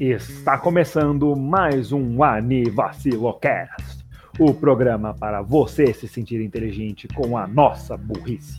[0.00, 4.04] Está começando mais um Anivacilocast,
[4.38, 8.58] o programa para você se sentir inteligente com a nossa burrice.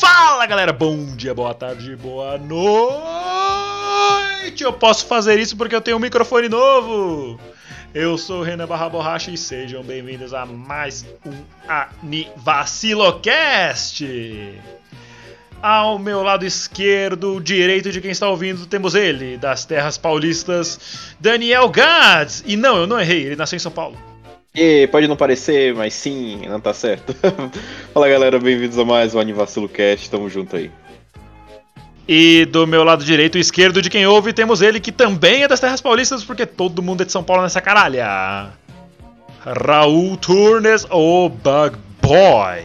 [0.00, 3.33] Fala galera, bom dia, boa tarde, boa noite!
[4.60, 7.40] Eu posso fazer isso porque eu tenho um microfone novo!
[7.94, 11.32] Eu sou o Renan Barra Borracha e sejam bem-vindos a mais um
[11.66, 14.04] Anivacilocast!
[15.62, 21.70] Ao meu lado esquerdo, direito de quem está ouvindo, temos ele, das terras paulistas, Daniel
[21.70, 22.44] Gads!
[22.46, 23.96] E não, eu não errei, ele nasceu em São Paulo.
[24.54, 27.16] E pode não parecer, mas sim, não tá certo.
[27.94, 30.70] Fala galera, bem-vindos a mais um Anivacilo Cast, tamo junto aí.
[32.06, 35.48] E do meu lado direito e esquerdo de quem ouve, temos ele que também é
[35.48, 38.52] das terras paulistas, porque todo mundo é de São Paulo nessa caralha.
[39.40, 42.64] Raul Turnes, o Bug Boy.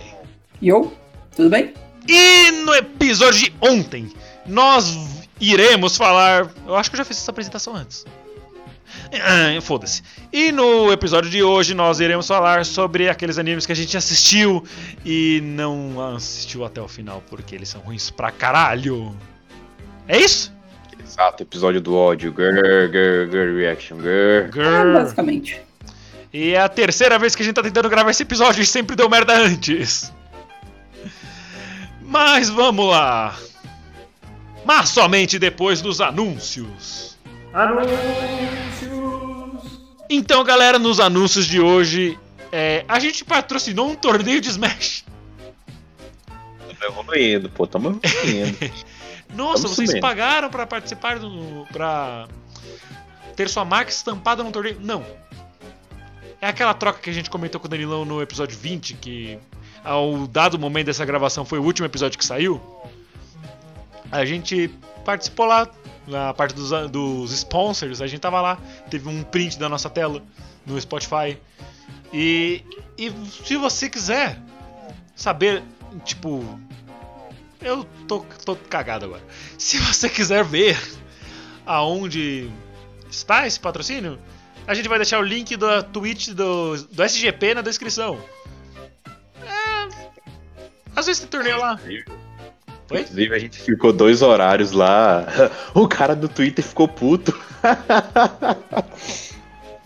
[0.62, 0.92] Yo,
[1.36, 1.74] tudo bem?
[2.08, 4.12] E no episódio de ontem,
[4.46, 4.98] nós
[5.40, 6.50] iremos falar.
[6.68, 8.06] Eu acho que eu já fiz essa apresentação antes.
[9.14, 10.04] Ah, Foda-se.
[10.32, 14.64] E no episódio de hoje nós iremos falar sobre aqueles animes que a gente assistiu
[15.06, 19.16] e não assistiu até o final porque eles são ruins pra caralho.
[20.10, 20.52] É isso?
[21.00, 22.34] Exato, episódio do ódio.
[22.34, 24.10] Grr, grr, grr, reaction, grr.
[24.10, 24.94] É, Grrr.
[24.94, 25.62] basicamente.
[26.34, 28.96] E é a terceira vez que a gente tá tentando gravar esse episódio e sempre
[28.96, 30.12] deu merda antes.
[32.02, 33.38] Mas vamos lá.
[34.66, 37.16] Mas somente depois dos anúncios.
[40.10, 42.18] Então, galera, nos anúncios de hoje,
[42.52, 45.06] é, a gente patrocinou um torneio de Smash.
[46.80, 48.58] Tamo evoluindo, pô, tamo evoluindo.
[49.34, 51.66] Nossa, Vamos vocês pagaram pra participar do.
[51.72, 52.28] pra
[53.36, 54.80] ter sua marca estampada num torneio?
[54.82, 55.06] Não.
[56.42, 59.38] É aquela troca que a gente comentou com o Danilão no episódio 20, que
[59.84, 62.62] ao dado momento dessa gravação foi o último episódio que saiu.
[64.12, 64.70] A gente
[65.06, 65.70] participou lá,
[66.08, 68.58] na parte dos, dos sponsors, a gente tava lá,
[68.90, 70.22] teve um print da nossa tela
[70.66, 71.38] no Spotify.
[72.12, 72.64] E,
[72.98, 73.12] e
[73.46, 74.42] se você quiser
[75.16, 75.64] saber,
[76.04, 76.44] tipo,
[77.62, 79.22] eu tô, tô cagado agora.
[79.58, 80.80] Se você quiser ver
[81.66, 82.50] aonde
[83.10, 84.20] está esse patrocínio,
[84.68, 88.18] a gente vai deixar o link da Twitch do, do SGP na descrição.
[89.44, 89.88] É,
[90.96, 91.80] às vezes tem torneio lá.
[92.92, 93.02] Oi?
[93.02, 95.26] Inclusive, a gente ficou dois horários lá.
[95.76, 97.38] O cara do Twitter ficou puto.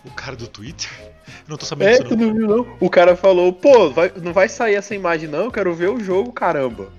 [0.04, 0.90] O cara do Twitter?
[1.00, 2.26] Eu não tô sabendo É, disso tu não.
[2.28, 2.76] não viu não?
[2.80, 5.98] O cara falou, pô, vai- não vai sair essa imagem não, eu quero ver o
[6.00, 6.92] jogo, caramba.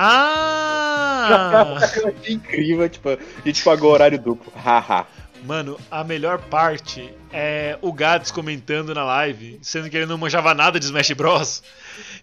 [0.00, 1.76] Ah!
[2.28, 4.52] Incrível, tipo, a gente pagou horário duplo.
[4.56, 5.04] Haha.
[5.44, 10.54] Mano, a melhor parte é o Gads comentando na live, sendo que ele não manjava
[10.54, 11.64] nada de Smash Bros.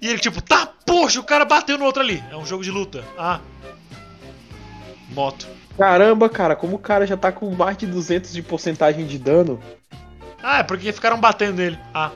[0.02, 2.24] E ele tipo, tá, poxa, o cara bateu no outro ali.
[2.32, 3.04] É um jogo de luta.
[3.18, 3.42] Ah.
[5.10, 5.46] Moto.
[5.78, 9.60] Caramba, cara, como o cara já tá com mais de 200 de porcentagem de dano.
[10.42, 11.78] Ah, é porque ficaram batendo nele.
[11.94, 12.12] Ah.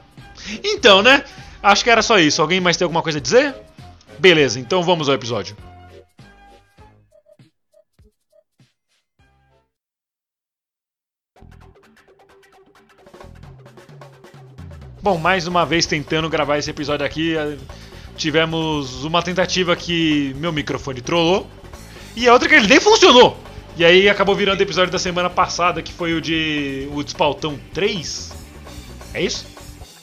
[0.63, 1.25] Então, né?
[1.61, 2.41] Acho que era só isso.
[2.41, 3.53] Alguém mais tem alguma coisa a dizer?
[4.19, 5.55] Beleza, então vamos ao episódio.
[15.01, 17.57] Bom, mais uma vez tentando gravar esse episódio aqui, eh,
[18.17, 21.47] tivemos uma tentativa que meu microfone trollou
[22.13, 23.37] e a outra que ele nem funcionou.
[23.77, 27.57] E aí acabou virando o episódio da semana passada, que foi o de o Despautão
[27.73, 28.33] 3.
[29.13, 29.45] É isso?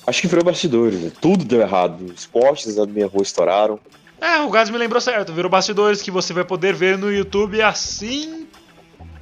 [0.06, 1.12] Acho que virou bastidores, né?
[1.20, 2.06] tudo deu errado.
[2.16, 3.78] Os postes da minha rua estouraram.
[4.20, 5.32] É, o Gás me lembrou certo.
[5.32, 8.46] Virou bastidores que você vai poder ver no YouTube assim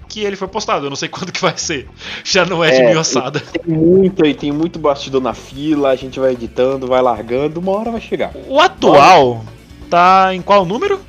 [0.08, 0.86] que ele for postado.
[0.86, 1.88] Eu não sei quando que vai ser.
[2.22, 3.40] Já não é de É, meio ossada.
[3.40, 7.72] Tem muito aí, tem muito bastidor na fila, a gente vai editando, vai largando, uma
[7.72, 8.32] hora vai chegar.
[8.48, 9.44] O atual
[9.90, 11.00] tá em qual número?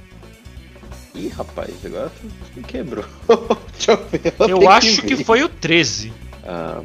[1.14, 2.12] Ih, rapaz, agora
[2.54, 3.06] tu quebrou.
[3.74, 4.34] Deixa eu ver.
[4.40, 5.24] Eu tenho acho que ver.
[5.24, 6.12] foi o 13.
[6.44, 6.82] Ah,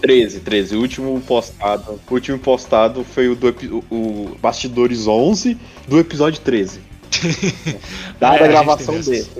[0.00, 0.76] 13, 13.
[0.76, 2.00] O último postado.
[2.08, 3.48] O último postado foi o do
[3.90, 5.56] o, Bastidores 11
[5.86, 6.80] do episódio 13.
[8.20, 9.30] Dada É, gravação desse.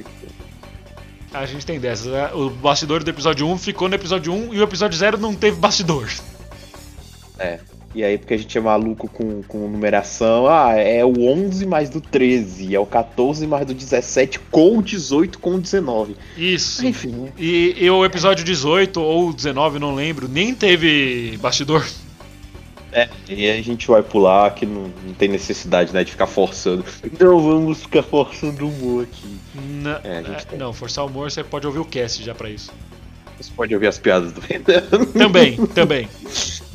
[1.32, 2.06] A gente tem dessas.
[2.06, 2.30] né?
[2.32, 5.58] O bastidor do episódio 1 ficou no episódio 1 e o episódio 0 não teve
[5.58, 6.10] bastidor.
[7.38, 7.60] É.
[7.94, 11.88] E aí, porque a gente é maluco com, com numeração, ah, é o 11 mais
[11.88, 16.14] do 13, é o 14 mais do 17, com o 18, com o 19.
[16.36, 16.86] Isso.
[16.86, 17.32] Enfim?
[17.38, 21.84] E, e o episódio 18 ou 19, não lembro, nem teve bastidor.
[22.92, 26.84] É, e a gente vai pular, que não, não tem necessidade, né, de ficar forçando.
[27.18, 29.38] Não vamos ficar forçando o humor aqui.
[29.82, 30.22] Na- É,
[30.54, 32.70] é, não, forçar o humor você pode ouvir o cast já pra isso.
[33.40, 34.82] Você pode ouvir as piadas do Renan.
[35.12, 36.08] Também, também.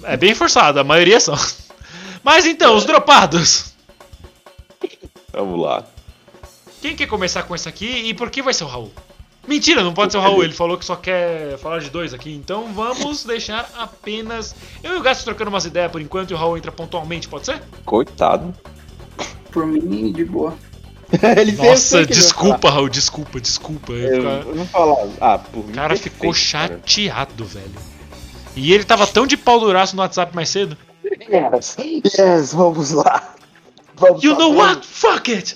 [0.04, 1.36] É bem forçado, a maioria são.
[2.24, 3.74] Mas então, os dropados.
[5.32, 5.84] Vamos lá.
[6.82, 8.92] Quem quer começar com esse aqui e por que vai ser o Raul?
[9.48, 12.34] Mentira, não pode ser o Raul, ele falou que só quer falar de dois aqui.
[12.34, 16.38] Então vamos deixar apenas eu e o Gato trocando umas ideias por enquanto e o
[16.38, 17.62] Raul entra pontualmente, pode ser?
[17.86, 18.54] Coitado.
[19.52, 20.54] Por mim, de boa.
[21.38, 23.92] Ele Nossa, desculpa, Raul, desculpa, desculpa.
[23.94, 24.38] Eu falar.
[24.40, 25.08] ficar- Eu vou falar.
[25.22, 25.72] Ah, por mim.
[25.72, 26.44] O cara perfeito, ficou cara.
[26.44, 27.93] chateado, velho.
[28.56, 30.78] E ele tava tão de pau duraço no WhatsApp mais cedo.
[31.30, 31.76] Yes,
[32.18, 33.34] yes, vamos lá.
[33.96, 34.86] Vamos You know what?
[34.86, 35.56] Fuck it!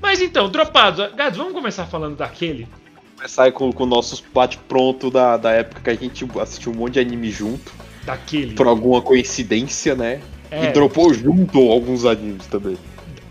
[0.00, 2.68] Mas então, dropados, Gads, vamos começar falando daquele.
[3.16, 6.72] Começar aí com com o nosso bate pronto da, da época que a gente assistiu
[6.72, 7.72] um monte de anime junto.
[8.04, 8.52] Daquele.
[8.54, 10.20] Por alguma coincidência, né?
[10.50, 12.76] É, E dropou junto alguns animes também.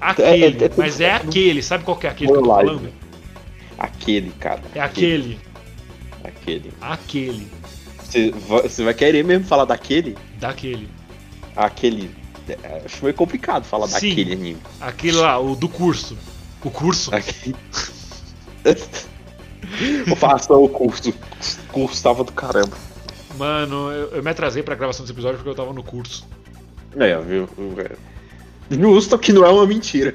[0.01, 0.63] aquele.
[0.63, 1.61] é- é- mas é aquele.
[1.61, 2.89] Sabe qual que é aquele que eu tô falando?
[3.77, 4.61] Aquele, cara.
[4.73, 5.39] É aquele.
[6.23, 6.73] Aquele.
[6.81, 7.47] Aquele.
[8.13, 10.15] Você vai, querer mesmo falar daquele?
[10.39, 10.87] Daquele.
[11.55, 12.11] Aquele.
[12.47, 14.09] é, Acho meio complicado falar Sim.
[14.09, 14.57] daquele anime.
[14.79, 16.15] Aquele lá, o do curso.
[16.63, 17.11] O curso?
[20.05, 21.09] Vou faça o curso.
[21.09, 22.77] O curso tava do caramba.
[23.37, 26.27] Mano, eu, eu me atrasei pra gravação desse episódio porque eu tava no curso.
[26.95, 27.49] É, viu?
[28.69, 30.13] Justo que não é uma mentira.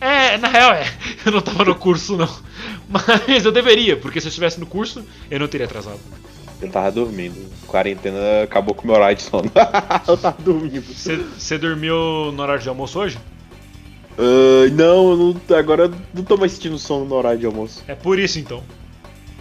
[0.00, 0.86] É, na real é.
[1.24, 2.28] Eu não tava no curso, não.
[2.88, 5.98] Mas eu deveria, porque se eu estivesse no curso, eu não teria atrasado.
[6.64, 7.50] Eu tava dormindo.
[7.66, 9.50] Quarentena acabou com o meu horário de sono.
[10.08, 10.82] eu tava dormindo.
[10.82, 13.18] Você dormiu no horário de almoço hoje?
[14.18, 15.16] Ah, não, eu
[15.48, 17.82] não, agora eu não tô mais sentindo sono no horário de almoço.
[17.86, 18.62] É por isso então.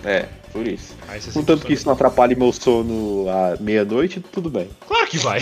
[0.04, 0.96] É, por isso.
[1.34, 4.70] Contanto que isso não atrapalhe meu sono à meia-noite, tudo bem.
[4.88, 5.40] Claro que vai.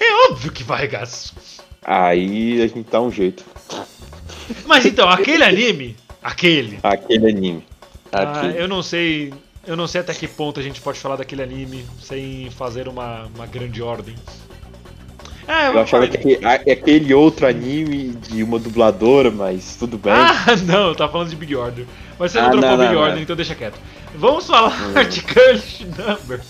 [0.00, 1.34] É óbvio que vai, Gats.
[1.82, 3.44] Aí a gente dá um jeito.
[4.66, 6.78] Mas então, aquele anime, aquele.
[6.82, 7.64] Aquele anime.
[8.12, 8.60] Ah, Aquele.
[8.60, 9.32] eu não sei.
[9.66, 13.26] Eu não sei até que ponto a gente pode falar daquele anime sem fazer uma,
[13.34, 14.14] uma grande ordem.
[15.46, 20.12] É, Eu achava que aquele, a- aquele outro anime de uma dubladora, mas tudo bem.
[20.12, 21.84] Ah, não, tava falando de Big Order.
[22.18, 23.22] Mas você não Ah, trocou não, Big não, Order, não.
[23.22, 23.78] então deixa quieto.
[24.14, 26.40] Vamos falar de Girlish Number.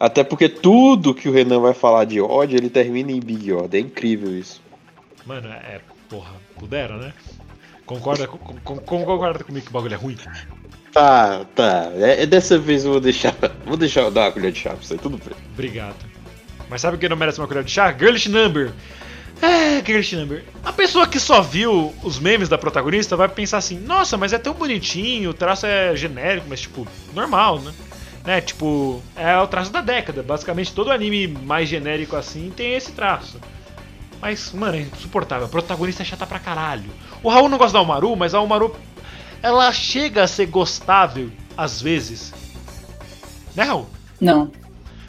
[0.00, 3.80] Até porque tudo que o Renan vai falar de ódio, ele termina em Big Order.
[3.80, 4.60] É incrível isso.
[5.26, 5.80] Mano, é.
[6.08, 7.12] Porra, pudera, né?
[7.86, 10.16] Concorda, com- com- concorda comigo que o bagulho é ruim?
[10.94, 11.90] Tá, tá.
[11.96, 13.34] É, é dessa vez eu vou deixar.
[13.66, 15.36] Vou deixar eu dar uma colher de chá pra você, tudo bem.
[15.52, 15.96] Obrigado.
[16.70, 17.92] Mas sabe quem não merece uma colher de chá?
[17.92, 18.72] Girlish Number.
[19.42, 20.44] É, Girlish Number.
[20.64, 24.38] A pessoa que só viu os memes da protagonista vai pensar assim: nossa, mas é
[24.38, 27.72] tão bonitinho, o traço é genérico, mas tipo, normal, né?
[28.24, 30.22] Né, tipo, é o traço da década.
[30.22, 33.38] Basicamente, todo anime mais genérico assim tem esse traço.
[34.20, 35.44] Mas, mano, é insuportável.
[35.44, 36.90] A protagonista é chata pra caralho.
[37.22, 38.74] O Raul não gosta da Umaru, mas a Umaru,
[39.44, 42.32] ela chega a ser gostável às vezes.
[43.54, 43.86] Né, Raul?
[44.18, 44.50] Não.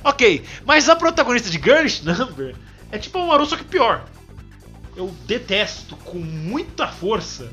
[0.04, 2.54] Ok, mas a protagonista de Girlish Number
[2.92, 4.04] é tipo a Umaru, só que pior.
[4.94, 7.50] Eu detesto com muita força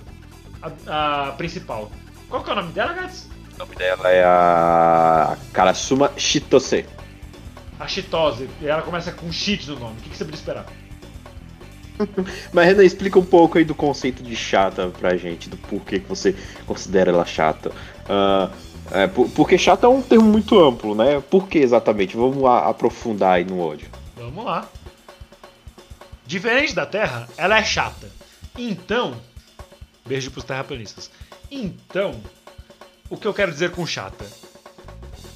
[0.61, 1.91] a, a principal.
[2.29, 3.29] Qual que é o nome dela, Gats?
[3.55, 6.85] O nome dela é a Karasuma Shitose.
[7.79, 8.51] A Chitose.
[8.61, 9.99] E ela começa com cheat no nome.
[9.99, 10.67] O que, que você podia esperar?
[12.53, 16.09] Mas Renan, explica um pouco aí do conceito de chata pra gente, do porquê que
[16.09, 16.35] você
[16.67, 17.73] considera ela chata.
[18.09, 18.51] Ah,
[18.91, 21.21] é, por- porque chata é um termo muito amplo, né?
[21.31, 22.17] Por que exatamente?
[22.17, 23.89] Vamos lá aprofundar aí no ódio.
[24.17, 24.69] Vamos lá.
[26.27, 28.11] Diferente da Terra, ela é chata.
[28.57, 29.15] Então.
[30.07, 31.11] Beijo pros terraplanistas.
[31.51, 32.15] Então.
[33.11, 34.25] O que eu quero dizer com chata?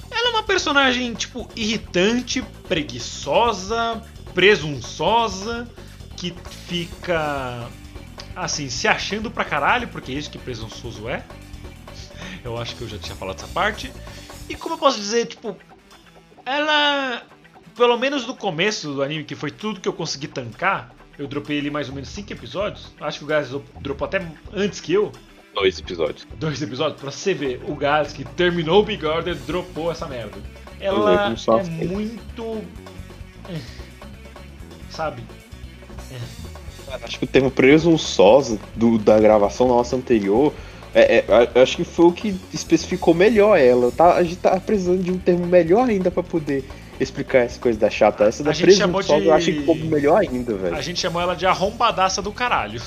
[0.09, 4.01] Ela é uma personagem, tipo, irritante, preguiçosa,
[4.33, 5.67] presunçosa,
[6.17, 6.33] que
[6.67, 7.69] fica.
[8.35, 11.23] Assim, se achando pra caralho, porque é isso que presunçoso é.
[12.43, 13.91] Eu acho que eu já tinha falado essa parte.
[14.49, 15.55] E como eu posso dizer, tipo.
[16.45, 17.23] Ela
[17.77, 21.57] pelo menos no começo do anime, que foi tudo que eu consegui tancar, eu dropei
[21.57, 22.91] ele mais ou menos 5 episódios.
[22.99, 25.11] Acho que o Gás dropou até antes que eu.
[25.53, 26.27] Dois episódios.
[26.37, 30.37] Dois episódios, pra você ver, o Gás que terminou o Big Order dropou essa merda.
[30.79, 32.63] Ela é muito.
[33.49, 33.61] eh,
[36.85, 37.03] Sabe?
[37.03, 40.53] Acho que o termo presunçosa do, da gravação nossa anterior,
[40.95, 43.91] é, é, acho que foi o que especificou melhor ela.
[43.91, 46.63] Tá, a gente tá precisando de um termo melhor ainda pra poder
[46.99, 48.23] explicar essa coisa da chata.
[48.23, 50.75] Essa da A gente chamou presunçosa de- eu acho que ficou melhor ainda, velho.
[50.75, 52.81] A gente chamou ela de arrombadaça do caralho.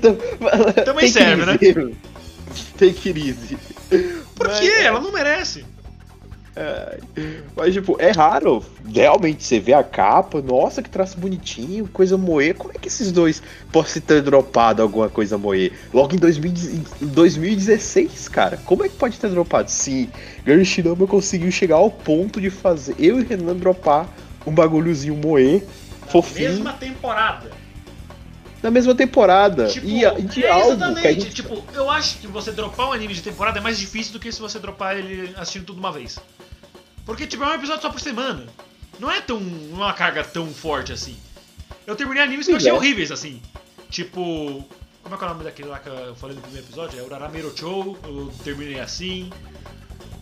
[0.00, 1.58] Também Também serve, né?
[2.78, 3.58] Tem crise.
[4.34, 4.70] Por Mas- quê?
[4.82, 5.64] Ela não merece.
[6.56, 6.98] É,
[7.54, 12.54] mas, tipo, é raro realmente você vê a capa, nossa, que traço bonitinho, coisa moer.
[12.54, 15.72] Como é que esses dois podem ter dropado alguma coisa moer?
[15.92, 16.52] Logo em 2000,
[17.02, 19.70] em 2016, cara, como é que pode ter dropado?
[19.70, 20.08] Se
[20.46, 24.08] Gary Shinama conseguiu chegar ao ponto de fazer eu e Renan dropar
[24.46, 25.62] um bagulhozinho moer,
[26.08, 27.50] fofinho, mesma temporada.
[28.62, 29.66] Na mesma temporada.
[29.68, 31.20] Tipo, e de é, algo exatamente.
[31.20, 34.20] gente Tipo, eu acho que você dropar um anime de temporada é mais difícil do
[34.20, 36.18] que se você dropar ele assistindo tudo uma vez.
[37.04, 38.44] Porque, tipo, é um episódio só por semana.
[38.98, 39.38] Não é tão.
[39.38, 41.16] é uma carga tão forte assim.
[41.86, 42.74] Eu terminei animes que eu achei é.
[42.74, 43.40] horríveis, assim.
[43.90, 44.64] Tipo.
[45.02, 46.98] Como é que é o nome daquele lá que eu falei no primeiro episódio?
[46.98, 49.30] É Uraramero Chou, eu terminei assim.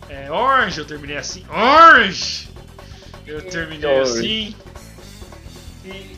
[0.07, 1.43] É Orange, eu terminei assim.
[1.49, 2.49] Orange!
[3.25, 4.11] Eu terminei Orange.
[4.11, 4.55] assim.
[5.85, 6.14] E,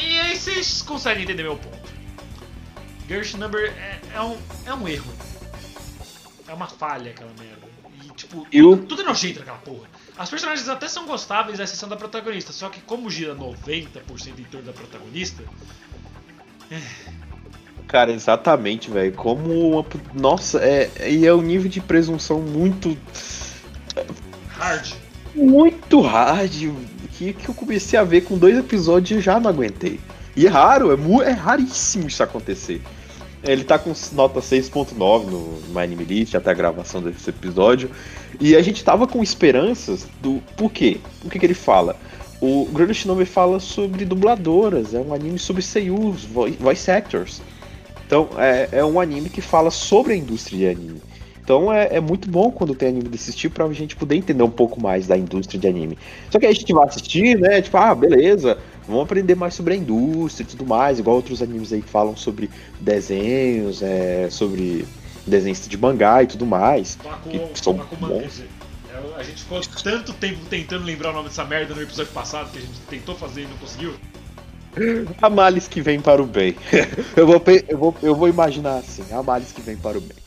[0.00, 1.92] e aí vocês conseguem entender meu ponto.
[3.08, 5.12] Gersh Number é, é um, é um erro.
[6.48, 7.66] É uma falha aquela merda.
[8.02, 9.88] E tipo, Eu- tudo, é nojento naquela porra.
[10.16, 14.44] As personagens até são gostáveis, à exceção da protagonista, só que como gira 90% em
[14.44, 15.42] torno da protagonista,
[17.86, 19.12] Cara, exatamente, velho.
[19.12, 19.84] Como uma.
[20.14, 22.96] Nossa, é, e é um nível de presunção muito.
[24.48, 24.92] hard.
[25.34, 26.72] Muito hard.
[27.22, 30.00] Que, que eu comecei a ver com dois episódios e já não aguentei.
[30.34, 32.82] E é raro, é, é raríssimo isso acontecer.
[33.44, 37.90] Ele tá com nota 6.9 no My Anime List até a gravação desse episódio.
[38.40, 40.42] E a gente tava com esperanças do.
[40.56, 40.98] Por quê?
[41.24, 41.96] O que, que ele fala?
[42.40, 47.40] O Grande Shinobi fala sobre dubladoras, é um anime sobre seiyus, vo- voice actors.
[48.04, 51.02] Então é, é um anime que fala sobre a indústria de anime.
[51.44, 54.50] Então é, é muito bom quando tem anime desse tipo pra gente poder entender um
[54.50, 55.98] pouco mais da indústria de anime.
[56.30, 57.60] Só que aí a gente vai assistir, né?
[57.60, 61.72] Tipo, ah, beleza, vamos aprender mais sobre a indústria e tudo mais, igual outros animes
[61.72, 62.48] aí que falam sobre
[62.80, 64.86] desenhos, é, sobre
[65.26, 66.96] desenhos de mangá e tudo mais.
[67.28, 68.40] Que são Bakuman, bons.
[68.88, 72.52] é, A gente ficou tanto tempo tentando lembrar o nome dessa merda no episódio passado
[72.52, 73.94] que a gente tentou fazer e não conseguiu.
[75.20, 76.56] A males que vem para o bem.
[77.16, 80.21] eu, vou, eu, vou, eu vou imaginar assim, a males que vem para o bem.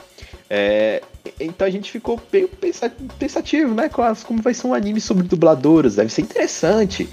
[0.49, 1.01] É,
[1.39, 3.89] então a gente ficou meio pensa- pensativo, né?
[3.89, 7.09] Como vai ser um anime sobre dubladoras, deve ser interessante.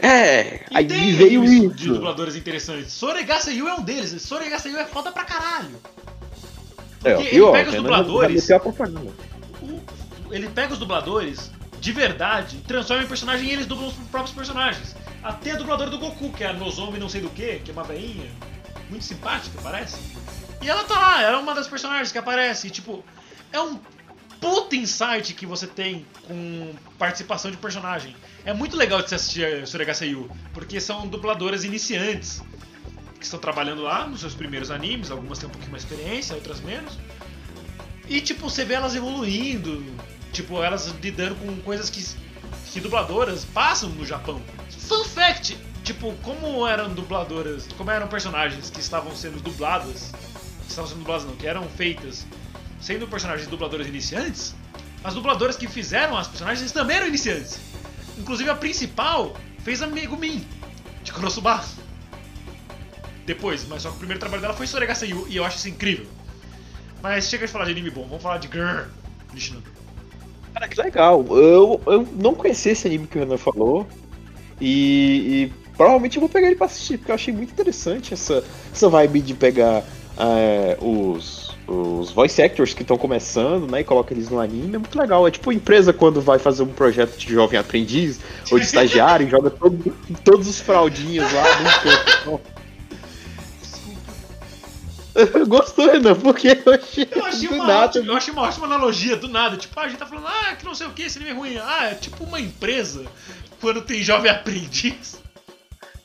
[0.00, 1.94] É, E aí tem veio animes de isso.
[1.94, 2.92] dubladores interessantes.
[2.92, 4.22] Soregaseyu é um deles.
[4.22, 5.76] Soregaseyu é foda pra caralho.
[7.04, 8.48] É, Porque viu, ele pega os dubladores.
[9.62, 11.50] O- ele pega os dubladores
[11.80, 14.96] de verdade, transforma em personagem e eles dublam os próprios personagens.
[15.22, 17.72] Até a dubladora do Goku, que é a Nozomi não sei do que, que é
[17.72, 18.28] uma veinha,
[18.90, 19.96] muito simpática, parece.
[20.60, 22.66] E ela tá lá, ela é uma das personagens que aparece.
[22.66, 23.04] E, tipo,
[23.52, 23.78] é um
[24.40, 28.16] puta insight que você tem com participação de personagem.
[28.44, 32.42] É muito legal de se assistir Suregaseyu, porque são dubladoras iniciantes
[33.18, 36.60] que estão trabalhando lá nos seus primeiros animes, algumas têm um pouquinho mais experiência, outras
[36.60, 36.98] menos.
[38.08, 39.84] E tipo, você vê elas evoluindo,
[40.32, 42.02] tipo, elas lidando com coisas que,
[42.70, 44.40] que dubladoras passam no Japão.
[44.70, 50.12] Fun fact, tipo, como eram dubladoras, como eram personagens que estavam sendo dubladas,
[50.78, 52.26] estavam sendo dubladas não, que eram feitas
[52.80, 54.54] sendo personagens de dubladoras iniciantes,
[55.02, 57.58] as dubladoras que fizeram as personagens também eram iniciantes.
[58.16, 60.46] Inclusive a principal fez a Megumin,
[61.02, 61.64] de Konosuba.
[63.26, 66.06] Depois, mas só que o primeiro trabalho dela foi Soregaseyu, e eu acho isso incrível.
[67.02, 68.88] Mas chega de falar de anime bom, vamos falar de Grrr,
[69.34, 69.62] Nishino.
[70.54, 71.24] Cara, que legal.
[71.30, 73.86] Eu, eu não conhecia esse anime que o Renan falou.
[74.60, 78.42] E, e provavelmente eu vou pegar ele pra assistir, porque eu achei muito interessante essa,
[78.72, 79.84] essa vibe de pegar
[80.18, 83.80] é, os, os voice actors que estão começando, né?
[83.80, 84.74] E coloca eles no anime.
[84.74, 85.26] É muito legal.
[85.26, 88.18] É tipo empresa quando vai fazer um projeto de jovem aprendiz
[88.50, 89.94] ou de estagiário e joga todo-
[90.24, 91.44] todos os fraldinhos lá
[91.82, 92.40] canto.
[95.48, 96.14] Gostou, Renan?
[96.14, 97.84] Porque eu achei, Eu achei, do uma nada.
[97.86, 99.56] ótima, eu achei uma ótima analogia do nada.
[99.56, 101.34] Tipo, ah, a gente tá falando, ah, que não sei o que, esse anime é
[101.34, 101.56] ruim.
[101.58, 103.04] Ah, é tipo uma empresa
[103.60, 105.18] quando tem jovem aprendiz.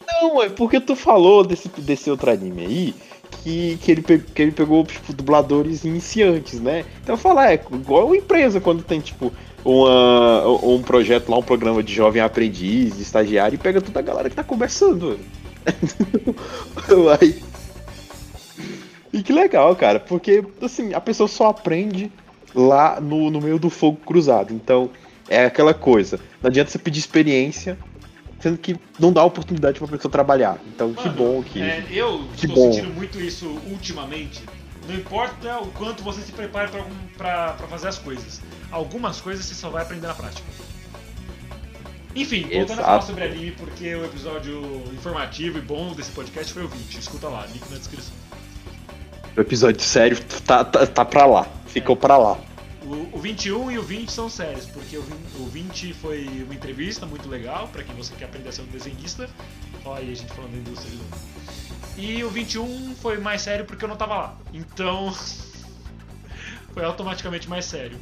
[0.08, 2.96] Não, é porque tu falou desse, desse outro anime aí,
[3.44, 6.86] que, que, ele, que ele pegou, tipo, dubladores iniciantes, né?
[7.04, 9.34] Então falar, é igual uma empresa quando tem, tipo,
[9.66, 14.04] uma, um projeto lá, um programa de jovem aprendiz, de estagiário, e pega toda a
[14.04, 15.20] galera que tá conversando.
[19.16, 22.12] E que legal, cara, porque, assim, a pessoa só aprende
[22.56, 24.52] lá no, no meio do fogo cruzado.
[24.52, 24.90] Então,
[25.30, 26.20] é aquela coisa.
[26.42, 27.78] Não adianta você pedir experiência
[28.44, 30.58] sendo que não dá oportunidade pra pessoa trabalhar.
[30.68, 31.62] Então, que Mano, bom que.
[31.62, 32.74] é, eu que estou bom.
[32.74, 34.44] sentindo muito isso ultimamente.
[34.86, 36.70] Não importa o quanto você se prepare
[37.18, 38.42] pra fazer as coisas.
[38.70, 40.46] Algumas coisas você só vai aprender na prática.
[42.14, 42.84] Enfim, voltando a Exato.
[42.84, 44.62] falar sobre anime, porque o episódio
[44.94, 47.00] informativo e bom desse podcast foi o 20.
[47.00, 48.14] Escuta lá, link na descrição.
[49.38, 51.48] O episódio sério tá, tá, tá pra lá.
[51.66, 52.38] Ficou pra lá.
[52.86, 56.54] O, o 21 e o 20 são sérios, porque o 20, o 20 foi uma
[56.54, 59.30] entrevista muito legal pra quem você quer aprender a ser um desenhista.
[59.86, 61.16] Olha aí a gente falando da indústria de novo.
[61.98, 64.38] E o 21 foi mais sério porque eu não tava lá.
[64.54, 65.14] Então.
[66.74, 67.98] foi automaticamente mais sério.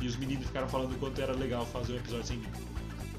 [0.00, 2.48] E os meninos ficaram falando o quanto era legal fazer um episódio sem mim.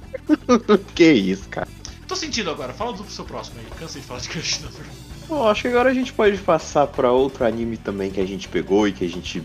[0.94, 1.68] que isso, cara.
[2.08, 3.66] Tô sentindo agora, fala do seu próximo aí.
[3.80, 4.86] Cansei de falar de Crush Number.
[5.30, 8.50] Bom, acho que agora a gente pode passar pra outro anime também que a gente
[8.50, 9.42] pegou e que a gente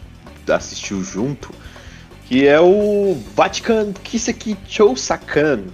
[0.54, 1.50] assistiu junto,
[2.26, 5.64] que é o Vatican Kiseki Chousakan.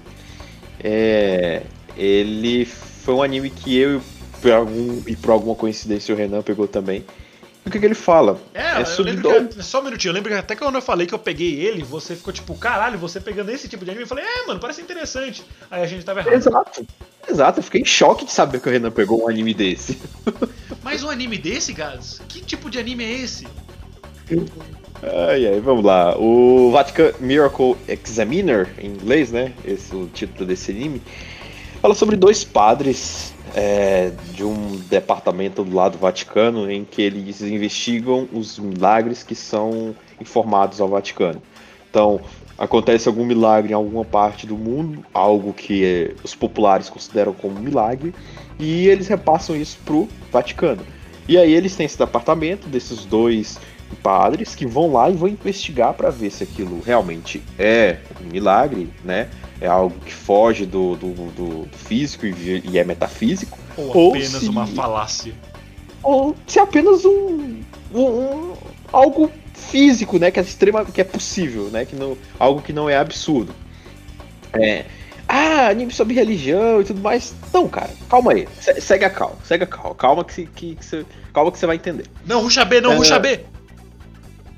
[0.83, 1.63] É,
[1.97, 4.03] ele foi um anime que eu
[4.41, 7.05] por algum, e por alguma coincidência o Renan pegou também.
[7.65, 8.41] E o que, que ele fala?
[8.53, 11.15] É, sobre dois- que, só um minutinho, eu lembro que até quando eu falei que
[11.15, 14.25] eu peguei ele, você ficou tipo, caralho, você pegando esse tipo de anime, eu falei,
[14.25, 15.45] é, mano, parece interessante.
[15.71, 16.35] Aí a gente tava errado.
[16.35, 16.87] Exato.
[17.29, 19.97] Exato, eu fiquei em choque de saber que o Renan pegou um anime desse.
[20.83, 22.21] Mas um anime desse, Gats?
[22.29, 23.47] Que tipo de anime é esse?
[25.03, 26.17] Ai, ai, vamos lá.
[26.17, 29.53] O Vatican Miracle Examiner, em inglês, né?
[29.65, 31.03] Esse é o título desse anime.
[31.81, 37.43] Fala sobre dois padres é, de um departamento do lado do Vaticano em que eles
[37.43, 41.43] investigam os milagres que são informados ao Vaticano.
[41.91, 42.21] Então,
[42.57, 47.59] acontece algum milagre em alguma parte do mundo, algo que eh, os populares consideram como
[47.59, 48.15] milagre,
[48.59, 50.83] e eles repassam isso pro Vaticano.
[51.29, 53.59] E aí eles têm esse departamento desses dois
[53.97, 58.91] padres que vão lá e vão investigar para ver se aquilo realmente é um milagre,
[59.05, 59.29] né?
[59.61, 64.31] É algo que foge do, do, do físico e, e é metafísico, Ou Ou apenas
[64.33, 65.33] se- uma falácia?
[66.03, 67.61] ou se é apenas um,
[67.95, 68.53] um- um-
[68.93, 70.31] algo físico, né?
[70.33, 71.85] Que é extrema, que é possível, né?
[71.85, 73.55] Que não, algo que não é absurdo.
[74.53, 74.85] É,
[75.29, 77.33] ah, anime sobre religião e tudo mais.
[77.55, 78.49] Não, cara, calma aí.
[78.61, 79.95] Se- segue a calma, segue a calma.
[79.95, 82.07] Calma que, que, que você, calma que você vai entender.
[82.27, 82.97] Não, ruxa B, não, É.
[82.97, 83.41] ruxa B!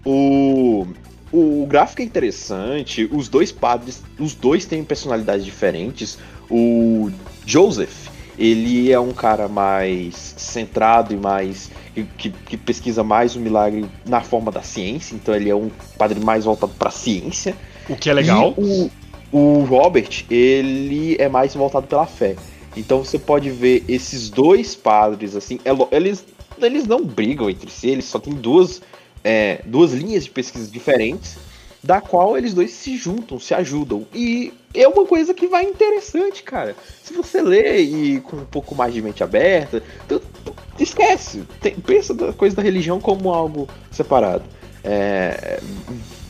[0.05, 0.87] O,
[1.33, 6.19] o gráfico é interessante, os dois padres, os dois têm personalidades diferentes.
[6.51, 7.11] O
[7.47, 8.09] Joseph,
[8.39, 11.71] ele é um cara mais centrado e mais.
[12.19, 16.21] que, que- pesquisa mais o milagre na forma da ciência, então ele é um padre
[16.21, 17.55] mais voltado para ciência.
[17.89, 18.55] O que é legal.
[18.59, 18.91] E o,
[19.33, 22.37] o Robert, ele é mais voltado pela fé.
[22.77, 26.25] Então você pode ver esses dois padres, assim, é eles,
[26.61, 28.83] eles não brigam entre si, eles só têm duas,
[29.25, 31.37] é, duas linhas de pesquisa diferentes,
[31.83, 34.07] da qual eles dois se juntam, se ajudam.
[34.15, 36.77] E é uma coisa que vai interessante, cara.
[37.03, 41.43] Se você lê e com um pouco mais de mente aberta, tu, tu esquece.
[41.61, 44.45] Tem- pensa da coisa da religião como algo separado.
[44.83, 45.61] É,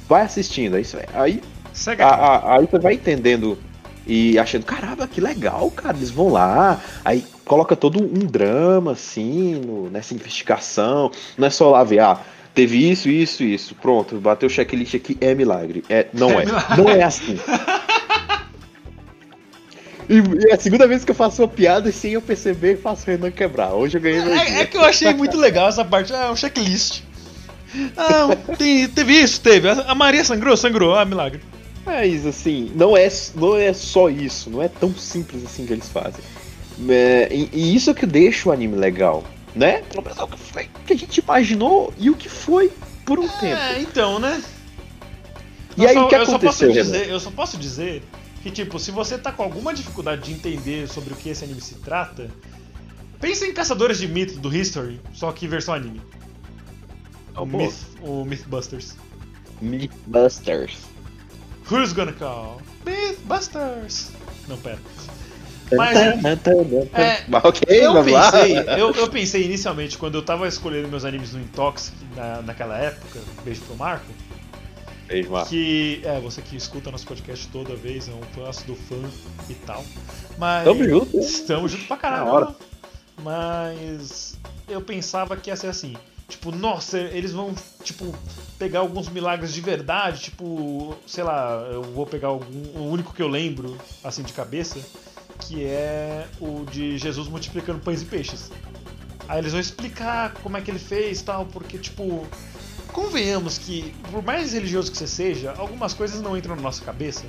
[0.09, 2.37] vai assistindo, aí, você vai- aí Segue a- a...
[2.37, 3.59] a- aí você vai entendendo
[4.07, 9.55] e achando, caramba, que legal, cara, eles vão lá, aí coloca todo um drama, assim,
[9.57, 12.21] no- nessa investigação, não é só lá ver, ah,
[12.55, 15.83] teve isso, isso, isso, pronto, bateu o checklist aqui, é milagre.
[15.89, 17.39] É, não É é, não é assim.
[20.09, 23.05] E, é a segunda vez que eu faço uma piada e sem eu perceber, faço
[23.05, 23.73] o Renan quebrar.
[23.73, 26.13] Hoje eu ganhei É, é que eu achei muito legal essa parte.
[26.13, 27.03] Ah, um checklist.
[27.97, 29.69] Ah, tem- teve isso, teve.
[29.69, 30.95] A Maria sangrou, sangrou.
[30.95, 31.41] Ah, milagre.
[31.87, 35.89] Mas assim, não é, não é só isso, não é tão simples assim que eles
[35.89, 36.23] fazem.
[36.89, 39.23] É, e, e isso é que deixa o anime legal,
[39.55, 39.83] né?
[39.83, 42.71] Pelo menos é o que foi que a gente imaginou e o que foi
[43.07, 43.45] por um tempo.
[43.61, 44.43] É, então, né?
[45.77, 48.03] E Eu aí só- o que eu só aconteceu, dizer, Eu só posso dizer
[48.43, 51.61] que, tipo, se você tá com alguma dificuldade de entender sobre o que esse anime
[51.61, 52.31] se trata,
[53.21, 56.01] pensa em Caçadores de Mito do History, só que versão anime.
[57.37, 57.65] O, boa.
[57.65, 58.95] Myth, o Mythbusters.
[59.61, 60.77] Mythbusters.
[61.71, 62.61] Who's gonna call?
[62.85, 64.11] Mythbusters!
[64.47, 64.79] Não, pera.
[65.73, 68.31] Mas, é, ok, eu vamos lá.
[68.31, 72.77] pensei, eu, eu pensei inicialmente, quando eu tava escolhendo meus animes no Intox na, naquela
[72.79, 74.07] época, beijo pro Marco,
[75.07, 75.49] Beijo, Marco.
[75.49, 78.97] que é você que escuta nosso podcast toda vez, é um fã do fã
[79.49, 79.85] e tal.
[80.39, 81.19] Mas Tamo junto.
[81.19, 82.27] Estamos junto pra caralho.
[82.27, 82.55] Hora.
[83.23, 85.95] Mas eu pensava que ia ser assim.
[86.29, 88.15] Tipo, nossa, eles vão, tipo,
[88.59, 93.23] pegar alguns milagres de verdade, tipo, sei lá, eu vou pegar algum, o único que
[93.23, 94.79] eu lembro, assim, de cabeça,
[95.39, 98.51] que é o de Jesus multiplicando pães e peixes.
[99.29, 102.27] Aí eles vão explicar como é que ele fez e tal, porque, tipo,
[102.93, 107.25] convenhamos que, por mais religioso que você seja, algumas coisas não entram na nossa cabeça.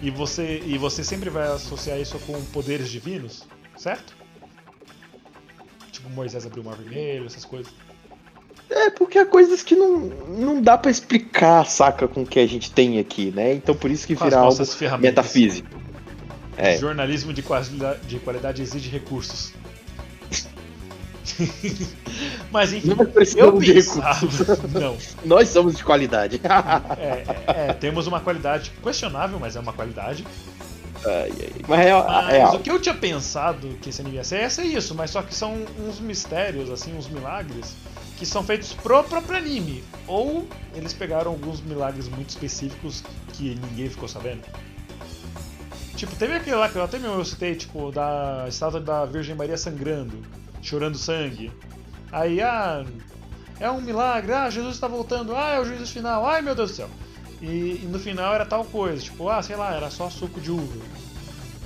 [0.00, 4.14] E você, e você sempre vai associar isso com poderes divinos, certo?
[5.92, 7.72] Tipo, Moisés abriu o mar vermelho, essas coisas.
[8.70, 12.46] É porque há coisas que não, não dá pra explicar, saca, com o que a
[12.46, 13.52] gente tem aqui, né?
[13.52, 14.58] Então por isso que vira algo
[14.98, 15.81] metafísico.
[16.56, 16.76] É.
[16.76, 19.52] Jornalismo de qualidade, de qualidade exige recursos.
[22.50, 24.28] Mas enfim, Nós eu pensava.
[24.78, 24.96] Não.
[25.24, 26.40] Nós somos de qualidade.
[26.98, 30.26] É, é, é, temos uma qualidade questionável, mas é uma qualidade.
[31.04, 31.52] Ai, ai.
[31.66, 34.50] Mas é, Mas é o que eu tinha pensado que esse anime ia ser, ia
[34.50, 37.74] ser isso, mas só que são uns mistérios, assim, uns milagres
[38.18, 39.82] que são feitos pro próprio anime.
[40.06, 44.42] Ou eles pegaram alguns milagres muito específicos que ninguém ficou sabendo.
[46.02, 49.36] Tipo, teve aquele lá que eu até mesmo eu citei, tipo, da estátua da Virgem
[49.36, 50.20] Maria sangrando,
[50.60, 51.52] chorando sangue.
[52.10, 52.84] Aí, ah,
[53.60, 56.72] é um milagre, ah, Jesus está voltando, ah, é o juízo final, ai meu Deus
[56.72, 56.90] do céu.
[57.40, 60.50] E, e no final era tal coisa, tipo, ah, sei lá, era só suco de
[60.50, 60.84] uva.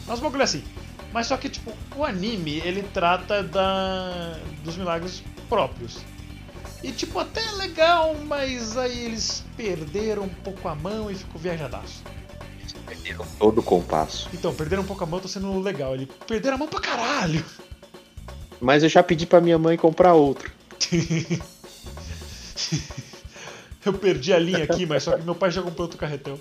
[0.07, 0.63] Mas bagulho assim.
[1.15, 6.01] Mas só que, tipo, o anime, ele trata da, dos milagres próprios.
[6.83, 11.41] E, tipo, até é legal, mas aí eles perderam um pouco a mão e ficou
[11.41, 12.05] viajadaço.
[12.87, 14.29] Perderam todo o compasso.
[14.35, 15.95] Então, perderam um pouco a mão, tá sendo legal.
[15.95, 17.45] Ele perderam a mão pra caralho.
[18.61, 20.51] Mas eu já pedi pra minha mãe comprar outro.
[23.85, 26.41] Eu perdi a linha aqui, mas só que meu pai já comprou outro carretão.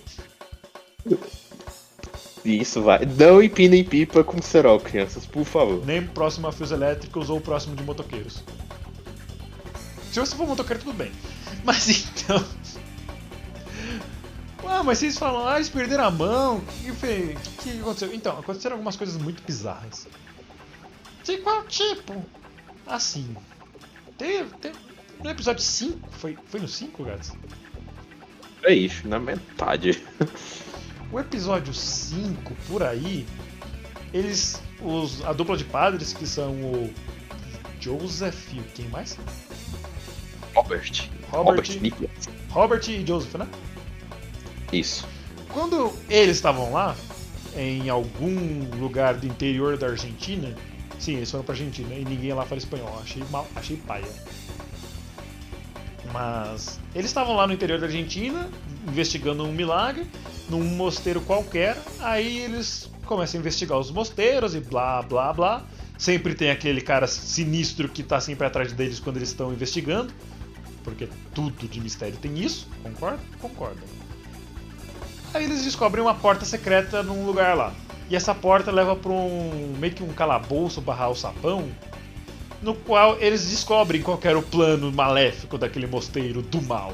[2.43, 3.05] E isso vai.
[3.05, 5.85] Não empinem pipa com cerol, crianças, por favor.
[5.85, 8.43] Nem próximo a fios elétricos ou próximo de motoqueiros.
[10.11, 11.11] Se você for motoqueiro, tudo bem.
[11.63, 12.43] Mas então.
[14.67, 16.57] Ah, mas vocês falam, ah, eles perderam a mão.
[16.57, 18.13] O que, que, aconteceu?
[18.13, 20.07] Então, aconteceram algumas coisas muito bizarras.
[21.23, 22.23] De qual tipo?
[22.87, 23.35] Assim.
[24.17, 24.49] Teve.
[24.57, 24.77] teve
[25.23, 27.33] no episódio 5, foi, foi no 5, Gats?
[28.63, 30.03] É isso, na metade.
[31.11, 33.25] O episódio 5, por aí,
[34.11, 34.61] eles.
[34.81, 36.93] Os, a dupla de padres, que são o
[37.79, 39.17] Joseph e quem mais?
[40.53, 41.09] Robert.
[41.29, 41.79] Robert.
[41.79, 42.09] Nicholas.
[42.49, 43.47] Robert e Joseph, né?
[44.75, 45.07] Isso.
[45.49, 46.95] Quando eles estavam lá,
[47.55, 50.53] em algum lugar do interior da Argentina,
[50.99, 54.05] sim, eles foram pra Argentina e ninguém lá fala espanhol, achei mal, achei paia.
[56.11, 58.49] Mas eles estavam lá no interior da Argentina,
[58.87, 60.05] investigando um milagre,
[60.49, 65.63] num mosteiro qualquer, aí eles começam a investigar os mosteiros e blá blá blá.
[65.97, 70.13] Sempre tem aquele cara sinistro que tá sempre atrás deles quando eles estão investigando,
[70.83, 73.19] porque tudo de mistério tem isso, concorda?
[73.39, 74.04] Concordo.
[75.35, 77.73] Aí eles descobrem uma porta secreta num lugar lá.
[78.09, 81.69] E essa porta leva para um meio que um calabouço barra alçapão,
[82.61, 86.93] no qual eles descobrem qual era o plano maléfico daquele mosteiro do mal.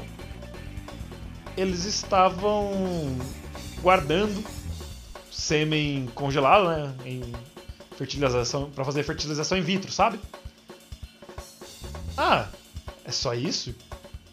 [1.56, 3.16] Eles estavam
[3.80, 4.42] guardando
[5.30, 7.22] sêmen congelado, né, em
[7.96, 10.18] fertilização para fazer fertilização in vitro, sabe?
[12.16, 12.48] Ah,
[13.04, 13.72] é só isso?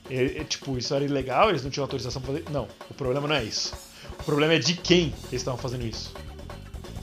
[0.09, 2.49] É, é, tipo, isso era ilegal, eles não tinham autorização pra fazer.
[2.49, 3.88] Não, o problema não é isso.
[4.29, 6.13] O problema é de quem eles estavam fazendo isso.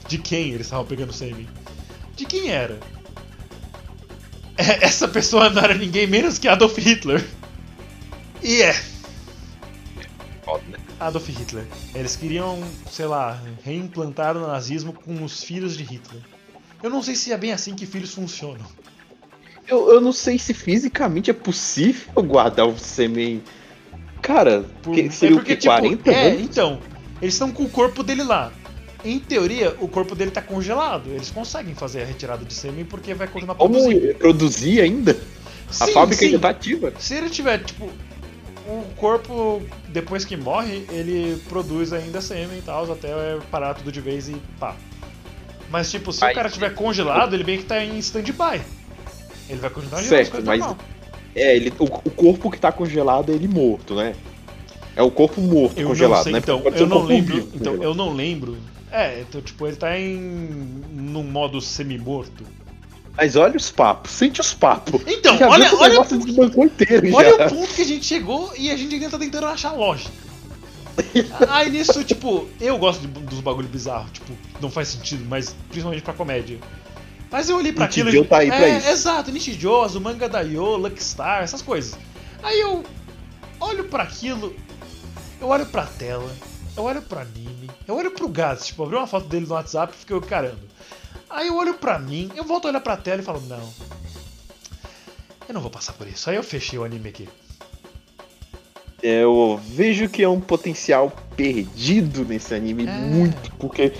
[0.07, 1.45] De quem eles estavam pegando sêmen.
[2.15, 2.79] De quem era?
[4.59, 7.23] É, essa pessoa não era ninguém menos que Adolf Hitler.
[8.41, 8.73] E é,
[10.67, 10.79] né?
[10.99, 11.63] Adolf Hitler.
[11.93, 12.59] Eles queriam,
[12.89, 16.23] sei lá, reimplantar o nazismo com os filhos de Hitler.
[16.81, 18.65] Eu não sei se é bem assim que filhos funcionam.
[19.67, 23.43] Eu, eu não sei se fisicamente é possível guardar o sêmen.
[24.23, 25.61] Cara, Por- que, seria é porque, o?
[25.61, 26.41] 40 tipo, é, anos?
[26.41, 26.81] então,
[27.21, 28.51] eles estão com o corpo dele lá.
[29.05, 31.09] Em teoria, o corpo dele tá congelado.
[31.11, 34.15] Eles conseguem fazer a retirada de sêmen porque vai continuar Como produzindo.
[34.15, 35.17] produzir ainda?
[35.69, 36.25] A Sim, fábrica sim.
[36.27, 36.93] ainda tá ativa.
[36.99, 37.89] Se ele tiver, tipo,
[38.67, 43.09] o corpo, depois que morre, ele produz ainda sêmen e tal, até
[43.51, 44.75] parar tudo de vez e pá.
[45.69, 48.61] Mas, tipo, se Aí- o cara tiver congelado, ele meio que tá em stand-by.
[49.49, 50.77] Ele vai continuar Certo, as coisas mas- normal.
[51.35, 54.15] É, ele, o, o corpo que tá congelado é ele morto, né?
[54.97, 56.39] É o corpo morto Eu congelado, não sei, né?
[56.39, 57.35] então, Pode ser eu não lembro.
[57.35, 57.83] vivo Então, congelado.
[57.83, 58.57] eu não lembro.
[58.91, 60.17] É, então, tipo, ele tá em.
[60.91, 62.43] num modo semi-morto.
[63.15, 65.01] Mas olha os papos, sente os papos.
[65.07, 67.47] Então, Já olha, o olha, negócio desbancou inteiro olha já.
[67.47, 70.11] o ponto que a gente chegou e a gente ainda tá tentando achar lógica.
[71.49, 74.31] Aí nisso, tipo, eu gosto de- dos bagulho bizarros, tipo,
[74.61, 76.57] não faz sentido, mas principalmente pra comédia.
[77.29, 78.25] Mas eu olhei pra aquilo.
[78.25, 78.87] Tá aí pra é, isso.
[78.89, 81.97] Exato, Nichijou, Azumanga Daioh, Luckstar, essas coisas.
[82.41, 82.83] Aí eu
[83.59, 84.55] olho pra aquilo,
[85.39, 86.29] eu olho pra tela,
[86.75, 89.93] eu olho pro anime, eu olho pro Gats, tipo, abri uma foto dele no WhatsApp
[89.95, 90.59] e fiquei caramba.
[91.29, 93.69] Aí eu olho pra mim, eu volto a olhar pra tela e falo, não.
[95.47, 96.29] Eu não vou passar por isso.
[96.29, 97.27] Aí eu fechei o anime aqui.
[99.01, 102.91] Eu vejo que é um potencial perdido nesse anime, É.
[102.91, 103.93] muito, porque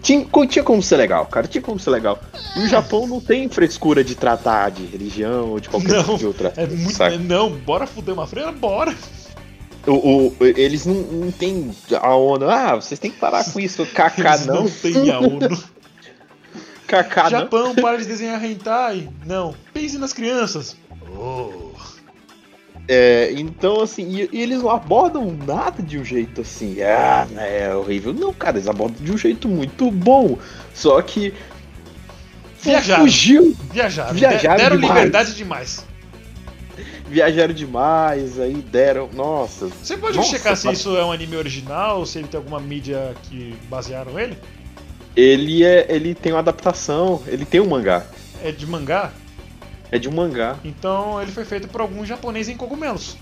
[0.00, 2.18] tinha, tinha como ser legal, cara, tinha como ser legal.
[2.56, 6.18] E o Japão não tem frescura de tratar de religião ou de qualquer Não, tipo
[6.18, 6.52] de outra.
[6.56, 7.18] É muito.
[7.20, 8.50] Não, bora fuder uma freira?
[8.50, 8.96] Bora!
[9.88, 11.70] O, o- eles não, não tem
[12.00, 13.82] a ONU, ah, vocês têm que parar com isso,
[14.16, 14.62] Eles não.
[14.64, 15.38] não tem a ONU.
[16.86, 17.30] Kaká, não.
[17.30, 19.08] Japão, para de desenhar hentai.
[19.26, 19.54] Não.
[19.74, 20.76] Pense nas crianças.
[21.18, 21.68] Oh.
[22.90, 27.74] É, então, assim, e, e eles não abordam nada de um jeito assim, ah, é
[27.74, 28.14] horrível.
[28.14, 30.38] Não, cara, eles abordam de um jeito muito bom.
[30.72, 31.34] Só que.
[32.62, 33.02] Viajaram.
[33.04, 34.14] Fugiu, Viajaram.
[34.14, 34.94] Viajaram deram demais.
[34.94, 35.84] liberdade demais.
[37.08, 39.08] Viajaram demais, aí deram.
[39.12, 39.68] Nossa.
[39.82, 43.14] Você pode Nossa, checar se isso é um anime original, se ele tem alguma mídia
[43.24, 44.36] que basearam ele?
[45.16, 45.86] Ele é.
[45.88, 48.06] Ele tem uma adaptação, ele tem um mangá.
[48.42, 49.12] É de mangá?
[49.90, 50.56] É de um mangá.
[50.64, 53.16] Então ele foi feito por algum japonês em cogumelos.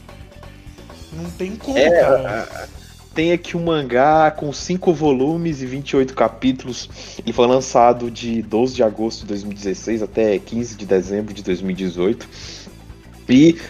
[1.13, 2.69] Não tem como, É, cara.
[3.15, 7.17] Tem aqui um mangá com 5 volumes e 28 capítulos.
[7.19, 12.29] Ele foi lançado de 12 de agosto de 2016 até 15 de dezembro de 2018.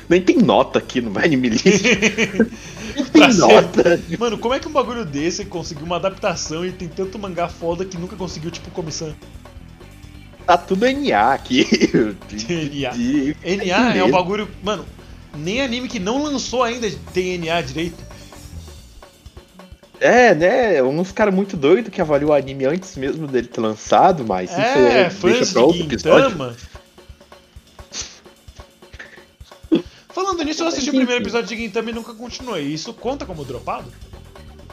[0.09, 1.65] Nem tem nota aqui no Anime List.
[3.13, 4.01] Tem ser- nota.
[4.19, 7.85] Mano, como é que um bagulho desse conseguiu uma adaptação e tem tanto mangá foda
[7.85, 9.15] que nunca conseguiu, tipo, comissão?
[10.47, 11.67] Tá tudo NA aqui.
[11.93, 12.91] NA.
[12.93, 14.49] De- NA é um bagulho.
[14.63, 14.85] Mano,
[15.37, 18.03] nem anime que não lançou ainda tem NA direito.
[20.01, 20.83] É, né?
[20.83, 24.61] Uns caras muito doidos que avaliam o anime antes mesmo dele ter lançado, mas isso
[24.61, 26.57] É, deixa pra outro episódio.
[30.17, 32.65] Falando nisso, eu assisti o primeiro episódio de Gintama e nunca continuei.
[32.65, 33.93] Isso conta como dropado?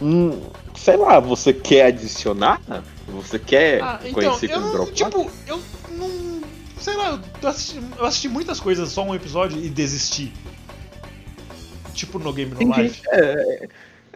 [0.02, 0.40] Hum,
[0.74, 2.62] sei lá, você quer adicionar?
[3.10, 4.94] Você quer Ah, então, conhecer como dropado?
[4.94, 5.62] tipo, eu
[5.98, 6.42] não.
[6.80, 10.32] Sei lá, eu assisti, eu assisti muitas coisas, só um episódio e desisti.
[11.94, 13.02] Tipo no Game No Life.
[13.12, 13.68] é,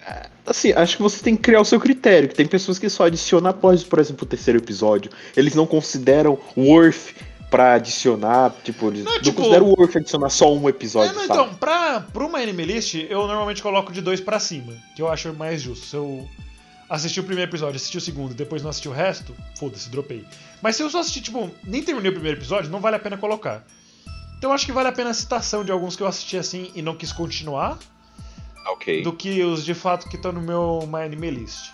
[0.07, 2.29] é, assim, acho que você tem que criar o seu critério.
[2.29, 5.11] Que tem pessoas que só adicionam após, por exemplo, o terceiro episódio.
[5.35, 7.13] Eles não consideram worth
[7.49, 11.27] pra adicionar, tipo, eles Não, não, tipo- consideram worth adicionar só um É, episódio, não,
[11.27, 11.41] sabe?
[11.41, 15.07] então, pra, pra uma anime list, eu normalmente coloco de dois pra cima, que eu
[15.09, 15.85] acho mais justo.
[15.85, 16.27] Se eu
[16.89, 20.25] assistir o primeiro episódio, assistir o segundo e depois não assistir o resto, foda-se, dropei.
[20.61, 23.17] Mas se eu só assistir, tipo, nem terminei o primeiro episódio, não vale a pena
[23.17, 23.63] colocar.
[24.37, 26.71] Então eu acho que vale a pena a citação de alguns que eu assisti assim
[26.75, 27.77] e não quis continuar,
[28.73, 29.01] Ok.
[29.03, 31.71] do que os de fato que estão no meu My Anime List.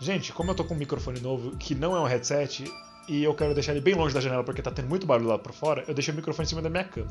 [0.00, 2.64] Gente, como eu tô com um microfone novo, que não é um headset,
[3.08, 5.38] e eu quero deixar ele bem longe da janela porque tá tendo muito barulho lá
[5.38, 7.10] pra fora, eu deixei o microfone em cima da minha cama.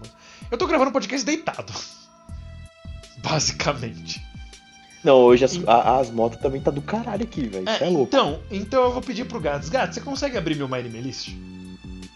[0.49, 1.71] Eu tô gravando um podcast deitado.
[3.23, 4.21] Basicamente.
[5.03, 7.67] Não, hoje as, a- as motos também tá do caralho aqui, velho.
[7.69, 8.03] Isso é, louco.
[8.03, 9.69] Então, então eu vou pedir pro Gats.
[9.69, 11.29] Gats, você consegue abrir meu Anime List?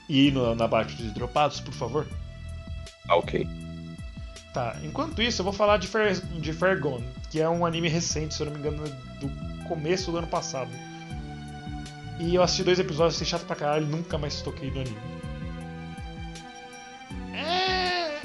[0.08, 2.08] E ir no- na parte de dropados, por favor?
[3.08, 3.48] Ah, ok.
[4.54, 7.90] Tá, enquanto isso, eu vou falar de, Fair, de Fair Gone, que é um anime
[7.90, 8.84] recente, se eu não me engano,
[9.20, 9.30] do
[9.68, 10.70] começo do ano passado.
[12.20, 14.98] E eu assisti dois episódios, achei chato pra caralho, nunca mais toquei no anime.
[17.34, 18.22] É.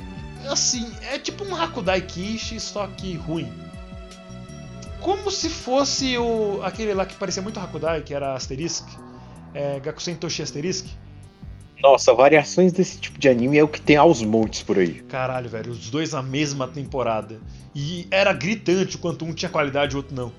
[0.49, 3.53] Assim, é tipo um Hakudai Kishi, só que ruim.
[5.01, 8.87] Como se fosse o aquele lá que parecia muito Hakudai, que era Asterisk.
[9.53, 10.87] É, Gakusen Toshi Asterisk.
[11.83, 15.01] Nossa, variações desse tipo de anime é o que tem aos montes por aí.
[15.03, 17.41] Caralho, velho, os dois na mesma temporada.
[17.75, 20.31] E era gritante o quanto um tinha qualidade e o outro não.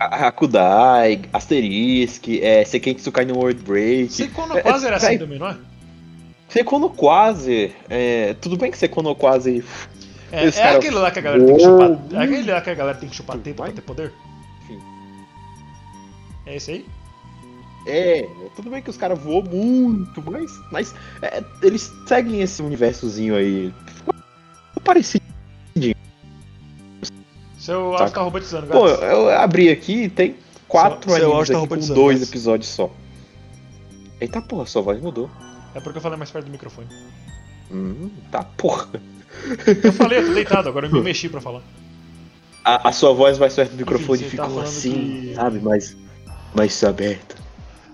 [0.00, 4.12] Ha- Hakudai, Asterisk, é, Seketsu Kai no World Break.
[4.12, 5.56] Seiko no quase era assim Vai- também, não é?
[6.48, 9.62] Sekono Quase, é, tudo bem que Sekono Quase
[10.32, 11.90] É, é cara- aquele lá que a galera tem que chupar.
[12.12, 14.12] É aquele lá que a galera tem que chupar teta pra ter poder?
[14.66, 14.78] Sim.
[16.46, 16.86] É esse aí?
[17.86, 23.34] É, tudo bem que os caras voam muito, mas, mas é, eles seguem esse universozinho
[23.36, 23.72] aí.
[23.96, 24.14] Ficou
[24.84, 25.24] parecido.
[27.68, 29.04] Seu áudio tá robotizando, Pô, gato.
[29.04, 32.22] eu abri aqui e tem quatro Seu- seu animes áudio tá aqui com robotizando, dois
[32.22, 32.90] episódios só.
[34.20, 35.30] Eita porra, sua voz mudou.
[35.74, 36.88] É porque eu falei mais perto do microfone.
[37.70, 38.88] Hum, tá porra.
[39.84, 41.60] Eu falei, eu tô deitado, agora eu me mexi pra falar.
[42.64, 44.92] A, a sua voz mais perto do microfone você tá ficou falando assim,
[45.28, 45.60] que- sabe?
[45.60, 45.94] Mais,
[46.54, 47.36] mais aberta.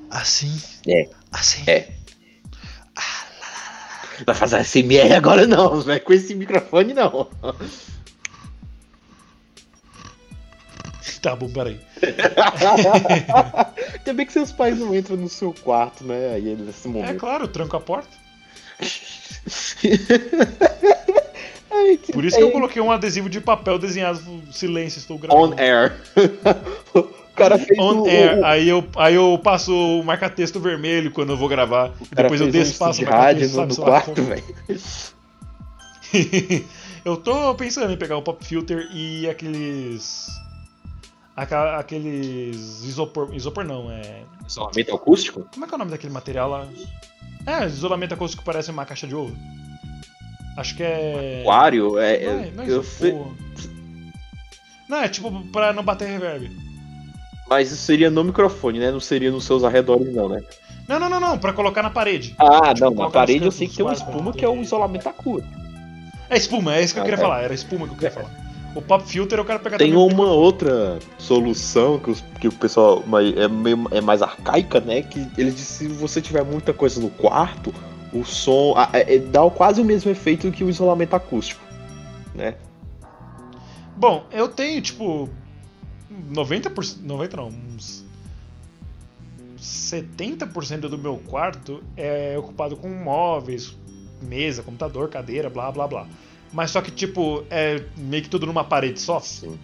[0.09, 0.57] Assim?
[0.87, 1.09] É.
[1.33, 1.63] Assim?
[1.67, 1.89] É.
[4.25, 7.27] Vai fazer SMR agora não, vai com esse microfone não.
[11.21, 11.79] Tá bom, peraí.
[13.99, 16.35] Ainda bem que seus pais não entram no seu quarto, né?
[16.35, 17.17] Aí nesse É momento.
[17.19, 18.09] claro, tranco a porta.
[21.71, 24.21] Ai, que- Por isso que eu coloquei um adesivo de papel desenhado
[24.53, 25.55] silêncio, estou gravando.
[25.55, 25.93] On air.
[26.95, 27.03] o
[27.35, 28.39] cara fez On o, air.
[28.39, 31.91] o- Aí eu, aí eu passo o marca-texto vermelho quando eu vou gravar.
[31.91, 32.53] o Depois eu e um
[33.03, 34.45] o marca-texto, no, quarto, velho.
[37.05, 40.29] eu tô pensando em pegar um pop filter e aqueles.
[41.37, 43.35] Aqueles isopor.
[43.35, 44.23] Isopor não, é.
[44.47, 45.47] Isolamento acústico?
[45.53, 46.69] Como é que é o nome daquele material lá?
[47.47, 49.37] É, isolamento acústico parece uma caixa de ovo.
[50.57, 51.41] Acho que é.
[51.43, 51.99] Aquário?
[51.99, 53.19] É, Não é, não é eu sei-
[54.89, 56.51] Não, é tipo pra não bater reverb.
[57.49, 58.91] mas isso seria no microfone, né?
[58.93, 60.43] Não seria nos seus arredores, não, né?
[60.87, 62.35] Não, não, não, não, pra colocar na parede.
[62.39, 64.61] Ah, Tipo, não, na parede eu sei que tem uma espuma que é o ter-
[64.61, 65.53] isolamento acústico.
[66.31, 67.23] É espuma, é isso que eu Ah, queria é.
[67.23, 68.31] falar, era espuma que eu queria falar.
[68.75, 70.13] O pop filter eu quero pegar Tem também.
[70.15, 73.05] uma outra solução que, os- que o pessoal
[73.37, 75.03] é, meio, é mais arcaica, né?
[75.03, 77.73] Que eles dizem que se você tiver muita coisa no quarto,
[78.13, 81.61] o som ah, é- é- dá quase o mesmo efeito que o isolamento acústico,
[82.35, 82.57] né?
[83.97, 85.29] Bom, eu tenho, tipo,
[86.33, 88.05] 90%, 90 não, uns
[89.57, 93.77] 70% do meu quarto é ocupado com móveis,
[94.21, 96.07] mesa, computador, cadeira, blá blá blá.
[96.55, 99.19] Mas só que, tipo, é meio que tudo numa parede só.
[99.19, 99.59] Sim.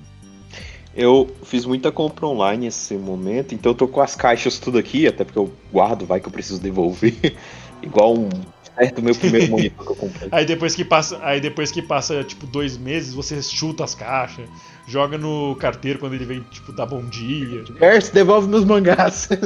[0.92, 5.06] Eu fiz muita compra online nesse momento, então eu tô com as caixas tudo aqui,
[5.06, 7.36] até porque eu guardo, vai que eu preciso devolver.
[7.80, 8.28] Igual um
[8.76, 10.28] certo meu primeiro monitor que eu comprei.
[10.32, 14.48] Aí depois que passa, aí depois que passa, tipo, dois meses, você chuta as caixas,
[14.88, 17.64] joga no carteiro quando ele vem, tipo, dar bom dia.
[17.78, 19.28] Gerson, devolve meus mangás.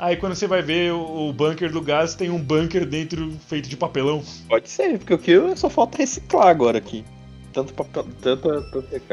[0.00, 3.68] Aí quando você vai ver o, o bunker do gás, tem um bunker dentro feito
[3.68, 4.24] de papelão.
[4.48, 7.04] Pode ser, porque o que eu só falta reciclar agora aqui.
[7.52, 8.48] Tanto papel, tanta.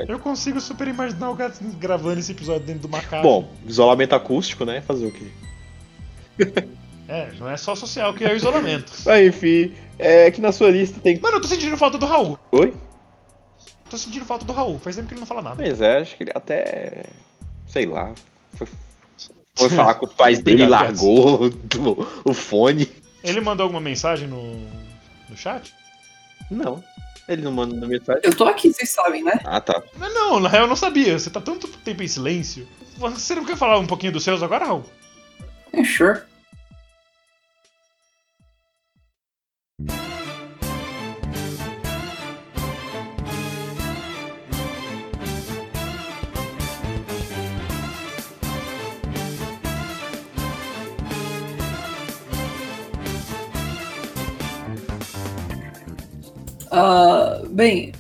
[0.08, 3.24] Eu consigo super imaginar o Gats gravando esse episódio dentro de uma caixa.
[3.24, 4.80] Bom, isolamento acústico, né?
[4.82, 5.28] Fazer o quê?
[7.10, 8.92] É, não é só social que é o isolamento.
[9.06, 11.18] Mas enfim, é que na sua lista tem.
[11.22, 12.38] Mano, eu tô sentindo falta do Raul.
[12.52, 12.74] Oi?
[13.90, 14.78] Tô sentindo falta do Raul.
[14.78, 15.56] Faz tempo que ele não fala nada.
[15.56, 17.06] Mas é, acho que ele até.
[17.66, 18.14] Sei lá.
[18.56, 18.68] Foi,
[19.58, 22.90] foi falar com os pais dele e largou o, o fone.
[23.24, 24.60] Ele mandou alguma mensagem no,
[25.30, 25.74] no chat?
[26.50, 26.84] Não.
[27.28, 28.22] Ele não manda na mensagem.
[28.24, 29.40] Eu tô aqui, vocês sabem, né?
[29.44, 29.84] Ah, tá.
[29.98, 31.18] Não, não, na real eu não sabia.
[31.18, 32.68] Você tá tanto tempo em silêncio.
[32.98, 34.86] Você não quer falar um pouquinho dos seus agora, Raul?
[35.74, 36.22] É, sure.
[56.80, 57.92] Ah, bem,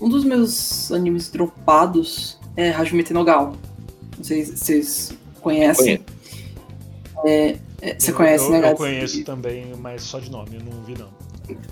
[0.00, 3.54] um dos meus animes dropados é Hajime no Gal.
[4.16, 6.00] Não sei se vocês conhecem.
[7.24, 10.60] É, é, você Eu- conhece, eu, né, Eu conheço também, mas só de nome, eu
[10.62, 11.08] não vi não.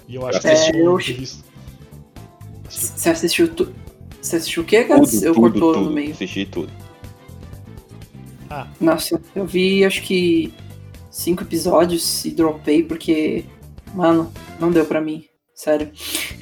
[0.09, 0.99] E eu acho que É, eu-
[2.68, 3.72] Você assistiu tu...
[4.20, 5.22] Você assistiu o quê, Gats?
[5.22, 5.85] Eu tudo, cortou tudo.
[5.87, 6.11] no meio.
[6.11, 6.72] Assisti tudo.
[8.81, 10.53] Nossa, eu vi acho que
[11.11, 13.44] cinco episódios e dropei porque,
[13.94, 15.25] mano, não deu pra mim.
[15.56, 15.90] Sério.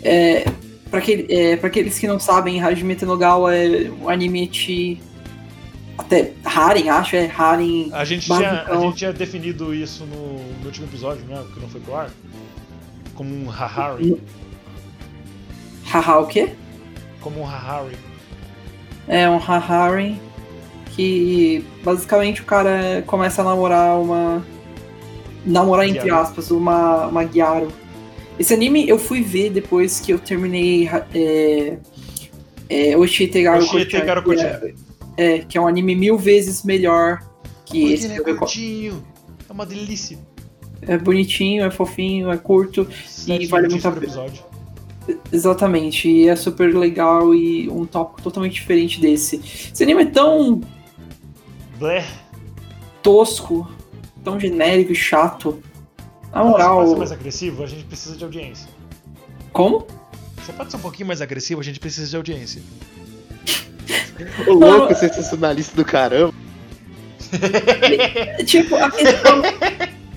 [0.02, 0.44] É,
[0.90, 4.98] pra, aquele, é, aqueles que não sabem, Hajime no Gal é um anime de.
[5.96, 7.90] Até Haren, acho, é Haren.
[7.92, 11.42] A gente, tinha, a gente tinha definido isso no, no último episódio, né?
[11.54, 12.10] Que não foi pro ar.
[13.14, 14.20] Como um Hahari.
[15.84, 16.52] Haha, o quê?
[17.20, 17.96] Como um Hahari.
[19.06, 20.18] É um Haharen
[20.96, 24.44] que basicamente o cara começa a namorar uma.
[25.46, 27.83] Namorar entre aspas, uma, uma Gyaru.
[28.38, 31.78] Esse anime eu fui ver depois que eu terminei é,
[32.68, 34.74] é, Oshii Tegaru Oshii Tegaru que é,
[35.16, 37.20] é, que é um anime mil vezes melhor
[37.64, 38.06] que esse.
[38.06, 39.04] ele é curtinho.
[39.48, 40.18] É uma delícia.
[40.82, 42.86] É bonitinho, é fofinho, é curto.
[43.06, 44.54] Sete vale minutinhos muito a pena.
[45.30, 49.36] Exatamente, e é super legal e um tópico totalmente diferente desse.
[49.36, 50.60] Esse anime é tão
[51.78, 52.04] Blé.
[53.02, 53.68] tosco,
[54.22, 55.62] tão genérico e chato.
[56.34, 56.76] Na Você moral.
[56.78, 57.62] pode ser mais agressivo?
[57.62, 58.68] A gente precisa de audiência.
[59.52, 59.86] Como?
[60.44, 61.60] Você pode ser um pouquinho mais agressivo?
[61.60, 62.60] A gente precisa de audiência.
[64.46, 66.34] O louco sensacionalista do caramba.
[68.46, 69.42] Tipo, a questão.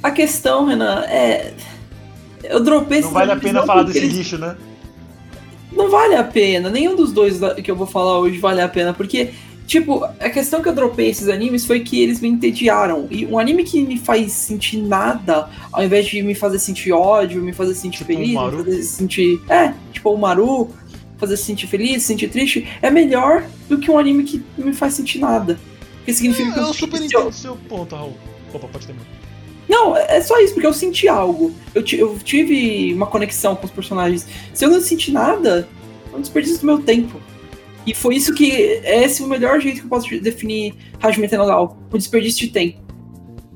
[0.04, 1.54] a questão, Renan, é.
[2.44, 4.56] Eu dropei Não vale a pena falar desse eles- lixo, né?
[5.72, 6.70] Não vale a pena.
[6.70, 8.94] Nenhum dos dois que eu vou falar hoje vale a pena.
[8.94, 9.32] Porque,
[9.68, 13.08] tipo, a questão que eu dropei esses animes foi que eles me entediaram.
[13.12, 17.42] E um anime que me faz sentir nada, ao invés de me fazer sentir ódio,
[17.44, 19.42] me fazer sentir Tipo feliz, me fazer sentir.
[19.50, 20.70] É, tipo o Maru,
[21.18, 24.94] fazer sentir feliz, sentir triste, é melhor do que um anime que não me faz
[24.94, 25.60] sentir nada.
[25.98, 28.14] Porque significa que Eu eu, super eu- entendo o seu ponto, Raul.
[28.54, 29.06] Opa, pode terminar.
[29.68, 31.54] Não, é só isso, porque eu senti algo.
[31.76, 34.26] Eu, eu tive uma conexão com os personagens.
[34.54, 35.68] Se eu não senti nada,
[36.14, 37.20] é um desperdício do meu tempo.
[37.88, 38.52] E foi isso que.
[38.52, 41.78] é Esse é o melhor jeito que eu posso definir Hajime no Gal.
[41.92, 42.80] Um desperdício de tempo.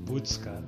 [0.06, 0.63] Putz, cara.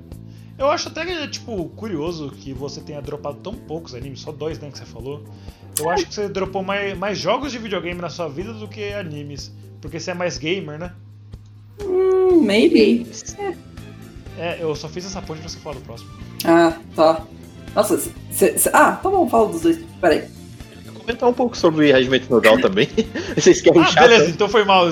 [0.57, 4.31] Eu acho até que é, tipo, curioso que você tenha dropado tão poucos animes, só
[4.31, 5.23] dois, né, que você falou.
[5.79, 8.93] Eu acho que você dropou mais, mais jogos de videogame na sua vida do que
[8.93, 9.51] animes.
[9.81, 10.93] Porque você é mais gamer, né?
[11.81, 13.07] Hum, maybe.
[14.37, 16.11] É, eu só fiz essa ponte pra você falar do próximo.
[16.45, 17.25] Ah, tá.
[17.75, 17.97] Nossa,
[18.31, 19.79] cê, cê- ah, tá bom, fala dos dois.
[19.99, 20.23] Peraí.
[21.03, 22.87] Comentar um pouco sobre Regimento Nodal também.
[23.35, 24.07] Vocês querem Ah, chato?
[24.07, 24.87] beleza, então foi mal.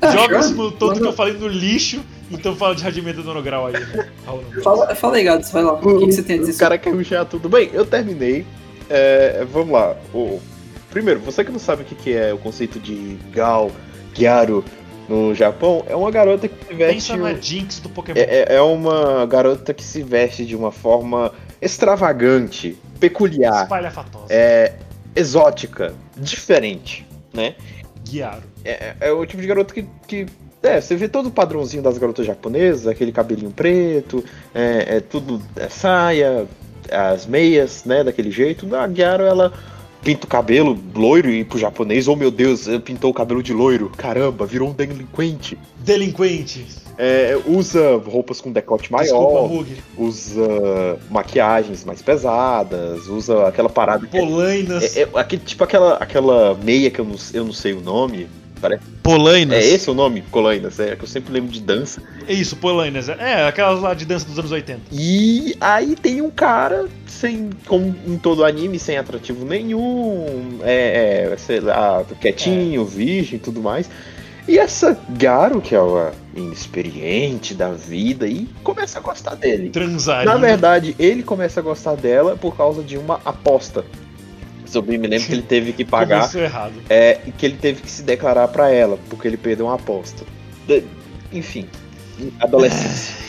[0.00, 2.00] Ah, Joga no todo que eu falei no lixo,
[2.30, 3.74] então fala de Radimento do Grau aí.
[4.26, 4.62] Não.
[4.62, 5.72] Fala, fala aí, Gads, vai lá.
[5.74, 7.48] O que, que você tem a dizer O cara quer ruxar tudo.
[7.48, 8.46] Bem, eu terminei.
[8.88, 9.96] É, vamos lá.
[10.14, 10.40] O,
[10.90, 13.70] primeiro, você que não sabe o que, que é o conceito de Gal,
[14.14, 14.64] Gyaru
[15.08, 16.94] no Japão, é uma garota que se veste.
[16.94, 18.18] Pensa na Jinx do Pokémon.
[18.18, 24.26] É, é- é uma garota que se veste de uma forma extravagante, peculiar, Espalhafatosa.
[24.28, 24.72] é,
[25.18, 27.54] exótica, diferente, né?
[28.08, 28.42] Guiaro.
[28.64, 30.26] É, é o tipo de garota que, que.
[30.62, 35.40] É, você vê todo o padrãozinho das garotas japonesas, aquele cabelinho preto, é, é tudo
[35.56, 36.46] é saia,
[36.90, 38.74] as meias, né, daquele jeito.
[38.74, 39.52] A Gyaro, ela
[40.02, 43.90] pinta o cabelo loiro e pro japonês, oh meu Deus, pintou o cabelo de loiro,
[43.96, 45.56] caramba, virou um delinquente.
[45.78, 46.66] Delinquente.
[46.98, 49.76] É, usa roupas com decote Desculpa, maior, Mug.
[49.96, 54.96] usa maquiagens mais pesadas, usa aquela parada que Polainas.
[54.96, 58.26] é, é, aquele, tipo aquela, aquela meia que eu não, eu não sei o nome.
[59.02, 59.64] Polainas.
[59.64, 60.22] É esse o nome?
[60.30, 62.02] Colainas, é que eu sempre lembro de dança.
[62.26, 63.08] É isso, Polainas.
[63.08, 64.80] É, aquelas lá de dança dos anos 80.
[64.92, 71.36] E aí tem um cara, sem, como em todo anime, sem atrativo nenhum, é, é,
[71.36, 73.88] sei lá, quietinho, virgem e tudo mais.
[74.48, 79.68] E essa Garo, que é uma inexperiente da vida, e começa a gostar dele.
[79.68, 80.24] Transaria.
[80.24, 83.84] Na verdade, ele começa a gostar dela por causa de uma aposta.
[84.86, 86.74] Bem me lembro que ele teve que pagar Começou errado.
[86.90, 90.24] é que ele teve que se declarar pra ela, porque ele perdeu uma aposta.
[90.66, 90.84] De-
[91.32, 91.68] enfim,
[92.40, 93.28] adolescência.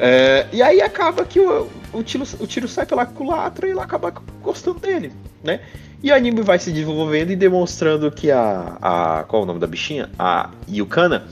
[0.00, 3.80] É, e aí acaba que o, o, tiro, o tiro sai pela culatra e ele
[3.80, 5.10] acaba gostando dele,
[5.42, 5.58] né?
[6.02, 9.24] E o anime vai se desenvolvendo e demonstrando que a, a.
[9.24, 10.08] Qual é o nome da bichinha?
[10.18, 11.24] A Yukana,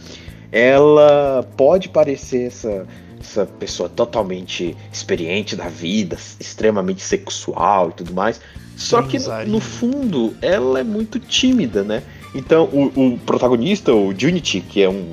[0.51, 2.87] ela pode parecer essa,
[3.21, 8.41] essa pessoa totalmente experiente da vida, extremamente sexual e tudo mais.
[8.77, 12.03] Só que no, fundo ela é muito tímida, né?
[12.37, 15.13] Então o, o protagonista, o Junity, que é um.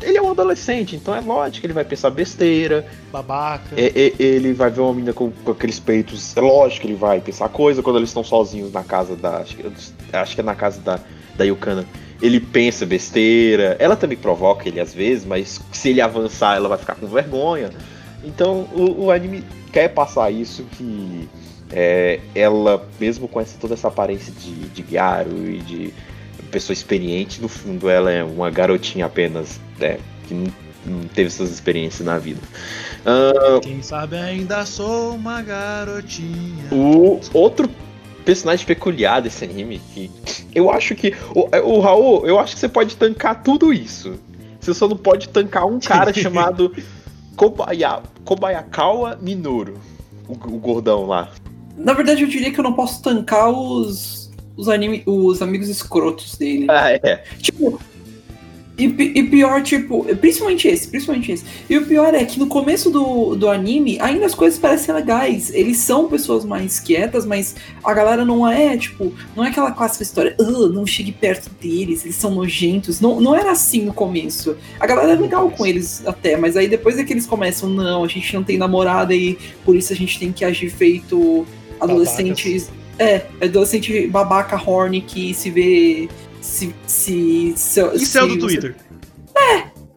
[0.00, 3.74] Ele é um adolescente, então é lógico que ele vai pensar besteira, Babaca.
[3.76, 6.98] é- é- ele vai ver uma menina com, com aqueles peitos, é lógico que ele
[6.98, 9.38] vai pensar coisa quando eles estão sozinhos na casa da.
[9.38, 9.66] Acho que,
[10.12, 10.98] acho que é na casa da,
[11.36, 11.84] da Yukana.
[12.22, 16.78] Ele pensa besteira, ela também provoca ele às vezes, mas se ele avançar, ela vai
[16.78, 17.70] ficar com vergonha.
[18.24, 21.28] Então o, o anime quer passar isso que
[21.72, 25.94] é, ela, mesmo com essa, toda essa aparência de, de Gyaru e de
[26.52, 29.98] pessoa experiente, no fundo ela é uma garotinha apenas, né,
[30.28, 30.46] que não,
[30.86, 32.40] não teve essas experiências na vida.
[33.04, 36.68] Ah, Quem sabe ainda sou uma garotinha.
[36.70, 37.68] o outro
[38.24, 40.08] personagem peculiar desse anime que
[40.54, 44.14] eu acho que o, o Raul, eu acho que você pode tancar tudo isso.
[44.60, 46.72] Você só não pode tancar um cara chamado
[47.34, 49.80] Kobaya, Kobayakawa Minoru,
[50.28, 51.30] o, o gordão lá.
[51.76, 54.21] Na verdade, eu diria que eu não posso tancar os,
[54.56, 56.66] os, anime, os amigos escrotos dele.
[56.68, 57.24] Ah, é.
[57.40, 57.80] Tipo.
[58.78, 61.44] E, e pior, tipo, principalmente esse, principalmente esse.
[61.68, 65.54] E o pior é que no começo do, do anime, ainda as coisas parecem legais.
[65.54, 70.02] Eles são pessoas mais quietas, mas a galera não é, tipo, não é aquela clássica
[70.02, 72.98] história, "Ah, não chegue perto deles, eles são nojentos.
[72.98, 74.56] Não, não era assim no começo.
[74.80, 78.02] A galera é legal com eles até, mas aí depois é que eles começam, não,
[78.02, 81.46] a gente não tem namorada e por isso a gente tem que agir feito
[81.78, 82.70] adolescentes.
[83.02, 86.08] É, adolescente babaca horny que se vê.
[86.40, 86.74] Se.
[86.86, 88.76] se, se é o do você- Twitter.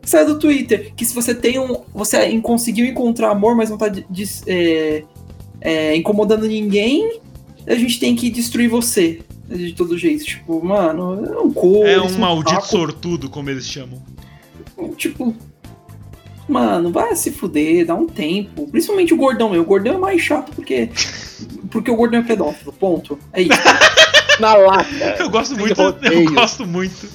[0.03, 0.93] Sai do Twitter.
[0.95, 1.81] Que se você tem um.
[1.93, 5.03] Você conseguiu encontrar amor, mas não tá de- de- é,
[5.61, 7.19] é, incomodando ninguém,
[7.67, 9.21] a gente tem que destruir você.
[9.47, 10.23] De todo jeito.
[10.25, 11.83] Tipo, mano, é um cu.
[11.85, 14.01] É um maldito sortudo, como eles chamam.
[14.97, 15.35] Tipo.
[16.47, 18.67] Mano, vai se fuder, dá um tempo.
[18.67, 19.61] Principalmente o gordão, meu.
[19.63, 20.89] O gordão é mais chato porque.
[21.71, 22.71] Porque o gordão é pedófilo.
[22.73, 23.17] Ponto.
[23.33, 23.51] É isso.
[24.39, 24.87] Na lata.
[25.19, 25.79] Eu gosto muito.
[25.81, 27.07] Eu gosto muito.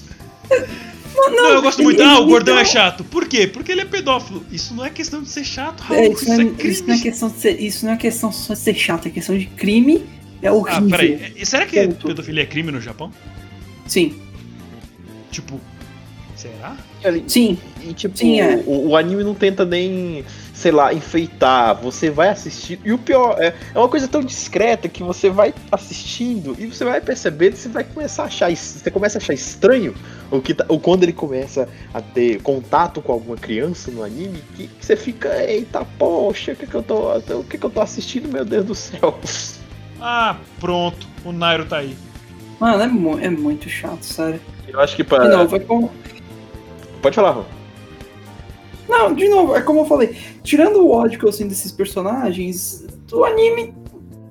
[1.14, 2.00] Não, Não, eu gosto muito.
[2.00, 3.04] ele Ah, o gordão dá- é chato.
[3.04, 3.46] Por quê?
[3.46, 4.44] Porque ele é pedófilo.
[4.50, 6.00] Isso não é questão de ser chato, Raul.
[6.00, 6.70] É, isso, isso, não é é, crime.
[6.72, 9.10] isso não é questão de ser, isso não é questão só de ser chato, é
[9.10, 10.06] questão de crime.
[10.40, 10.88] É Ah, horrível.
[10.88, 11.32] peraí.
[11.36, 12.06] E Será que Ponto.
[12.06, 13.12] pedofilia é crime no Japão?
[13.86, 14.14] Sim,
[15.30, 15.60] Tipo,
[16.34, 16.76] será?
[17.28, 17.58] sim.
[17.86, 18.62] E tipo, Sim, é.
[18.66, 20.24] o, o anime não tenta nem,
[20.60, 21.74] sei lá, enfeitar.
[21.82, 22.78] Você vai assistir.
[22.84, 26.84] E o pior, é, é uma coisa tão discreta que você vai assistindo e você
[26.84, 28.54] vai percebendo, você vai começar a achar.
[28.54, 29.94] Você começa a achar estranho
[30.30, 34.42] o que tá, o quando ele começa a ter contato com alguma criança no anime,
[34.54, 37.16] que, que você fica, eita, poxa, o que, que eu tô.
[37.16, 39.18] O que, que eu tô assistindo, meu Deus do céu.
[40.02, 41.06] Ah, pronto.
[41.22, 41.94] O Nairo tá aí.
[42.58, 44.40] Mano, é, mu- é muito chato, sério.
[44.66, 45.28] Eu acho que para.
[45.28, 45.92] novo, é como.
[47.02, 47.44] Pode falar, Ron.
[48.90, 50.16] Não, de novo, é como eu falei.
[50.42, 53.72] Tirando o ódio que eu sinto desses personagens, o anime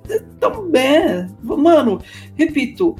[0.08, 1.28] é tão bem.
[1.42, 2.00] Mano,
[2.36, 2.94] repito,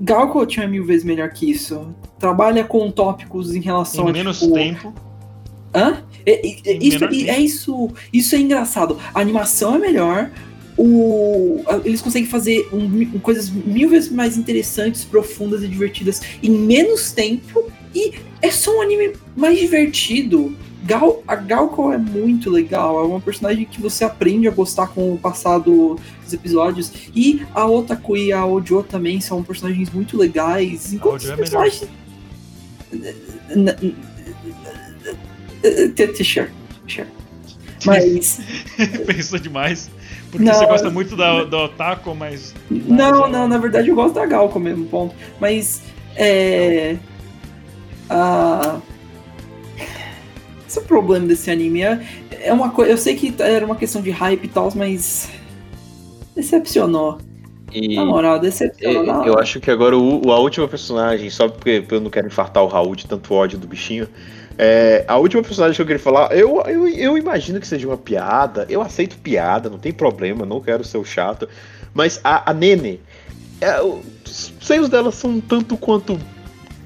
[0.00, 1.94] Galcot é mil vezes melhor que isso.
[2.18, 4.12] Trabalha com tópicos em relação Em a.
[4.12, 4.92] menos tipo, tempo.
[5.74, 6.02] Hã?
[6.26, 8.98] É, é- é- isso, é, é isso, isso é engraçado.
[9.14, 10.30] A animação é melhor.
[10.76, 17.12] O, eles conseguem fazer um coisas mil vezes mais interessantes, profundas e divertidas em menos
[17.12, 17.70] tempo.
[17.94, 20.54] E é só um anime mais divertido.
[20.84, 23.00] Gal, a Galco é muito legal.
[23.02, 26.92] É uma personagem que você aprende a gostar com o passar do- dos episódios.
[27.14, 30.92] E a Otaku e a Ojo também são personagens muito legais.
[30.92, 31.88] Enquanto Ojo os é personagens.
[36.24, 36.48] Sure,
[36.86, 37.06] sure.
[37.86, 38.40] Mas.
[39.06, 39.90] Pensou demais.
[40.30, 42.54] Porque Não, você gosta muito da, do Otaku, mas.
[42.70, 45.14] Não, não, na verdade eu gosto da Galco mesmo, ponto.
[45.40, 45.82] Mas.
[46.16, 46.96] É.
[48.10, 48.78] A.
[50.66, 51.82] Esse é o problema desse anime.
[51.82, 52.00] É,
[52.42, 52.90] é uma coisa.
[52.90, 55.28] Eu sei que era uma questão de hype e tal, mas.
[56.34, 57.18] Decepcionou.
[57.72, 59.02] E Na moral, decepcionou.
[59.04, 62.62] na- eu acho que agora o, a última personagem, só porque eu não quero infartar
[62.62, 64.08] o Raul de tanto ódio do bichinho.
[64.56, 67.96] É, a última personagem que eu queria falar, eu, eu, eu imagino que seja uma
[67.96, 68.66] piada.
[68.68, 71.48] Eu aceito piada, não tem problema, não quero ser o chato.
[71.92, 73.00] Mas a, a Nene,
[73.60, 76.18] é, os seios dela são um tanto quanto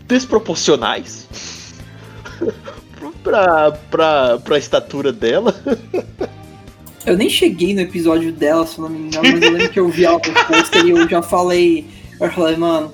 [0.08, 1.28] desproporcionais
[3.22, 5.54] pra, pra, pra estatura dela.
[7.06, 9.80] Eu nem cheguei no episódio dela, se eu não me engano, mas eu lembro que
[9.80, 11.86] eu vi ela no pôster e eu já falei.
[12.20, 12.92] Eu falei, mano.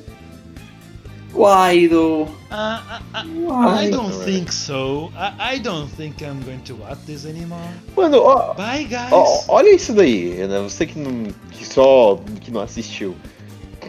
[1.33, 2.29] Why though?
[2.49, 3.89] Ah, ah, ah, Why?
[3.89, 5.11] I don't think so.
[5.17, 7.69] I, I don't think I'm going to watch this anymore.
[7.97, 9.11] Mano, ó, Bye, guys.
[9.11, 10.61] ó, olha isso daí, né?
[10.61, 13.17] Você que, não, que só que não assistiu.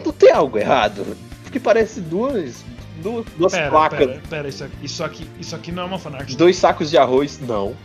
[0.04, 1.06] Não tem algo errado.
[1.44, 2.64] Porque parece duas.
[3.02, 3.98] Duas, duas pera, placas.
[3.98, 6.32] pera, pera, isso aqui, isso aqui, isso aqui não é uma fanart.
[6.34, 7.76] Dois sacos de arroz, não.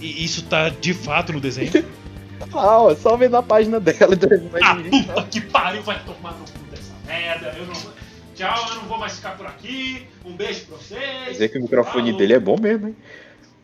[0.00, 1.72] I- Isso tá de fato no desenho.
[2.52, 4.14] Ah, ó, só vendo a página dela.
[4.14, 4.28] então
[4.62, 7.54] ah, puta que pariu, vai tomar no cu dessa merda.
[7.56, 7.92] Eu não vou...
[8.34, 10.06] Tchau, eu não vou mais ficar por aqui.
[10.22, 11.32] Um beijo pra vocês.
[11.32, 12.18] Dizer que o microfone Falou.
[12.18, 12.96] dele é bom mesmo, hein?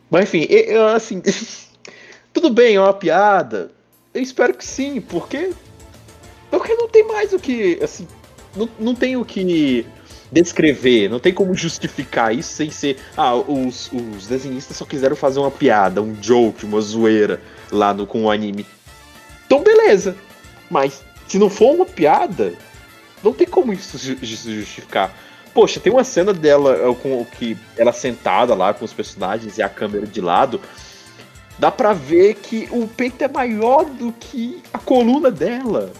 [0.09, 1.21] Mas enfim, eu, eu, assim.
[2.33, 3.69] tudo bem, é uma piada.
[4.11, 5.51] Eu espero que sim, porque.
[6.49, 7.79] Porque não tem mais o que.
[7.81, 8.07] Assim,
[8.55, 9.85] não, não tem o que
[10.31, 12.97] descrever, não tem como justificar isso sem ser.
[13.15, 17.41] Ah, os, os desenhistas só quiseram fazer uma piada, um joke, uma zoeira
[17.71, 18.65] lá no, com o anime.
[19.45, 20.15] Então, beleza.
[20.69, 22.53] Mas se não for uma piada,
[23.23, 25.15] não tem como isso ju- ju- justificar.
[25.53, 29.59] Poxa, tem uma cena dela é, com o que ela sentada lá com os personagens
[29.59, 30.59] e a câmera de lado.
[31.59, 35.93] Dá pra ver que o peito é maior do que a coluna dela.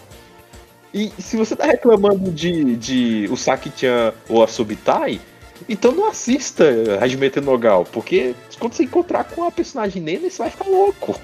[0.94, 5.20] E se você tá reclamando de, de o Saki-chan ou a Subitai,
[5.68, 6.64] então não assista
[7.00, 11.20] Hajime Nogal, porque quando você encontrar com a personagem nele, você vai ficar louco.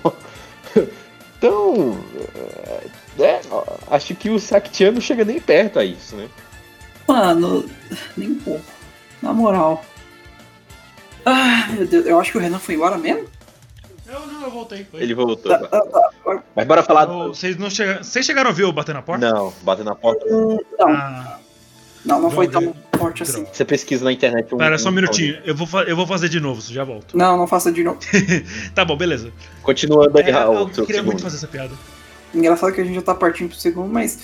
[1.38, 1.96] então,
[3.16, 3.40] é, é,
[3.92, 6.28] acho que o Saki-chan não chega nem perto a isso, né?
[7.06, 7.64] Mano,
[8.16, 8.64] nem um pouco.
[9.22, 9.84] Na moral.
[11.24, 13.28] Ah, meu Deus, eu acho que o Renan foi embora mesmo?
[14.12, 14.84] Eu não, eu voltei.
[14.90, 15.00] Foi.
[15.02, 15.52] Ele voltou.
[16.56, 17.06] Mas bora falar.
[17.06, 18.02] Vocês não chegaram.
[18.02, 19.30] Vocês chegaram a ver o bater na porta?
[19.32, 20.24] Não, bater na porta.
[20.28, 21.38] hum, Não, Ah,
[22.04, 23.46] não, não foi tão forte assim.
[23.52, 24.54] Você pesquisa na internet.
[24.56, 25.38] pera, só um minutinho.
[25.44, 27.16] Eu vou, eu vou fazer de novo, já volto.
[27.16, 27.98] Não, não faça de novo.
[28.74, 29.30] Tá bom, beleza.
[29.62, 31.22] Continuando aí, É, Raul, eu queria muito segundo.
[31.22, 31.74] fazer essa piada.
[32.34, 34.18] Engraçado que a gente já tá partindo pro segundo, mas.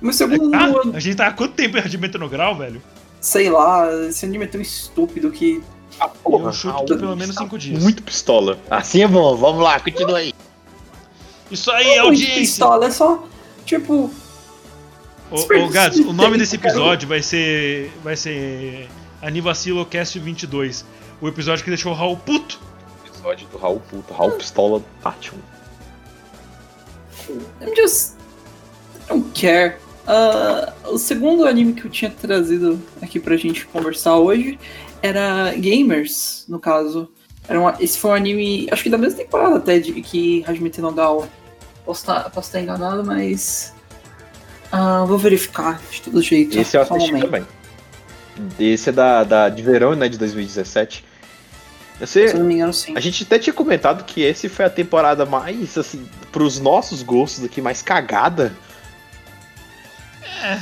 [0.00, 2.82] Meu segundo, Ah, a gente tá há quanto tempo em Radimento no grau, velho?
[3.20, 5.62] sei lá, esse anime é tão estúpido que.
[6.00, 7.82] Ah, porra, eu chuto que pelo menos 5 dias.
[7.82, 8.58] Muito pistola.
[8.70, 10.32] Assim é bom, vamos lá, continua aí.
[11.50, 12.40] Isso aí, Não é muito audiência!
[12.40, 13.24] pistola, é só.
[13.64, 14.10] Tipo.
[15.30, 17.92] Ô, ô Gads, o nome desse episódio vai ser.
[18.02, 18.88] Vai ser.
[19.20, 20.84] Anivacilocast 22.
[21.20, 22.58] O episódio que deixou o Raul puto.
[23.06, 25.38] Episódio do Raul Puta, Raul Pistola, 1.
[27.60, 28.14] I'm just.
[29.04, 29.76] I don't care.
[30.06, 34.58] Ah, o segundo anime que eu tinha trazido aqui pra gente conversar hoje
[35.02, 37.10] era Gamers, no caso.
[37.48, 40.70] Era uma- esse foi um anime, acho que da mesma temporada até de que Hajime
[40.70, 41.28] Tenogal.
[41.84, 43.74] Posso estar posso estar enganado, mas.
[44.70, 46.56] ah, vou verificar de todo jeito.
[46.58, 47.24] Esse eu um assisti momento.
[47.26, 47.46] também.
[48.58, 51.04] Esse é da, da, de verão, né, de 2017.
[52.00, 52.96] Esse, Se eu não me engano, sim.
[52.96, 57.44] a gente até tinha comentado que esse foi a temporada mais, assim, pros nossos gostos
[57.44, 58.52] aqui, mais cagada.
[60.42, 60.58] É,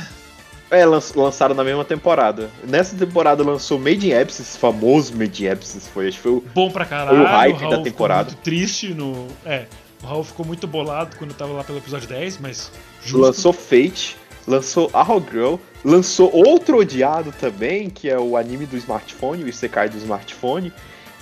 [0.85, 2.49] lan- lançaram na mesma temporada.
[2.67, 6.43] Nessa temporada lançou Made in Abyss, famoso Made in Abyss, foi, acho que foi o
[6.53, 7.17] Bom pra caralho.
[7.17, 8.29] Foi o hype Raul da ficou temporada.
[8.31, 9.27] muito triste no.
[9.45, 9.65] É.
[10.01, 12.71] O Raul ficou muito bolado quando tava lá pelo episódio 10, mas.
[13.03, 13.17] Justo.
[13.19, 14.15] lançou Fate,
[14.47, 19.89] lançou Arrow Girl, lançou outro odiado também, que é o anime do smartphone, o Isekai
[19.89, 20.71] do smartphone.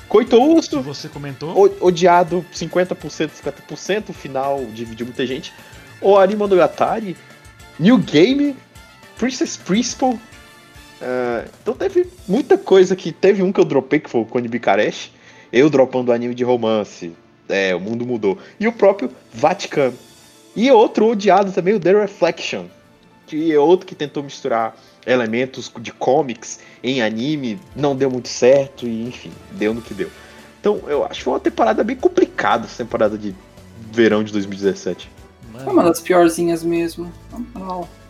[0.08, 1.50] Coitouso, você comentou.
[1.56, 5.54] o- odiado 50%, 50%, o final dividiu muita gente.
[6.02, 7.16] O Animonogatari,
[7.78, 8.56] New Game,
[9.20, 10.14] Princess Principal.
[10.14, 13.12] Uh, então teve muita coisa que.
[13.12, 15.12] Teve um que eu dropei, que foi o Cone Bicaresh.
[15.54, 17.14] Eu dropando anime de romance.
[17.48, 18.38] É, o mundo mudou.
[18.60, 19.98] E o próprio Vaticano.
[20.56, 22.66] E outro odiado também, o The Reflection.
[23.28, 27.60] Que é outro que tentou misturar elementos de comics em anime.
[27.76, 30.10] Não deu muito certo e, enfim, deu no que deu.
[30.60, 33.34] Então eu acho que foi uma temporada bem complicada essa temporada de
[33.92, 35.10] verão de 2017.
[35.64, 37.12] Foi uma das piorzinhas mesmo.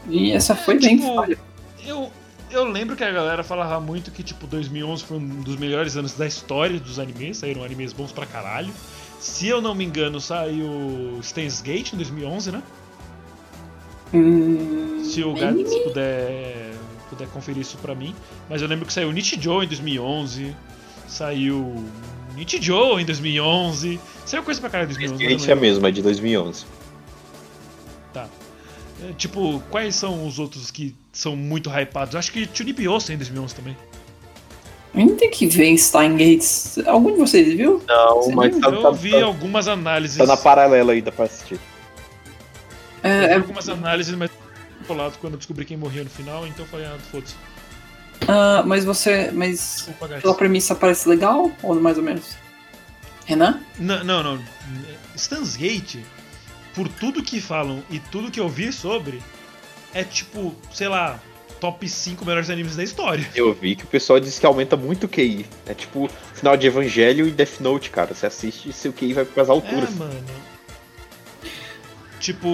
[0.10, 1.38] E essa foi é, bem tipo, falha.
[1.86, 2.12] Eu,
[2.52, 6.14] eu lembro que a galera falava muito que, tipo, 2011 foi um dos melhores anos
[6.14, 8.74] da história dos animes, saíram animes bons pra caralho.
[9.20, 12.64] Se eu não me engano, saiu Steins Gate em 2011, né?
[14.14, 16.74] Hum, Se o Gats puder,
[17.10, 18.16] puder conferir isso pra mim.
[18.50, 20.56] Mas eu lembro que saiu Nichijou em 2011,
[21.08, 21.86] saiu
[22.36, 25.26] Nichijou em 2011, saiu coisa pra caralho em 2011.
[25.26, 26.66] Gate é mesmo, é de 2011.
[28.14, 28.28] Tá.
[29.08, 32.16] É, tipo, quais são os outros que são muito hypados?
[32.16, 33.78] Acho que Tunibio em 2011 também.
[34.94, 36.80] Ainda tem que ver Stein Gates.
[36.86, 37.82] Algum de vocês viu?
[37.88, 40.18] Não, Você mas tá, Eu tá, vi tá, algumas análises.
[40.18, 41.60] Tá na paralela ainda pra assistir.
[43.04, 43.36] É, eu vi é...
[43.36, 44.32] algumas análises, mas
[44.88, 47.36] colado quando eu descobri quem morria no final, então eu falei, ah, foda-se.
[48.28, 49.32] Ah, mas você.
[49.32, 49.88] Mas
[50.22, 51.52] pela premissa parece legal?
[51.62, 52.36] Ou mais ou menos?
[53.26, 53.60] Renan?
[53.78, 54.44] Não, não, não.
[55.16, 56.00] Stans Gate
[56.80, 59.22] por tudo que falam e tudo que eu vi sobre,
[59.94, 61.20] é tipo, sei lá,
[61.60, 63.30] top 5 melhores animes da história.
[63.36, 65.46] Eu vi que o pessoal diz que aumenta muito o QI.
[65.66, 68.16] É tipo final de Evangelho e Death Note, cara.
[68.16, 69.90] Você assiste e seu QI vai para as alturas.
[69.90, 70.24] É, mano.
[72.18, 72.48] Tipo,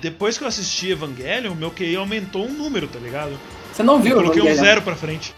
[0.00, 3.36] depois que eu assisti Evangelho, meu QI aumentou um número, tá ligado?
[3.72, 5.34] Você não viu eu coloquei um zero pra frente.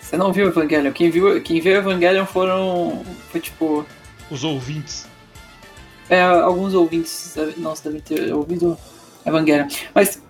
[0.00, 0.92] Você não viu Evangelho?
[0.92, 3.04] Quem viu, quem viu Evangelho foram.
[3.32, 3.84] Foi tipo.
[4.30, 5.12] Os ouvintes.
[6.08, 8.76] É, alguns ouvintes nossa, devem ter ouvido
[9.24, 9.68] Evangelion.
[9.94, 10.20] Mas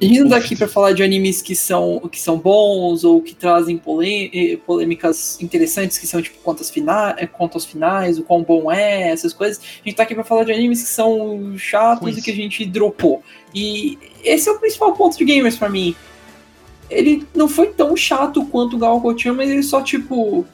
[0.00, 4.58] vindo daqui para falar de animes que são, que são bons ou que trazem eh,
[4.66, 9.32] polêmicas interessantes, que são tipo contas, fina eh, contas finais, o quão bom é, essas
[9.32, 12.34] coisas, a gente tá aqui para falar de animes que são chatos e que a
[12.34, 13.22] gente dropou.
[13.54, 15.94] E esse é o principal ponto de gamers para mim.
[16.90, 20.44] Ele não foi tão chato quanto o Gal Coutinho, mas ele só, tipo.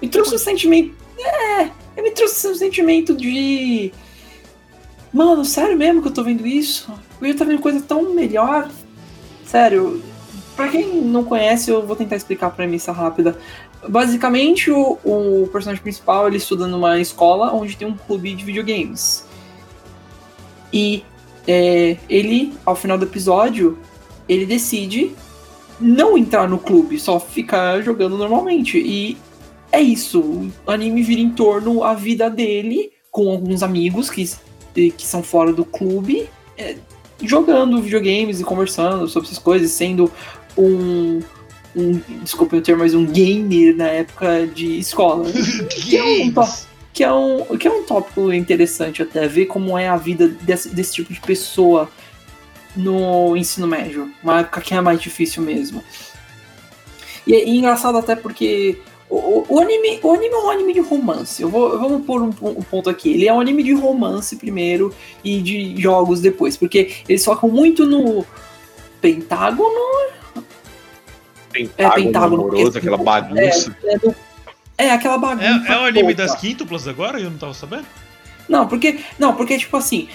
[0.00, 0.94] Me trouxe um sentimento.
[1.18, 1.70] É,
[2.02, 3.92] me trouxe um sentimento de.
[5.12, 6.92] Mano, sério mesmo que eu tô vendo isso?
[7.20, 8.70] Eu ia estar vendo coisa tão melhor.
[9.44, 10.02] Sério,
[10.54, 13.38] pra quem não conhece, eu vou tentar explicar a premissa rápida.
[13.88, 19.24] Basicamente, o, o personagem principal ele estuda numa escola onde tem um clube de videogames.
[20.72, 21.04] E
[21.46, 23.78] é, ele, ao final do episódio,
[24.28, 25.12] ele decide
[25.80, 28.78] não entrar no clube, só ficar jogando normalmente.
[28.78, 29.16] E
[29.70, 30.20] é isso.
[30.66, 34.24] O anime vira em torno a vida dele com alguns amigos que,
[34.74, 36.76] que são fora do clube, é,
[37.22, 40.10] jogando videogames e conversando sobre essas coisas, sendo
[40.56, 41.20] um.
[41.74, 45.30] um desculpa o termo, mas um gamer na época de escola.
[45.70, 46.34] que, é um,
[46.92, 50.68] que, é um, que é um tópico interessante até, ver como é a vida desse,
[50.68, 51.90] desse tipo de pessoa
[52.76, 54.10] no ensino médio.
[54.22, 55.82] Uma época que é mais difícil mesmo.
[57.26, 58.78] E é engraçado até porque
[59.10, 61.40] o, o, anime, o anime é um anime de romance.
[61.40, 63.10] Eu vou, vamos pôr um, um, ponto aqui.
[63.10, 64.94] Ele é um anime de romance primeiro
[65.24, 66.56] e de jogos depois.
[66.56, 68.24] Porque eles focam muito no
[69.00, 69.70] Pentágono.
[71.50, 73.74] Pentágono, é, Pentágono amoroso, aquela bagunça.
[73.82, 74.14] É, é, do,
[74.76, 75.72] é, aquela bagunça.
[75.72, 77.18] É, é o anime das quíntuplas agora?
[77.18, 77.86] Eu não tava sabendo?
[78.46, 79.00] Não, porque.
[79.18, 80.08] Não, porque, tipo assim.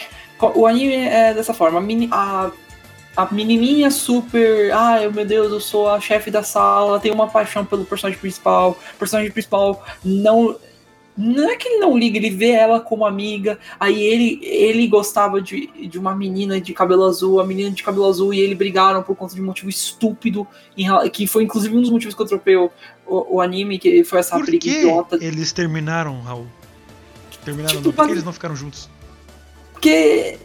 [0.56, 1.80] O anime é dessa forma.
[1.80, 2.52] A, mini, a
[3.16, 7.64] a menininha super, ai meu Deus, eu sou a chefe da sala, tem uma paixão
[7.64, 8.72] pelo personagem principal.
[8.96, 10.58] O personagem principal não
[11.16, 13.60] não é que ele não liga, ele vê ela como amiga.
[13.80, 18.08] Aí ele ele gostava de, de uma menina de cabelo azul, a menina de cabelo
[18.08, 20.48] azul, e ele brigaram por conta de um motivo estúpido,
[21.12, 22.72] que foi inclusive um dos motivos que eu tropei o,
[23.06, 25.18] o, anime, que foi essa por briga que idiota.
[25.22, 26.48] Eles terminaram, Raul.
[27.46, 28.90] Terminaram, tipo, não, por que eles não ficaram juntos?
[29.74, 30.40] Porque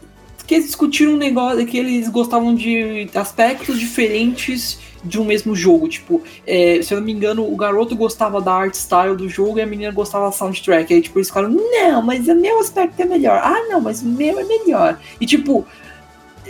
[0.49, 5.87] que eles discutiram um negócio que eles gostavam de aspectos diferentes de um mesmo jogo.
[5.87, 9.59] Tipo, é, se eu não me engano, o garoto gostava da art style do jogo
[9.59, 10.95] e a menina gostava da soundtrack.
[10.95, 13.39] Aí, tipo, eles ficaram, não, mas o meu aspecto é melhor.
[13.45, 14.99] Ah, não, mas o meu é melhor.
[15.21, 15.67] E, tipo,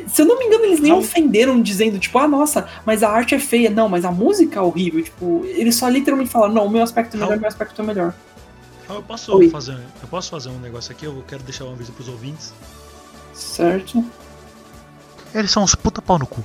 [0.06, 3.34] se eu não me engano, eles nem ofenderam dizendo, tipo, ah, nossa, mas a arte
[3.34, 3.68] é feia.
[3.68, 5.02] Não, mas a música é horrível.
[5.02, 7.84] Tipo, eles só literalmente falaram, não, o meu aspecto é melhor, o meu aspecto é
[7.84, 8.14] melhor.
[8.88, 12.08] Eu posso, fazer, eu posso fazer um negócio aqui, eu quero deixar um aviso pros
[12.08, 12.54] ouvintes.
[13.38, 14.04] Certo.
[15.32, 16.42] Eles são uns puta pau no cu.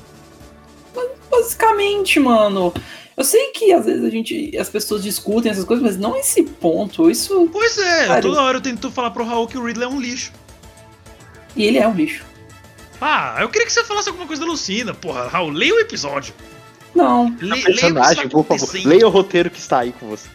[1.32, 2.74] Basicamente, mano.
[3.18, 4.56] Eu sei que às vezes a gente.
[4.58, 7.10] as pessoas discutem essas coisas, mas não esse ponto.
[7.10, 7.50] Isso.
[7.52, 10.00] Pois é, cara, toda hora eu tento falar pro Raul que o Ridley é um
[10.00, 10.32] lixo.
[11.56, 12.24] E ele é um lixo.
[13.02, 14.94] Ah, eu queria que você falasse alguma coisa da Lucina.
[14.94, 16.34] Porra, Raul, leia o episódio.
[16.96, 17.36] Não.
[17.39, 18.70] Le, leia Personagem, por favor.
[18.86, 20.30] Leia o roteiro que está aí com você.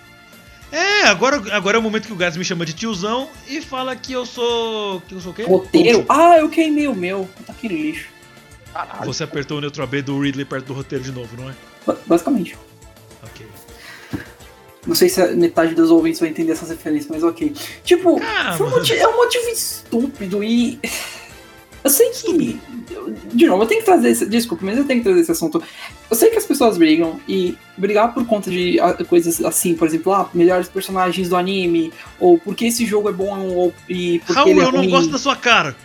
[0.71, 3.97] É, agora, agora é o momento que o Gás me chama de tiozão e fala
[3.97, 5.01] que eu sou.
[5.03, 5.43] que eu sou o quê?
[5.45, 6.05] Roteiro?
[6.09, 7.29] Ah, eu queimei o meu.
[7.47, 8.09] Tá aquele lixo.
[8.73, 9.07] Caralho.
[9.07, 11.55] Você apertou o Neutral B do Ridley perto do roteiro de novo, não é?
[11.87, 12.57] Ba- Basicamente.
[13.23, 13.47] Ok.
[14.87, 17.53] Não sei se a metade dos ouvintes vai entender essas referências, mas ok.
[17.83, 20.79] Tipo, Ah, foi um motivo- é um motivo estúpido e.
[21.85, 22.61] Eu sei que.
[23.33, 24.27] De novo, eu tenho que trazer esse.
[24.27, 25.63] Desculpa, mas eu tenho que trazer esse assunto.
[26.11, 29.87] Eu sei que as pessoas brigam e brigar por conta de ah, coisas assim, por
[29.87, 34.33] exemplo, ah, melhores personagens do anime, ou porque esse jogo é bom, ou e porque
[34.33, 34.91] Raul, ele é eu não ruim.
[34.91, 35.77] gosto da sua cara.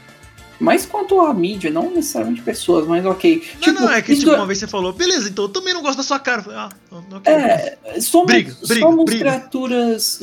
[0.59, 3.43] Mas quanto à mídia, não necessariamente pessoas, mas ok.
[3.67, 5.97] Não, não, é que tipo, uma vez você falou, beleza, então eu também não gosto
[5.97, 6.45] da sua cara.
[6.49, 6.69] Ah,
[7.11, 7.33] ok.
[7.33, 9.19] É, somos, Briga, briga, somos briga.
[9.19, 10.19] criaturas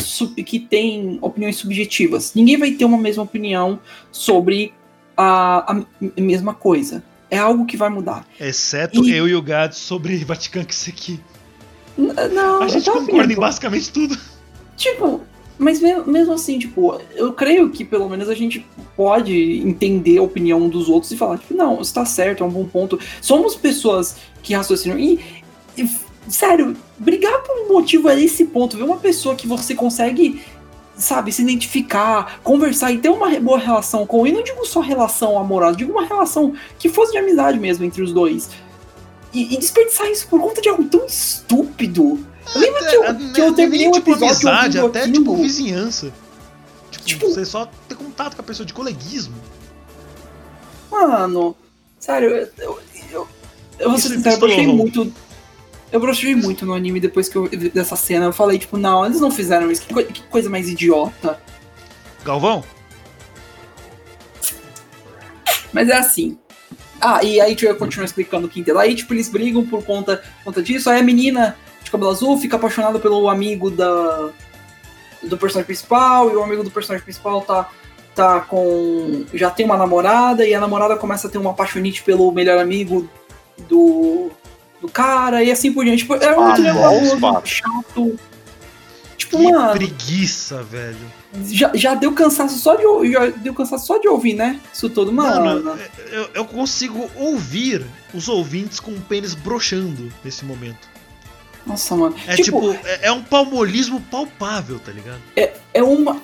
[0.46, 2.32] que têm opiniões subjetivas.
[2.34, 3.78] Ninguém vai ter uma mesma opinião
[4.10, 4.72] sobre
[5.20, 5.72] a,
[6.16, 7.02] a mesma coisa.
[7.30, 8.26] É algo que vai mudar.
[8.40, 11.20] Exceto E- eu e o Gads sobre Vatican que isso aqui.
[11.96, 13.40] Não, A gente concorda em afim, pô.
[13.40, 14.18] basicamente tudo.
[14.76, 15.20] Tipo,
[15.58, 18.64] mas me- mesmo assim, tipo, eu creio que pelo menos a gente
[18.96, 22.50] pode entender a opinião dos outros e falar, tipo, não, isso tá certo, é um
[22.50, 22.98] bom ponto.
[23.20, 24.98] Somos pessoas que raciocinam.
[24.98, 25.20] E,
[25.76, 25.88] e,
[26.28, 28.76] sério, brigar por um motivo é esse ponto.
[28.76, 30.40] Ver uma pessoa que você consegue,
[31.00, 34.26] sabe, se identificar, conversar e ter uma boa relação com.
[34.26, 38.02] E não digo só relação amorosa, digo uma relação que fosse de amizade mesmo entre
[38.02, 38.50] os dois.
[39.32, 42.18] E, e desperdiçar isso por conta de algo tão estúpido.
[42.54, 45.14] Eu lembro que eu, que eu Nem- terminei nem, o tipo episódio amizade, até aquilo.
[45.14, 46.12] tipo vizinhança.
[46.90, 49.34] Tipo, Tipo- você só ter contato com a pessoa de coleguismo.
[50.90, 51.56] Mano,
[51.98, 52.80] sério, eu, eu,
[53.12, 53.28] eu,
[53.78, 54.76] eu vou ser sincero, eu Raul.
[54.76, 55.12] muito.
[55.92, 58.26] Eu brochei muito no anime depois que eu dessa cena.
[58.26, 59.82] Eu falei, tipo, não, eles não fizeram isso.
[59.82, 61.40] Que, coi- que coisa mais idiota.
[62.24, 62.62] Galvão?
[65.72, 66.38] Mas é assim.
[67.00, 68.78] Ah, e aí, tipo, eu continuo explicando o Quintel.
[68.78, 70.90] Aí, tipo, eles brigam por conta, conta disso.
[70.90, 74.30] Aí a menina de cabelo azul fica apaixonada pelo amigo da,
[75.22, 76.30] do personagem principal.
[76.30, 77.68] E o amigo do personagem principal tá,
[78.14, 79.24] tá com.
[79.32, 80.46] Já tem uma namorada.
[80.46, 83.08] E a namorada começa a ter uma apaixonite pelo melhor amigo
[83.68, 84.30] do,
[84.80, 85.42] do cara.
[85.42, 85.98] E assim por diante.
[86.02, 87.48] Tipo, é um Ah, fato.
[87.48, 88.18] chato.
[89.16, 90.96] Tipo, Que mano, preguiça, velho.
[91.44, 94.58] já, já deu cansaço só de já deu cansaço só de ouvir, né?
[94.72, 95.44] Isso tudo, mano.
[95.44, 100.88] Mano, eu, eu consigo ouvir os ouvintes com o pênis broxando nesse momento.
[101.66, 102.16] Nossa, mano.
[102.26, 105.20] É tipo, é, é um palmolismo palpável, tá ligado?
[105.36, 106.20] é uma.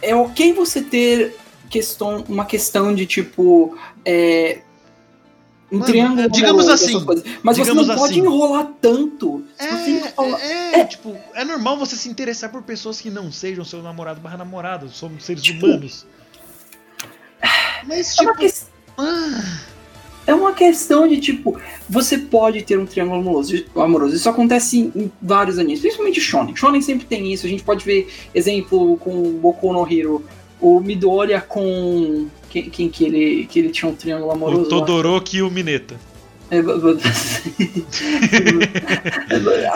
[0.00, 1.36] É ok você ter
[1.68, 3.76] questão, uma questão de tipo.
[4.04, 4.60] É,
[5.70, 6.20] um Mano, triângulo.
[6.20, 7.24] é, digamos amoroso, assim.
[7.42, 8.20] Mas você digamos não pode assim.
[8.20, 9.44] enrolar tanto.
[9.58, 13.10] Se você É, enrola- é, é, tipo, é normal você se interessar por pessoas que
[13.10, 16.06] não sejam seu namorado barra namorada, somos seres Tipo, humanos.
[17.86, 18.66] Mas, é, uma tipo, ques-
[18.98, 19.58] ah,
[20.26, 21.60] é uma questão de tipo.
[21.88, 23.64] Você pode ter um triângulo amoroso.
[23.76, 24.14] amoroso.
[24.16, 26.56] Isso acontece em, em vários animes, principalmente Shonen.
[26.56, 27.46] Shonen sempre tem isso.
[27.46, 30.24] A gente pode ver exemplo com Boku no Hero.
[30.60, 32.28] O Midoriya com.
[32.48, 34.62] Quem, quem que, ele, que ele tinha um triângulo amoroso?
[34.62, 35.94] o Todoroki e o Mineta.
[36.50, 36.62] É,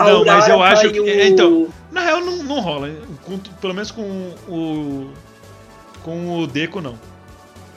[0.03, 2.89] Não, mas eu acho que- o- então, Na real, não, não rola.
[3.25, 4.01] Com- pelo menos com
[4.47, 5.09] o.
[6.03, 6.97] Com o Deco, não.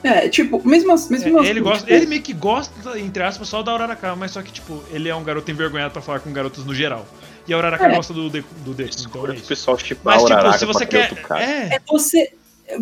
[0.03, 3.21] É, tipo, mesmo, as- mesmo É, assim, ele, gosta, tipo, ele meio que gosta, entre
[3.23, 6.19] aspas, só da Uraraka, mas só que, tipo, ele é um garoto envergonhado pra falar
[6.19, 7.05] com garotos no geral.
[7.47, 7.95] E a Uraraka É.
[7.95, 9.47] gosta do Deco, do Deco então é do isso.
[9.47, 11.11] pessoal tipo Mas, tipo, se você quer.
[11.37, 12.31] É, é você.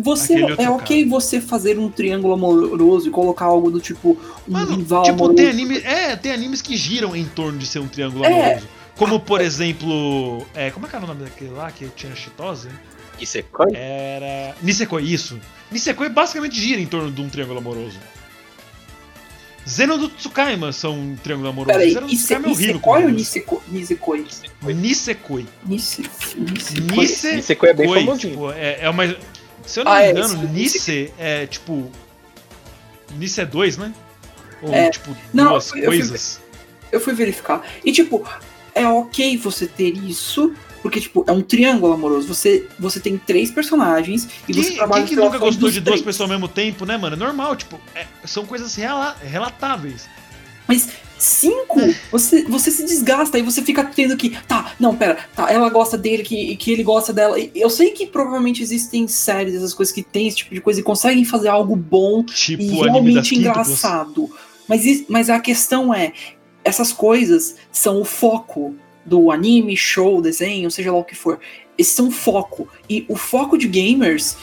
[0.00, 4.18] Você é ok você fazer um triângulo amoroso e colocar algo do tipo
[4.48, 5.36] um Mano, rival tipo, amoroso.
[5.36, 8.28] tem anime, é, tem animes que giram em torno de ser um triângulo É.
[8.46, 8.68] amoroso.
[8.96, 10.46] Como, por exemplo.
[10.54, 12.68] É, como é que era o nome daquele lá que tinha chitose?
[13.52, 13.76] Coisa?
[13.76, 14.54] Era.
[14.62, 15.38] Nisekoi, isso.
[15.70, 17.98] Nisekoi basicamente gira em torno de um triângulo amoroso.
[19.66, 21.72] Zeno do Tsukaima são um triângulo amoroso.
[21.78, 22.74] Peraí, Zeno do Tsukaima é horrível.
[22.76, 23.10] Isekoi com ou.
[23.10, 23.60] Nisekoi?
[23.68, 24.26] Nisekoi?
[24.62, 25.46] Nisekoi.
[25.64, 26.96] Nise- Nisekoi.
[26.96, 27.36] Nisekoi.
[27.36, 28.32] Nisekoi é bem famosinho.
[28.32, 29.04] tipo, é, é uma.
[29.66, 31.90] Se eu não Ah, me é, engano, esse- Nise é tipo.
[33.16, 33.92] Nise é dois, né?
[34.62, 34.90] Ou É.
[34.90, 36.40] tipo, Não, duas eu fui- coisas.
[36.92, 37.62] Eu fui verificar.
[37.84, 38.26] E tipo,
[38.74, 42.26] é ok você ter isso, porque tipo, é um triângulo amoroso.
[42.28, 46.00] Você, você tem três personagens e você Quem, trabalha quem que nunca gostou de duas
[46.00, 46.02] três.
[46.02, 47.14] pessoas ao mesmo tempo, né, mano?
[47.16, 50.08] É normal, tipo, é- são coisas rela- relatáveis.
[50.68, 50.88] Mas
[51.18, 54.30] cinco, você, você se desgasta e você fica tendo que.
[54.46, 57.36] Tá, não, pera, tá, ela gosta dele, que, que ele gosta dela.
[57.54, 60.82] Eu sei que provavelmente existem séries, essas coisas que tem esse tipo de coisa e
[60.82, 64.30] conseguem fazer algo bom Tipo e realmente engraçado.
[64.68, 66.12] Mas, mas a questão é,
[66.64, 71.38] essas coisas são o foco do anime, show, desenho, seja lá o que for.
[71.76, 72.68] Esses são o foco.
[72.88, 74.36] E o foco de gamers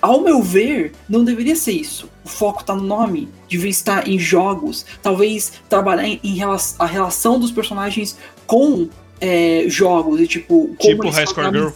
[0.00, 2.08] Ao meu ver, não deveria ser isso.
[2.24, 6.86] O foco tá no nome, devia estar em jogos, talvez trabalhar em, em rela- a
[6.86, 8.16] relação dos personagens
[8.46, 8.88] com
[9.20, 10.74] é, jogos e tipo.
[10.78, 11.68] Tipo High Score Girl.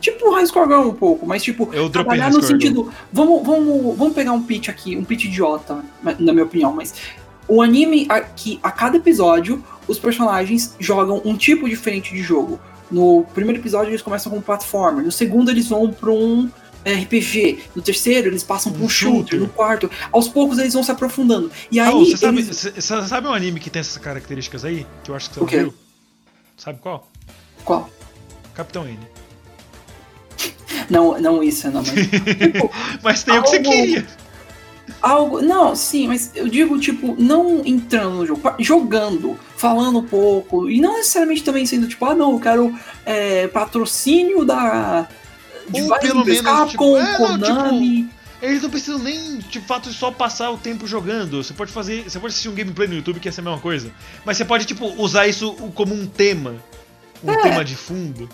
[0.00, 2.60] Tipo High Score Girl um pouco, mas tipo, Eu trabalhar no Score Girl.
[2.60, 2.92] sentido.
[3.12, 6.94] Vamos, vamos, vamos pegar um pitch aqui, um pitch idiota, na minha opinião, mas
[7.48, 12.60] o anime aqui, a cada episódio, os personagens jogam um tipo diferente de jogo.
[12.90, 16.48] No primeiro episódio eles começam com um platformer, no segundo eles vão para um
[16.92, 20.82] RPG, no terceiro eles passam para um Um shooter, no quarto, aos poucos eles vão
[20.82, 21.50] se aprofundando.
[21.70, 24.64] E aí Raul, você sabe, eles- cê- cê sabe um anime que tem essas características
[24.64, 24.86] aí?
[25.04, 25.74] Que eu acho que você não viu?
[26.56, 27.08] Sabe qual?
[27.64, 27.90] Qual?
[28.54, 28.98] Capitão N.
[30.90, 32.70] Não, não isso, não, mas tipo,
[33.02, 34.06] Mas tem o que você Algo- queria.
[35.02, 35.42] Algo.
[35.42, 40.80] Não, sim, mas eu digo, tipo, não entrando no jogo, jogando, falando um pouco, e
[40.80, 42.74] não necessariamente também sendo, tipo, ah, não, eu quero
[43.04, 45.06] é, patrocínio da.
[45.68, 48.08] De Ou pelo menos, tipo, é, não, Konami.
[48.40, 51.42] Eles não precisam nem, de fato, só passar o tempo jogando.
[51.42, 52.04] Você pode fazer.
[52.04, 53.90] Você pode assistir um gameplay no YouTube que ser a mesma coisa.
[54.24, 56.54] Mas você pode, tipo, usar isso como um tema.
[57.24, 57.42] Um É.
[57.42, 58.28] tema de fundo.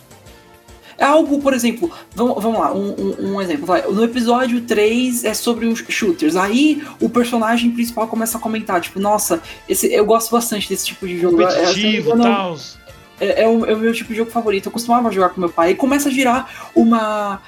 [0.97, 3.66] É algo, por exemplo, vamos, vamos lá, um, um- um exemplo.
[3.66, 3.82] Vai.
[3.82, 6.37] No episódio 3 é sobre os shooters.
[6.37, 11.09] Aí o personagem principal começa a comentar, tipo, nossa, esse, eu gosto bastante desse tipo
[11.09, 11.43] de jogo.
[11.43, 12.59] É, se Competitivo eu e não tal.
[13.21, 14.67] É, é o, é o meu tipo de jogo favorito.
[14.67, 15.71] Eu costumava jogar com meu pai.
[15.73, 17.41] E começa a girar uma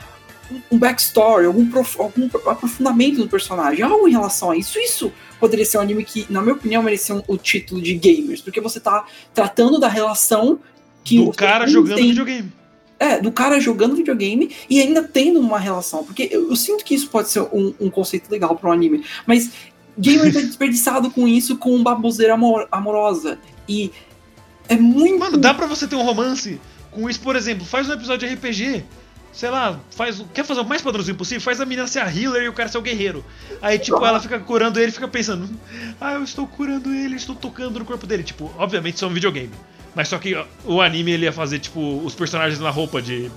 [0.70, 4.78] um backstory, algum, prof- algum aprofundamento do personagem, algo em relação a isso.
[4.78, 8.40] Isso poderia ser um anime que, na minha opinião, merecia um- o título de gamers,
[8.40, 9.04] porque você tá
[9.34, 10.60] tratando da relação
[11.02, 12.08] que Do cara jogando têm.
[12.10, 12.52] videogame.
[12.98, 16.04] É, do cara jogando videogame e ainda tendo uma relação.
[16.04, 19.04] Porque eu, eu sinto que isso pode ser um, um conceito legal para um anime.
[19.26, 19.50] Mas
[19.98, 23.36] gamer tá desperdiçado com isso, com baboseira amor- amorosa.
[23.68, 23.90] E
[24.68, 25.18] é muito.
[25.18, 26.60] Mano, dá pra você ter um romance
[26.90, 28.84] com isso, por exemplo, faz um episódio de RPG.
[29.32, 30.24] Sei lá, faz.
[30.32, 31.42] Quer fazer o mais padrãozinho possível?
[31.42, 33.22] Faz a menina ser a healer e o cara ser o guerreiro.
[33.60, 35.48] Aí, tipo, ela fica curando ele e fica pensando:
[36.00, 38.22] Ah, eu estou curando ele, estou tocando no corpo dele.
[38.22, 39.50] Tipo, obviamente isso é um videogame.
[39.94, 43.30] Mas só que ó, o anime ele ia fazer, tipo, os personagens na roupa de.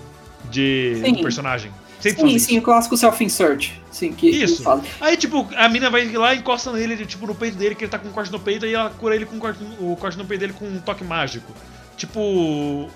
[0.50, 1.16] de Sim.
[1.22, 1.72] personagem.
[2.00, 3.72] Sempre Sim, sim, o clássico self-insert.
[3.92, 4.64] Sim, que, Isso.
[4.64, 4.82] fala.
[5.02, 7.92] Aí, tipo, a mina vai lá e encosta nele, tipo, no peito dele, que ele
[7.92, 10.18] tá com um corte no peito, e ela cura ele com um corte, o corte
[10.18, 11.54] no peito dele com um toque mágico.
[11.98, 12.90] Tipo o,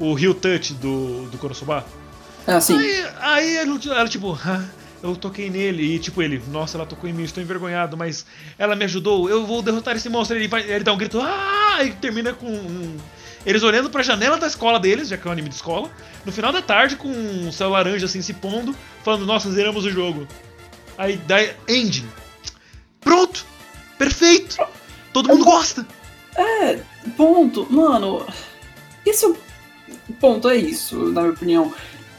[0.00, 1.86] o Rio Touch do, do Konosuba.
[2.46, 2.76] Ah, sim.
[2.76, 4.64] Aí, aí ela, ela, tipo, "Ah,
[5.02, 8.26] eu toquei nele, e tipo, ele, nossa, ela tocou em mim, estou envergonhado, mas
[8.58, 10.36] ela me ajudou, eu vou derrotar esse monstro.
[10.36, 11.78] Ele, vai, ele dá um grito, ah!
[11.84, 12.46] E termina com.
[12.48, 12.96] um-
[13.46, 15.90] eles olhando pra janela da escola deles, já que é um anime de escola,
[16.24, 18.74] no final da tarde, com um céu laranja assim se pondo,
[19.04, 20.26] falando, nossa, zeramos o jogo.
[20.96, 22.06] Aí dá ending.
[23.00, 23.46] Pronto!
[23.96, 24.56] Perfeito!
[25.12, 25.86] Todo mundo gosta!
[27.16, 27.66] Ponto.
[27.70, 28.26] Mano,
[29.04, 29.36] esse é o
[30.20, 31.74] ponto, é isso, na minha opinião.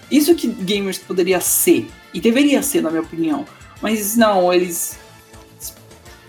[0.09, 1.89] Isso que gamers poderia ser.
[2.13, 3.45] E deveria ser, na minha opinião.
[3.81, 4.97] Mas não, eles
[5.59, 5.75] des-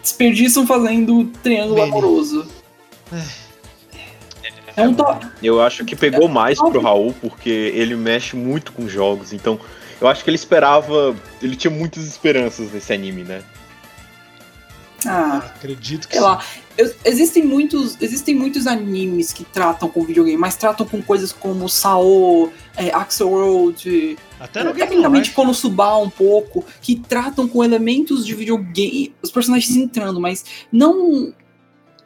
[0.03, 1.89] desperdiçam fazendo triângulo Meme.
[1.89, 2.47] amoroso.
[3.13, 3.25] É
[4.79, 5.05] um to...
[5.43, 9.59] Eu acho que pegou mais pro Raul, porque ele mexe muito com jogos, então
[10.01, 11.15] eu acho que ele esperava.
[11.43, 13.43] Ele tinha muitas esperanças nesse anime, né?
[15.07, 16.45] Ah, Acredito que sei lá.
[16.77, 21.69] Eu- existem, muitos, existem muitos animes que tratam com videogame, mas tratam com coisas como
[21.69, 25.31] Sao, é, Axel World, Até no Game tecnicamente.
[25.33, 31.33] Konosuba um pouco, que tratam com elementos de videogame, os personagens entrando, mas não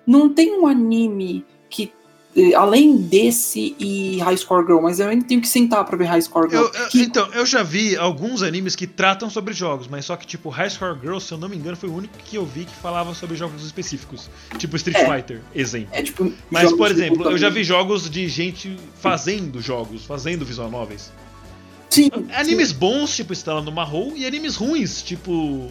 [0.06, 1.92] não tem um anime que
[2.56, 6.22] além desse e High Score Girl, mas eu ainda tenho que sentar pra ver High
[6.22, 6.62] Score Girl.
[6.64, 10.16] Eu- eu- que- então, eu já vi alguns animes que tratam sobre jogos, mas só
[10.16, 12.44] que, tipo, High Score Girl, se eu não me engano, foi o único que eu
[12.44, 14.28] vi que falava sobre jogos específicos.
[14.58, 15.06] Tipo Street É.
[15.16, 15.88] Fighter, exemplo.
[15.92, 20.70] é tipo Mas, por exemplo, eu já vi jogos de gente fazendo jogos, fazendo visual
[20.70, 21.12] novels.
[21.90, 25.70] Sim, Animes bons, tipo Estela no Marrow, e animes ruins, tipo.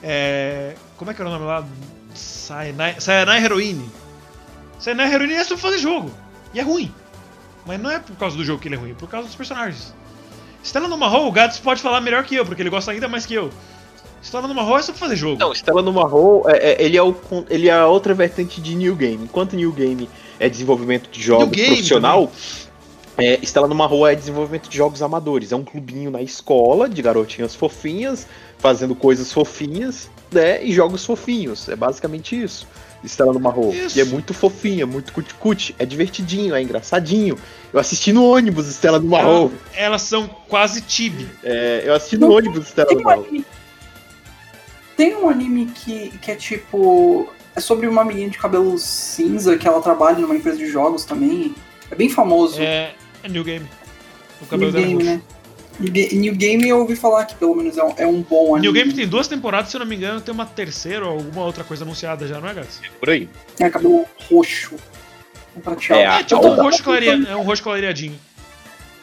[0.00, 0.74] É.
[0.96, 1.66] Como é que era o nome lá?
[2.14, 3.84] Sayanai Sayanai Heroine.
[4.82, 6.10] Sayanai Heroine é sobre fazer jogo.
[6.52, 6.92] E é ruim.
[7.64, 9.36] Mas não é por causa do jogo que ele é ruim, é por causa dos
[9.36, 9.94] personagens.
[10.62, 13.24] Estela no Marrow, o Gats pode falar melhor que eu, porque ele gosta ainda mais
[13.24, 13.48] que eu.
[14.20, 15.38] Estela no Marrow é sobre fazer jogo.
[15.38, 17.14] Não, Stella no Marrow, é, é- ele, é o,
[17.48, 19.22] ele é a outra vertente de New Game.
[19.22, 20.10] Enquanto New Game
[20.40, 22.32] é desenvolvimento de jogos Game profissional,
[23.16, 25.52] é, Stella no Marrow é desenvolvimento de jogos amadores.
[25.52, 28.26] É um clubinho na escola de garotinhas fofinhas,
[28.58, 30.64] fazendo coisas fofinhas, né?
[30.64, 31.68] E jogos fofinhos.
[31.68, 32.66] É basicamente isso.
[33.04, 33.72] Stella no Marrow.
[33.72, 33.98] Isso.
[33.98, 35.74] E é muito fofinha, muito cuti-cuti.
[35.78, 37.38] É divertidinho, é engraçadinho.
[37.72, 39.52] Eu assisti no ônibus Stella no Marrow.
[39.74, 41.28] Elas são quase tibi.
[41.42, 43.24] É, eu assisti no ônibus Tem no um Marrow.
[43.24, 43.44] anime,
[44.96, 47.28] tem um anime que, que é tipo.
[47.54, 51.54] É sobre uma menina de cabelo cinza que ela trabalha numa empresa de jogos também.
[51.90, 52.60] É bem famoso.
[52.60, 53.66] É, é New Game.
[54.40, 55.22] O New cabelo dela é Game, roxo.
[55.80, 58.60] New Game eu ouvi falar que pelo menos é um, é um bom anime.
[58.60, 61.44] New Game tem duas temporadas, se eu não me engano, tem uma terceira ou alguma
[61.44, 62.80] outra coisa anunciada já, não é, Gats?
[63.00, 63.28] Por aí.
[63.58, 64.74] É, cabelo roxo.
[65.56, 65.94] Um.
[65.94, 68.18] É, É, tipo eu um roxo clareado, é um roxo clareadinho.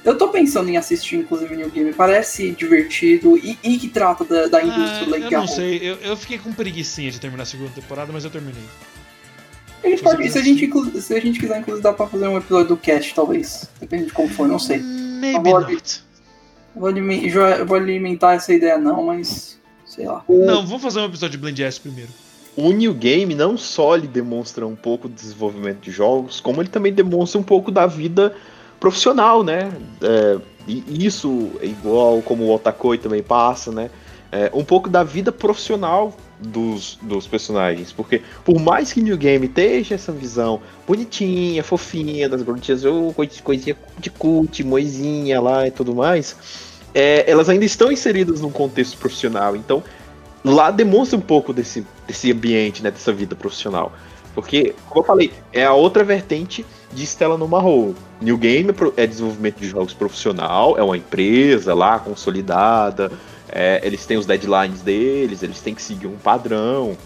[0.03, 1.91] Eu tô pensando em assistir, inclusive, New Game.
[1.93, 5.41] Parece divertido e, e que trata da, da Ah, indústria eu legal.
[5.41, 8.63] não sei, eu, eu fiquei com preguicinha de terminar a segunda temporada, mas eu terminei.
[9.83, 12.27] A gente Se pode- se, a gente, se a gente quiser, inclusive, dá pra fazer
[12.27, 13.69] um episódio do cast, talvez.
[13.79, 14.79] Depende de como for, não sei.
[14.79, 16.03] Maybe Agora- not.
[16.75, 19.57] Eu vou, alime- jo- eu vou alimentar essa ideia, não, mas.
[19.85, 20.23] Sei lá.
[20.29, 22.09] Não, vamos fazer um episódio de Blend S primeiro.
[22.55, 26.69] O New Game não só ele demonstra um pouco do desenvolvimento de jogos, como ele
[26.69, 28.35] também demonstra um pouco da vida
[28.79, 29.71] profissional, né?
[30.01, 33.89] É, e isso é igual como o Otakoi também passa, né?
[34.31, 37.91] É, um pouco da vida profissional dos, dos personagens.
[37.91, 43.41] Porque por mais que New Game esteja essa visão bonitinha, fofinha, das garotinhas, oh, cois-
[43.41, 46.35] coisinha de cult, moisinha lá e tudo mais,
[46.93, 49.55] é, elas ainda estão inseridas num contexto profissional.
[49.55, 49.83] Então,
[50.43, 53.91] lá demonstra um pouco desse, desse ambiente, né, dessa vida profissional.
[54.33, 57.93] Porque, como eu falei, é a outra vertente de Stella no Marrow.
[58.21, 63.11] New Game é é desenvolvimento de jogos profissional, é uma empresa lá consolidada,
[63.51, 66.97] é, eles têm os deadlines deles, eles têm que seguir um padrão,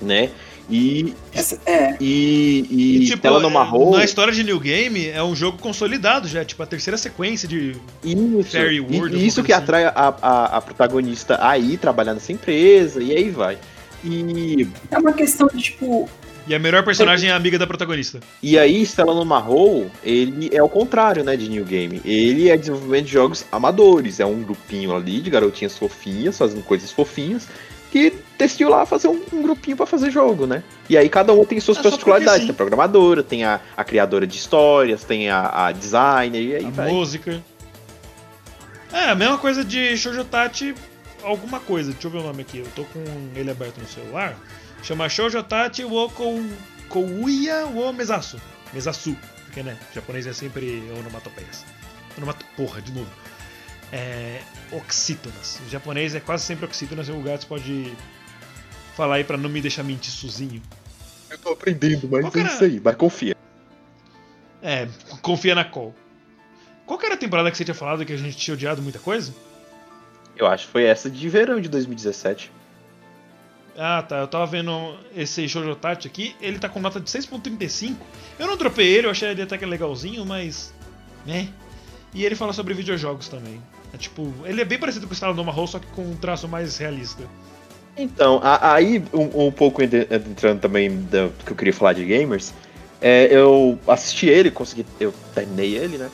[0.00, 0.30] né?
[0.70, 1.96] E, Essa, é.
[1.98, 5.34] e, e, E, tipo, Stella no é, Marrow, na história de New Game, é um
[5.34, 7.74] jogo consolidado já, tipo a terceira sequência de.
[8.04, 9.62] isso, Fairy e- World, e isso que assim.
[9.62, 13.56] atrai a, a, a protagonista a ir trabalhar nessa empresa, e aí vai.
[14.04, 16.06] E É uma questão de, tipo.
[16.48, 18.20] E a melhor personagem é a amiga da protagonista.
[18.42, 22.00] E aí, Stella no Marrow, ele é o contrário, né, de New Game.
[22.06, 24.18] Ele é desenvolvimento de jogos amadores.
[24.18, 27.46] É um grupinho ali de garotinhas fofinhas, fazendo coisas fofinhas,
[27.92, 30.62] que decidiu lá fazer um, um grupinho pra fazer jogo, né?
[30.88, 32.40] E aí cada um tem suas É particularidades.
[32.46, 36.64] Tem a programadora, tem a, a criadora de histórias, tem a, a designer, e aí
[36.64, 36.90] a vai.
[36.90, 37.42] música.
[38.90, 40.74] É, a mesma coisa de Shoujo Tati,
[41.22, 41.92] alguma coisa.
[41.92, 42.60] Deixa eu ver o nome aqui.
[42.60, 43.04] Eu tô com
[43.36, 44.34] ele aberto no celular.
[44.82, 46.44] Chama Shoujo Tati wo Kou-
[46.88, 48.40] Kouya wo Mesasu.
[48.72, 49.16] Mesasu.
[49.44, 51.64] Porque, né, japonês é sempre onomatopeias.
[52.16, 52.44] Onomato...
[52.56, 53.10] Porra, de novo.
[53.92, 54.40] É...
[54.72, 55.60] Oxítonas.
[55.66, 57.08] Em japonês é quase sempre oxítonas.
[57.08, 57.92] O Gats pode
[58.96, 60.62] falar aí pra não me deixar mentir sozinho.
[61.30, 63.36] Eu tô aprendendo, mas é isso aí, mas confia.
[64.62, 64.88] É,
[65.22, 65.94] confia na call.
[66.86, 68.98] Qual que era a temporada que você tinha falado que a gente tinha odiado muita
[68.98, 69.34] coisa?
[70.36, 72.50] Eu acho que foi essa de verão de 2017.
[73.78, 74.16] Ah, tá.
[74.18, 76.34] Eu tava vendo esse Shoujo Tati aqui.
[76.40, 77.94] Ele tá com nota de 6.35.
[78.38, 80.74] Eu não dropei ele, eu achei ele até que legalzinho, mas.
[81.24, 81.48] né?
[82.12, 83.62] E ele fala sobre videojogos também.
[83.94, 86.16] É tipo, ele é bem parecido com o Stella no Marrow, só que com um
[86.16, 87.22] traço mais realista.
[87.96, 92.04] Então, a- aí um, um pouco ent- entrando também do que eu queria falar de
[92.04, 92.52] gamers,
[93.00, 96.10] é, eu assisti ele, consegui, eu terminei ele, né?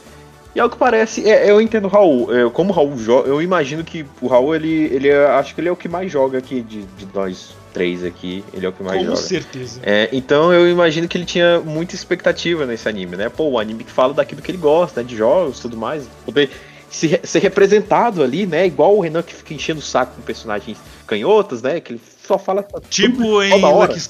[0.54, 2.34] E ao que parece, é, eu entendo o Raul.
[2.34, 5.60] é, como o Raul joga, eu imagino que o Raul, ele, ele é, acho que
[5.60, 8.44] ele é o que mais joga aqui de, de nós três aqui.
[8.54, 9.16] Ele é o que mais com joga.
[9.16, 9.80] certeza.
[9.82, 13.28] É, então eu imagino que ele tinha muita expectativa nesse anime, né?
[13.28, 15.08] Pô, o anime que fala daquilo que ele gosta, né?
[15.08, 16.04] De jogos e tudo mais.
[16.24, 16.48] Poder
[16.88, 18.64] ser representado ali, né?
[18.64, 21.80] Igual o Renan que fica enchendo o saco com personagens canhotas, né?
[21.80, 22.66] Que ele só fala.
[22.88, 23.60] Tipo em.
[23.60, 24.00] Lucky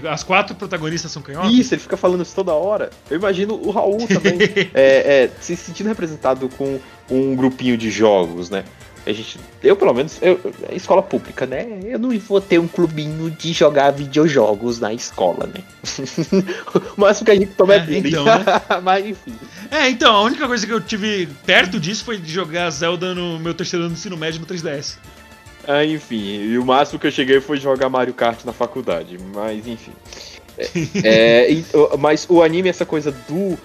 [0.00, 1.52] que as quatro protagonistas são canhotas.
[1.52, 2.90] Isso, ele fica falando isso toda hora.
[3.10, 4.38] Eu imagino o Raul também
[4.74, 6.78] é, é, se sentindo representado com
[7.10, 8.64] um grupinho de jogos, né?
[9.04, 11.66] A gente, eu pelo menos, eu, é escola pública, né?
[11.84, 15.60] Eu não vou ter um clubinho de jogar videojogos na escola, né?
[16.96, 18.44] o máximo que a gente toma é, É, então, né?
[18.80, 19.34] Mas enfim.
[19.72, 23.40] É, então, a única coisa que eu tive perto disso foi de jogar Zelda no
[23.40, 24.98] meu terceiro ano de ensino médio no 3DS.
[25.66, 29.66] Ah, enfim, e o máximo que eu cheguei foi jogar Mario Kart na faculdade, mas
[29.66, 29.92] enfim.
[31.04, 31.62] É, é,
[31.98, 33.56] mas o anime, essa coisa do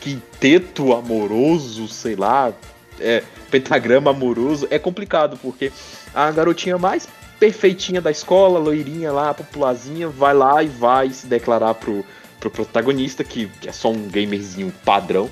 [0.00, 2.52] quinteto amoroso, sei lá,
[2.98, 5.70] é, pentagrama amoroso, é complicado, porque
[6.14, 7.08] a garotinha mais
[7.38, 12.04] perfeitinha da escola, loirinha lá, popularzinha, vai lá e vai se declarar pro,
[12.38, 15.30] pro protagonista, que, que é só um gamerzinho padrão.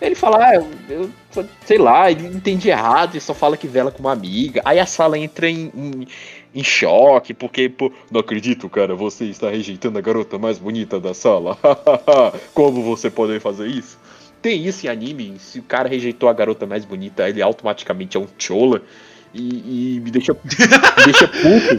[0.00, 1.10] Ele fala, ah, eu, eu
[1.64, 4.62] sei lá, ele entende errado e só fala que vela com uma amiga.
[4.64, 6.08] Aí a sala entra em, em,
[6.54, 11.12] em choque, porque, pô, não acredito, cara, você está rejeitando a garota mais bonita da
[11.12, 11.58] sala.
[12.54, 13.98] Como você pode fazer isso?
[14.40, 18.20] Tem isso em anime, se o cara rejeitou a garota mais bonita, ele automaticamente é
[18.20, 18.80] um chola.
[19.34, 21.78] E, e me deixa, me deixa puto.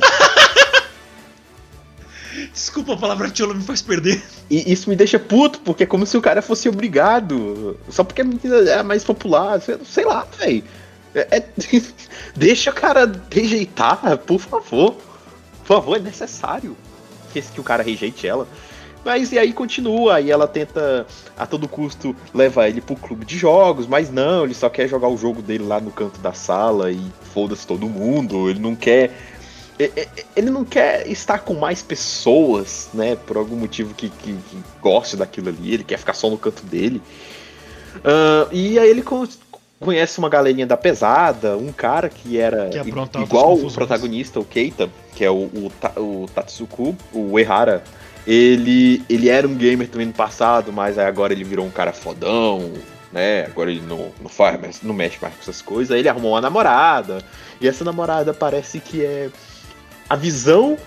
[2.54, 4.22] Desculpa, a palavra tiola me faz perder.
[4.49, 7.78] E isso me deixa puto, porque é como se o cara fosse obrigado.
[7.89, 9.60] Só porque a menina é mais popular.
[9.62, 10.64] sei- lá, velho.
[11.16, 11.45] É, é-
[12.36, 14.95] deixa o cara rejeitar, por favor.
[15.60, 16.76] Por favor, é necessário
[17.32, 18.47] que, que o cara rejeite ela.
[19.04, 23.36] Mas e aí continua, e ela tenta a todo custo levar ele pro clube de
[23.36, 26.91] jogos, mas não, ele só quer jogar o jogo dele lá no canto da sala
[26.91, 27.02] e
[27.34, 29.12] foda-se todo mundo, ele não quer
[30.36, 33.16] ele não quer estar com mais pessoas, né?
[33.16, 36.66] Por algum motivo que, que, que goste daquilo ali, ele quer ficar só no canto
[36.66, 37.02] dele.
[37.98, 39.04] Uh, e aí ele
[39.80, 44.90] conhece uma galerinha da pesada, um cara que era que igual o protagonista, o Keita,
[45.16, 47.84] que é o, o, o Tatsuku, o Ehara.
[48.26, 52.72] Ele, ele era um gamer também no passado, mas agora ele virou um cara fodão,
[53.12, 53.46] né?
[53.46, 55.92] Agora ele não, não faz, não mexe mais com essas coisas.
[55.92, 57.24] Aí ele arrumou uma namorada,
[57.60, 59.30] e essa namorada parece que é
[60.12, 60.78] a visão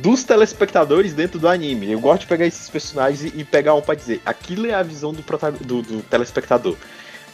[0.00, 1.92] dos telespectadores dentro do anime.
[1.92, 5.12] Eu gosto de pegar esses personagens e, pegar um pra dizer, aquilo é a visão
[5.12, 5.22] do,
[5.60, 6.74] do, do telespectador.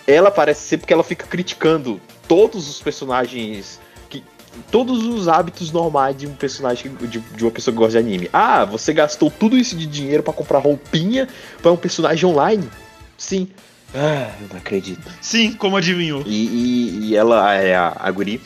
[0.05, 3.79] Ela parece ser porque ela fica criticando todos os personagens
[4.11, 4.25] que
[4.69, 8.29] todos os hábitos normais de um personagem de, de, uma pessoa que gosta de anime.
[8.33, 11.29] Ah, você gastou tudo isso de dinheiro para comprar roupinha
[11.63, 12.69] para um personagem online?
[13.17, 13.49] Sim.
[13.95, 15.09] Ah, eu não acredito.
[15.21, 16.25] Sim, como adivinhou.
[16.27, 18.43] E, e, e ela é a, a Guri.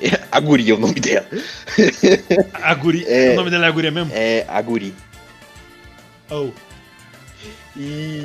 [0.30, 1.26] A Guri é o nome dela.
[2.54, 3.04] A Guri?
[3.08, 4.10] É, o nome dela é a Guria mesmo?
[4.14, 4.94] É a Guri.
[6.30, 6.50] Oh.
[7.76, 8.22] E,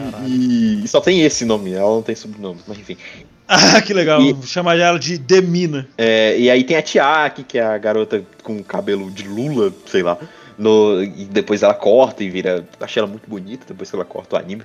[0.83, 2.97] e, só tem esse nome, ela não tem sobrenome, mas enfim.
[3.47, 4.19] Ah, que legal.
[4.23, 5.87] E, Chamar ela de Demina.
[5.99, 10.01] É, e aí tem a Tiaki, que é a garota com cabelo de Lula, sei
[10.01, 10.17] lá.
[10.57, 12.67] No, e depois ela corta e vira.
[12.79, 14.63] Achei ela muito bonita depois que ela corta o anime.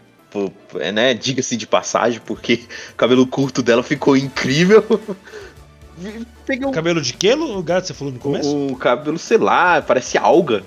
[0.78, 1.12] É, né?
[1.12, 2.60] Diga-se de passagem, porque
[2.92, 4.82] o cabelo curto dela ficou incrível.
[6.46, 6.70] Peguei um...
[6.72, 8.56] Cabelo de que, lugar você falou no começo?
[8.56, 10.62] O, cabelo, sei lá, parece alga.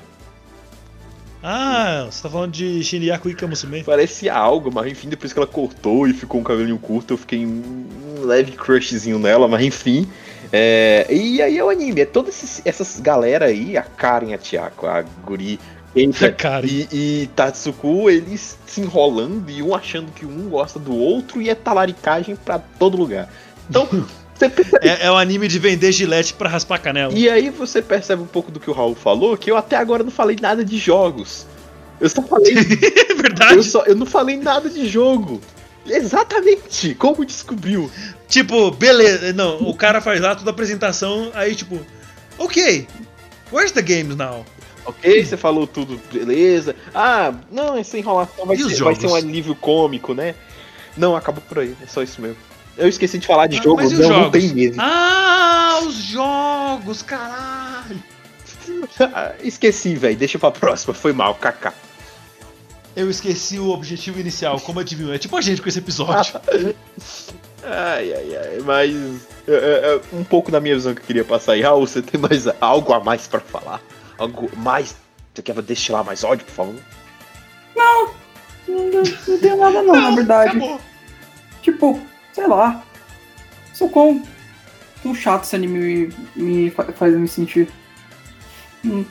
[1.42, 3.84] Ah, você tá falando de Shinryaku e Kamusume?
[3.84, 7.46] Parece algo, mas enfim, depois que ela cortou e ficou um cabelinho curto, eu fiquei
[7.46, 7.86] um
[8.22, 10.08] leve crushzinho nela, mas enfim.
[10.54, 14.86] É, e aí é o anime, é todas essas galera aí, a Karen, a Tiako,
[14.88, 15.60] a Guri,
[15.96, 21.42] Eita, e, e Tatsuku, eles se enrolando e um achando que um gosta do outro
[21.42, 23.30] e é talaricagem pra todo lugar.
[23.70, 23.88] Então,
[24.82, 27.14] é, é um anime de vender gilete para raspar canela.
[27.14, 30.04] E aí você percebe um pouco do que o Raul falou, que eu até agora
[30.04, 31.46] não falei nada de jogos.
[32.00, 32.54] Eu só falei.
[33.10, 33.56] é verdade.
[33.56, 35.40] Eu, só, eu não falei nada de jogo.
[35.86, 36.96] Exatamente!
[36.96, 37.92] Como descobriu?
[38.28, 39.34] Tipo, beleza.
[39.34, 41.80] Não, o cara faz lá toda a apresentação, aí tipo,
[42.38, 42.88] ok,
[43.52, 44.46] where's the games now?
[44.86, 46.76] Ok, você falou tudo, beleza.
[46.94, 50.36] Ah, não, essa enrolação vai, ser, vai ser um alívio cômico, né?
[50.98, 52.38] Não, acabou por aí, é só isso mesmo.
[52.78, 54.82] Eu esqueci de falar de ah, jogo, não, não tem mesmo.
[54.82, 58.02] Ah, os jogos, caralho!
[59.44, 60.18] esqueci, velho.
[60.18, 60.94] Deixa pra próxima.
[60.94, 61.74] Foi mal, kaká.
[62.96, 65.14] Eu esqueci o objetivo inicial, como adivinhou?
[65.14, 66.40] É tipo a gente com esse episódio.
[67.64, 68.60] ai, ai, ai.
[68.64, 68.94] Mas
[69.48, 71.62] é, é, é, um pouco da minha visão que eu queria passar aí.
[71.62, 73.82] Raul, você tem mais algo a mais pra falar?
[74.18, 74.96] Algo mais.
[75.34, 76.76] Você quer destilar mais ódio, por favor?
[77.76, 78.10] Não,
[78.68, 80.50] não, não tenho nada não, não na verdade.
[80.58, 80.82] Acabou.
[81.64, 82.00] Tipo,
[82.34, 82.84] sei lá.
[83.74, 84.22] Sou quão,
[85.02, 87.70] quão chato esse anime me, me faz me sentir.
[88.84, 89.06] Não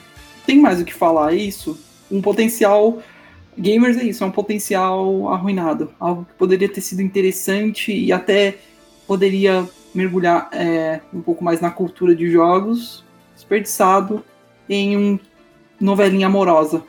[0.45, 1.79] tem mais o que falar, é isso.
[2.11, 3.01] Um potencial.
[3.57, 5.93] Gamers é isso, é um potencial arruinado.
[5.99, 8.57] Algo que poderia ter sido interessante e até
[9.07, 13.03] poderia mergulhar é, um pouco mais na cultura de jogos,
[13.35, 14.23] desperdiçado
[14.67, 15.19] em um
[15.79, 16.83] novelinha amorosa.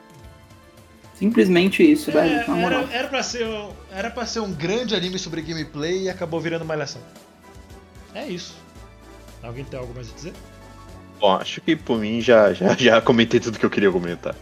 [1.14, 2.60] Simplesmente isso, é, velho.
[2.60, 3.46] Era, era, pra ser,
[3.94, 7.00] era pra ser um grande anime sobre gameplay e acabou virando malhação.
[8.12, 8.56] É isso.
[9.40, 10.32] Alguém tem algo mais a dizer?
[11.20, 14.34] Bom, acho que por mim já, já, já comentei tudo que eu queria comentar.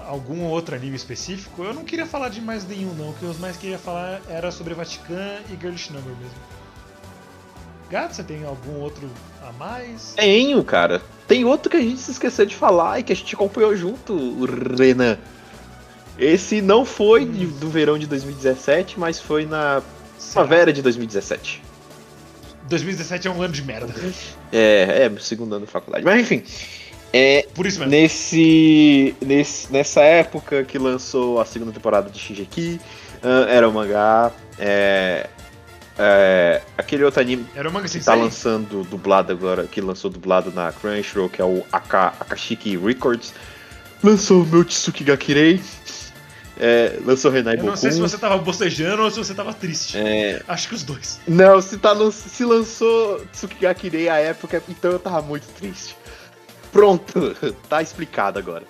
[0.00, 1.62] Algum outro anime específico?
[1.62, 3.10] Eu não queria falar de mais nenhum, não.
[3.10, 6.38] O que eu mais queria falar era sobre Vatican e Girlish Number mesmo.
[7.90, 9.08] Gato, você tem algum outro
[9.42, 10.12] a mais?
[10.14, 11.00] Tenho, cara.
[11.26, 14.44] Tem outro que a gente se esqueceu de falar e que a gente acompanhou junto,
[14.76, 15.18] Renan.
[16.18, 19.82] Esse não foi do verão de 2017, mas foi na
[20.32, 21.62] primavera de 2017.
[22.68, 23.94] 2017 é um ano de merda.
[24.52, 26.04] É, é, segundo ano da faculdade.
[26.04, 26.42] Mas enfim.
[27.12, 27.90] É, Por isso mesmo.
[27.90, 32.80] Nesse, nesse, nessa época que lançou a segunda temporada de Shingeki,
[33.22, 34.30] uh, era o mangá.
[34.58, 35.28] É,
[35.98, 40.70] é, aquele outro anime Era manga que tá lançando dublado agora, que lançou dublado na
[40.70, 43.34] Crunchyroll, que é o Aka, Akashiki Records,
[44.02, 45.60] lançou o meu Tsuki Gakirei,
[46.58, 49.96] é, lançou Renai Eu não sei se você tava bocejando ou se você tava triste.
[49.96, 50.42] É...
[50.48, 51.20] Acho que os dois.
[51.26, 55.96] Não, se, tá, se lançou Tsukigakirei a época, então eu tava muito triste.
[56.72, 57.36] Pronto,
[57.68, 58.64] tá explicado agora.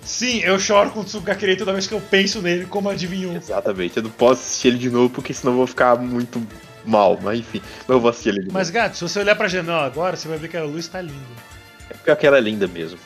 [0.00, 3.34] Sim, eu choro com o Tsukakirei toda vez que eu penso nele, como adivinhou.
[3.34, 6.44] Exatamente, eu não posso assistir ele de novo porque senão eu vou ficar muito
[6.84, 9.48] mal, mas enfim, mas eu vou assistir ele de Mas gato, se você olhar pra
[9.48, 11.14] janela agora, você vai ver que a luz tá linda.
[11.90, 12.98] É porque aquela é linda mesmo.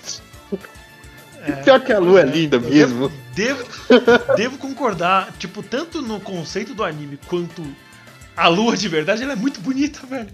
[1.47, 3.13] É, Pior que a lua é pois linda mesmo.
[3.35, 3.65] Devo,
[4.37, 7.63] devo concordar, tipo, tanto no conceito do anime quanto
[8.37, 10.31] a lua de verdade, ela é muito bonita, velho.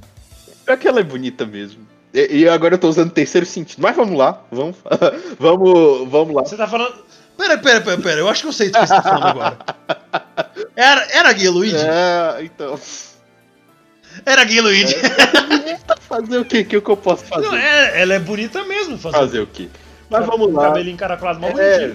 [0.65, 1.87] Pior que ela é bonita mesmo.
[2.13, 3.81] E, e agora eu tô usando o terceiro sentido.
[3.81, 4.77] Mas vamos lá, vamos,
[5.39, 6.45] vamos, vamos lá.
[6.45, 6.95] Você tá falando.
[7.37, 9.59] Pera, pera, pera, pera, eu acho que eu sei do que você tá falando agora.
[10.77, 11.77] Era, era Gay Luigi?
[11.77, 12.79] É, então.
[14.27, 14.95] Era Gay Luigi.
[16.01, 16.61] Fazer o quê?
[16.61, 17.47] O que eu posso fazer?
[17.47, 19.17] Não, é, ela é bonita mesmo, fazer.
[19.17, 19.69] Fazer o quê?
[20.11, 20.65] Mas vamos lá.
[20.69, 21.93] Cabelinho encaracolado, mal É,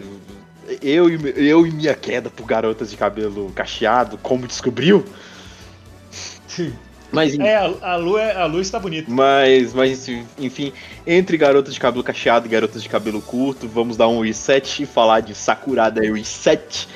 [0.81, 5.03] eu, e, eu e minha queda por garotas de cabelo cacheado, como descobriu?
[7.11, 9.09] Mas, É, a, a, lua, é- a lua está bonita.
[9.09, 10.73] mas, mas, enfim,
[11.07, 14.85] entre garotas de cabelo cacheado e garotas de cabelo curto, vamos dar um reset e
[14.85, 16.87] falar de Sakurada Reset.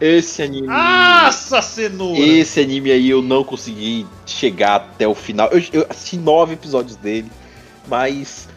[0.00, 0.66] Esse anime.
[0.68, 2.20] Nossa, cenoura!
[2.20, 5.48] Esse anime aí eu não consegui chegar até o final.
[5.50, 7.30] Eu, eu assisti nove episódios dele,
[7.88, 8.48] mas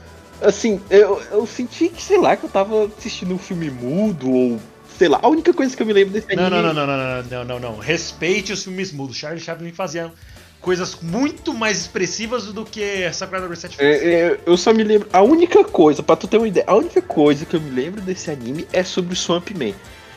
[0.42, 4.60] Assim, eu, eu senti que, sei lá, que eu tava assistindo um filme mudo ou.
[4.98, 6.62] Sei lá, a única coisa que eu me lembro desse não, anime.
[6.62, 7.80] Não, não, não, não, não, não, não, não.
[7.80, 9.16] Respeite os filmes mudos.
[9.16, 10.12] Charlie Chaplin fazia
[10.60, 14.02] coisas muito mais expressivas do que Sagrada Reset fez.
[14.02, 15.08] É, é, eu só me lembro.
[15.14, 18.02] A única coisa, pra tu ter uma ideia, a única coisa que eu me lembro
[18.02, 19.74] desse anime é sobre o Swamp Man.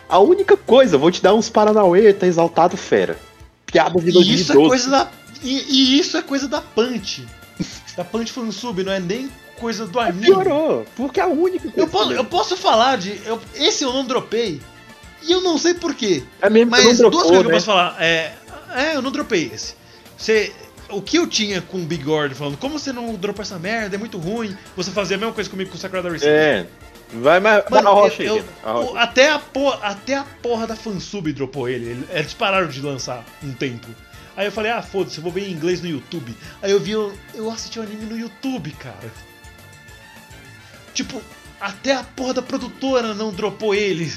[0.09, 3.17] A única coisa, vou te dar uns Paranauê, tá exaltado fera.
[3.65, 5.11] Piada de E isso é coisa da.
[5.43, 7.27] E, e isso é coisa da Punch.
[7.97, 9.31] da Punch sub não é nem
[9.61, 10.27] coisa do anime.
[10.27, 11.79] Piorou, porque é a única coisa.
[11.81, 13.21] Eu que posso, eu posso falar de.
[13.25, 14.61] eu- esse eu não dropei.
[15.23, 16.23] E eu não sei porquê.
[16.41, 17.55] É mesmo que Mas não duas dropou, coisas que eu né?
[17.55, 17.97] posso falar.
[18.03, 18.33] É,
[18.75, 19.75] é, eu não dropei esse.
[20.17, 20.51] Você,
[20.89, 23.97] o que eu tinha com o Big Gord falando, como você não dropou essa merda,
[23.97, 24.57] é muito ruim.
[24.77, 26.27] Você fazia a mesma coisa comigo com o Sakura Reset.
[26.27, 26.67] É.
[27.13, 28.45] Vai, mas Mano, a rocha eu- aí.
[28.65, 28.93] a rocha.
[28.93, 31.91] o- até, a porra, até a porra da fansub dropou ele.
[31.91, 33.89] ele- Eles pararam de lançar um tempo.
[34.37, 36.35] Aí eu falei, ah, foda-se, eu vou ver em inglês no YouTube.
[36.63, 39.13] Aí eu vi, eu, eu assisti o anime no YouTube, cara.
[41.01, 41.23] Tipo,
[41.59, 44.13] até a porra da produtora não dropou ele.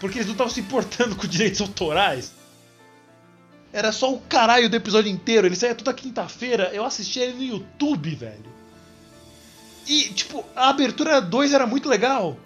[0.00, 2.32] Porque eles não estavam se importando com direitos autorais.
[3.72, 5.46] Era só o caralho do episódio inteiro.
[5.46, 6.70] Ele saía toda quinta-feira.
[6.72, 8.52] Eu assistia ele no YouTube, velho.
[9.86, 12.36] E, tipo, a abertura 2 era muito legal.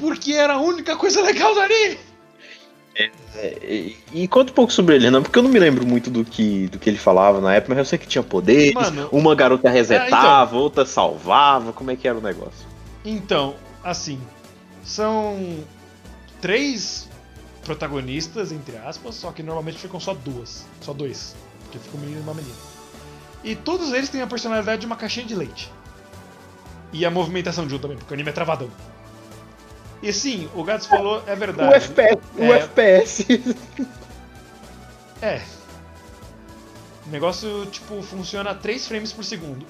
[0.00, 1.98] Porque era a única coisa legal do anime.
[2.98, 3.10] É,
[3.62, 6.24] e, e conta um pouco sobre ele, não, porque eu não me lembro muito do
[6.24, 9.34] que, do que ele falava na época, mas eu sei que tinha poderes, Mano, uma
[9.36, 12.66] garota resetava, É, outra salvava, como é que era o negócio?
[13.04, 13.54] Então,
[13.84, 14.20] assim,
[14.82, 15.58] são
[16.40, 17.08] três
[17.68, 20.64] protagonistas, entre aspas, só que normalmente ficam só duas.
[20.80, 21.36] Só dois.
[21.64, 22.56] Porque fica um menino e uma menina.
[23.44, 25.70] E todos eles têm a personalidade de uma caixinha de leite.
[26.92, 28.70] E a movimentação de um também, porque o anime é travadão.
[30.02, 31.74] E sim, o Gats falou, é O verdade.
[31.74, 32.58] FPS, o É.
[32.58, 33.26] FPS.
[35.20, 35.42] É.
[37.06, 39.66] O negócio, tipo, funciona a 3 frames por segundo.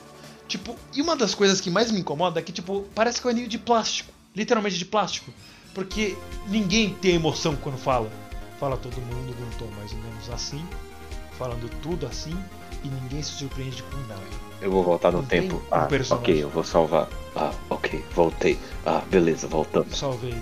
[0.46, 3.28] Tipo, e uma das coisas que mais me incomoda é que, tipo, parece que é
[3.28, 4.12] um anime de plástico.
[4.34, 5.32] Literalmente de plástico.
[5.74, 6.16] Porque
[6.48, 8.10] ninguém tem emoção quando fala.
[8.58, 10.66] Fala todo mundo num tom mais ou menos assim.
[11.38, 12.36] Falando tudo assim.
[12.84, 14.22] E ninguém se surpreende com nada.
[14.60, 15.56] Eu vou voltar no tempo.
[15.56, 16.32] um Ah, personagem.
[16.34, 17.08] ok, eu vou salvar.
[17.34, 18.58] Ah, ok, voltei.
[18.86, 19.96] Ah, beleza, voltamos.
[19.98, 20.40] Salvei.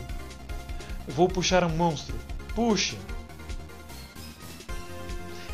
[1.09, 2.15] Eu vou puxar um monstro.
[2.55, 2.97] Puxa.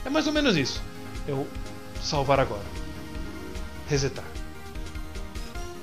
[0.04, 0.82] É mais ou menos isso.
[1.26, 1.46] Eu
[2.02, 2.64] salvar agora.
[3.88, 4.24] Resetar.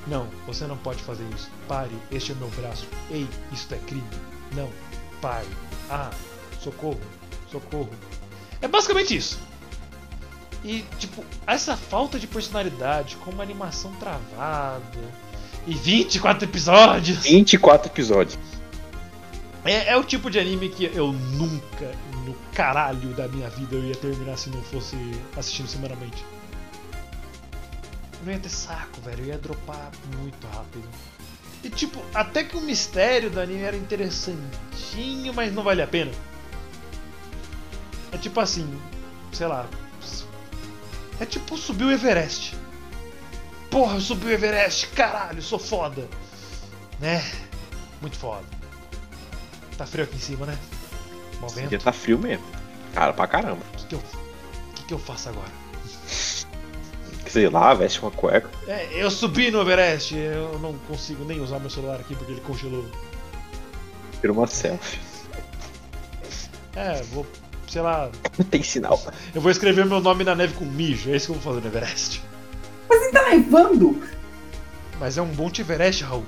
[0.08, 1.50] Não, você não pode fazer isso.
[1.68, 2.88] Pare, este é meu braço.
[3.12, 4.04] Ei, isto é crime.
[4.54, 4.70] Não,
[5.22, 5.48] pare.
[5.90, 6.10] Ah,
[6.60, 7.00] socorro,
[7.52, 7.90] socorro.
[8.62, 9.40] É basicamente isso.
[10.64, 14.84] E, tipo, essa falta de personalidade, com uma animação travada
[15.66, 17.20] e 24 episódios.
[17.20, 18.40] 24 episódios.
[19.64, 21.92] É, é o tipo de anime que eu nunca,
[22.26, 24.96] no caralho da minha vida, eu ia terminar se não fosse
[25.38, 26.24] assistindo semanalmente.
[28.20, 29.24] Eu não ia ter saco, velho.
[29.24, 30.88] Eu ia dropar muito rápido.
[31.64, 36.12] E tipo, até que o mistério do anime era interessantinho, mas não vale a pena.
[38.12, 38.68] É tipo assim,
[39.32, 39.68] sei lá.
[41.20, 42.58] É tipo subir o Everest.
[43.70, 46.08] Porra, eu subi o Everest, caralho, sou foda.
[47.00, 47.24] Né?
[48.02, 48.46] Muito foda.
[49.78, 50.58] Tá frio aqui em cima, né?
[51.54, 51.70] Vento.
[51.70, 52.44] dia tá frio mesmo.
[52.94, 53.62] Cara, pra caramba.
[53.74, 54.04] O que, que eu.
[54.76, 55.52] Que, que eu faço agora?
[57.28, 58.50] Sei lá, veste uma cueca.
[58.68, 62.42] É, eu subi no Everest, eu não consigo nem usar meu celular aqui porque ele
[62.42, 62.90] congelou.
[64.20, 65.00] Tira uma selfie.
[66.76, 67.26] É, vou,
[67.70, 69.02] sei lá, Não tem sinal.
[69.34, 71.62] eu vou escrever meu nome na neve com mijo, é isso que eu vou fazer
[71.62, 72.22] no Everest.
[72.90, 74.02] Mas tá nevando?
[75.00, 76.26] Mas é um Monte Everest, Raul.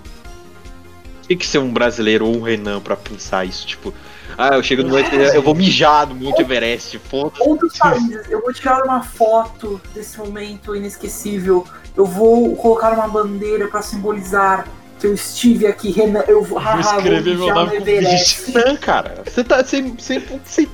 [1.28, 3.66] Tem que ser um brasileiro ou um Renan pra pensar isso.
[3.66, 3.94] Tipo,
[4.38, 7.00] ah, eu chego no Monte eu vou mijar no Monte Everest.
[7.00, 7.42] Foda-se.
[7.42, 11.66] Outros países, eu vou tirar uma foto desse momento inesquecível.
[11.96, 14.68] Eu vou colocar uma bandeira pra simbolizar
[15.04, 18.52] eu estive aqui, Renan, eu vou, vou escrever meu mijar nome no com Everest.
[18.52, 19.64] Não, cara, você tá.
[19.64, 19.82] Você.
[19.82, 20.20] Você.
[20.20, 20.70] Você.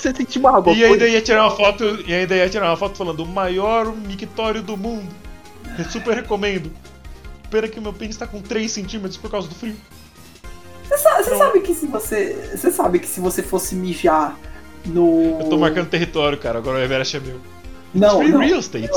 [0.00, 0.72] Você, sentiu uma água.
[0.72, 3.94] E ainda ia tirar uma foto, e ainda ia tirar uma foto falando o maior
[3.94, 5.08] mictório do mundo.
[5.78, 6.70] Eu super recomendo.
[7.50, 9.74] Pena que meu pênis tá com 3 centímetros por causa do frio.
[10.84, 12.50] Você sabe, você sabe que se você.
[12.56, 14.36] Você sabe que se você fosse mijar
[14.86, 15.38] no.
[15.40, 16.58] Eu tô marcando território, cara.
[16.58, 17.40] Agora o Everest é meu.
[17.92, 18.38] Não, Free não.
[18.40, 18.88] real estate.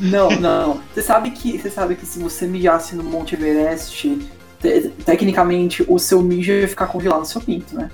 [0.00, 0.80] Não, não.
[0.94, 4.18] Você sabe que você sabe que se você mijasse no Monte Everest,
[4.60, 7.90] te- tecnicamente o seu mijo ia ficar congelado no seu pinto, né?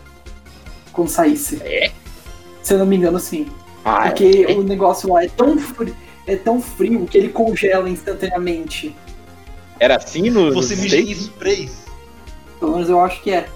[0.92, 1.56] Quando saísse.
[1.62, 1.90] É?
[2.62, 3.48] Se eu não me engano, sim.
[3.84, 8.94] Ah, Porque o negócio lá é tão frio, é tão frio que ele congela instantaneamente.
[9.80, 10.52] era assim no.
[10.54, 11.82] Você mija em sprays.
[12.60, 13.48] Pelo menos eu acho que é.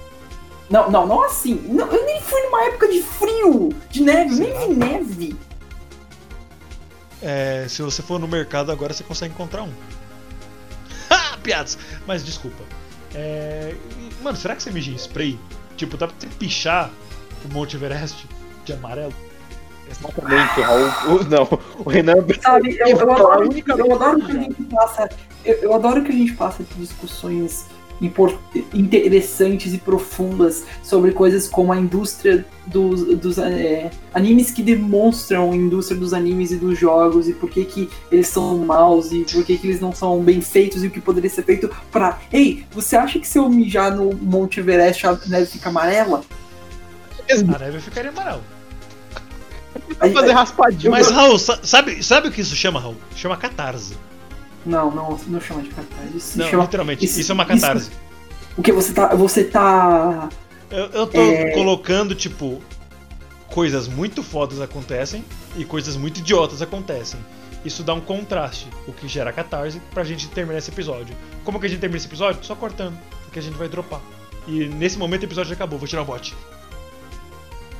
[0.68, 1.54] Não, não, não assim.
[1.68, 5.36] Não, eu nem fui numa época de frio, de neve, nem vi neve.
[7.22, 9.70] É, se você for no mercado agora, você consegue encontrar um.
[11.10, 11.38] Ha!
[11.42, 11.78] Piadas!
[12.06, 12.62] Mas desculpa.
[13.14, 13.74] É,
[14.22, 15.38] Mano, será que você mija em spray?
[15.76, 16.90] Tipo, dá pra você pichar
[17.44, 18.26] o Monte Everest
[18.66, 19.12] de amarelo?
[19.90, 21.16] Exatamente, Raul.
[21.20, 22.16] O- Não, o Renan.
[22.42, 23.48] Sabe, eu, eu adoro,
[23.78, 25.08] eu adoro que a gente passa.
[25.44, 27.66] Eu, eu adoro que a gente passa de discussões
[28.74, 35.56] interessantes e profundas sobre coisas como a indústria dos, dos é, animes que demonstram a
[35.56, 39.44] indústria dos animes e dos jogos e por que, que eles são maus e por
[39.44, 42.18] que, que eles não são bem feitos e o que poderia ser feito pra.
[42.32, 46.22] Ei, você acha que se eu mijar no Monte Everest a neve fica amarela?
[47.30, 48.42] A neve ficaria amarelo.
[50.00, 50.90] Aí- fazer raspadinho.
[50.90, 52.96] Mas, Raul, sa- sabe, sabe o que isso chama, Raul?
[53.14, 53.96] Chama catarse.
[54.64, 56.16] Não, não, não chama de catarse.
[56.16, 57.90] Isso Não, chama- literalmente, isso- isso, é uma isso- catarse.
[58.56, 59.14] O que você tá.
[59.14, 60.28] Você tá.
[60.70, 61.50] Eu, eu tô É.
[61.52, 62.60] colocando, tipo,
[63.48, 65.24] coisas muito fodas acontecem
[65.56, 67.20] e coisas muito idiotas acontecem.
[67.64, 71.14] Isso dá um contraste, o que gera catarse pra gente terminar esse episódio.
[71.44, 72.44] Como que a gente termina esse episódio?
[72.44, 74.00] Só cortando, porque a gente vai dropar.
[74.46, 76.34] E nesse momento o episódio já acabou, vou tirar o bot.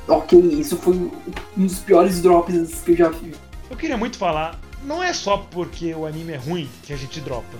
[0.07, 1.11] Ok, isso foi um
[1.55, 3.33] dos piores drops que eu já vi.
[3.69, 7.19] Eu queria muito falar, não é só porque o anime é ruim que a gente
[7.19, 7.57] dropa.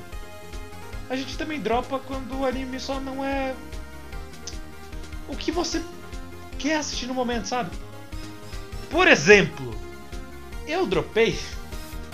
[1.10, 3.54] A gente também dropa quando o anime só não é
[5.28, 5.82] o que você
[6.58, 7.72] quer assistir no momento, sabe?
[8.90, 9.76] Por exemplo,
[10.66, 11.38] eu dropei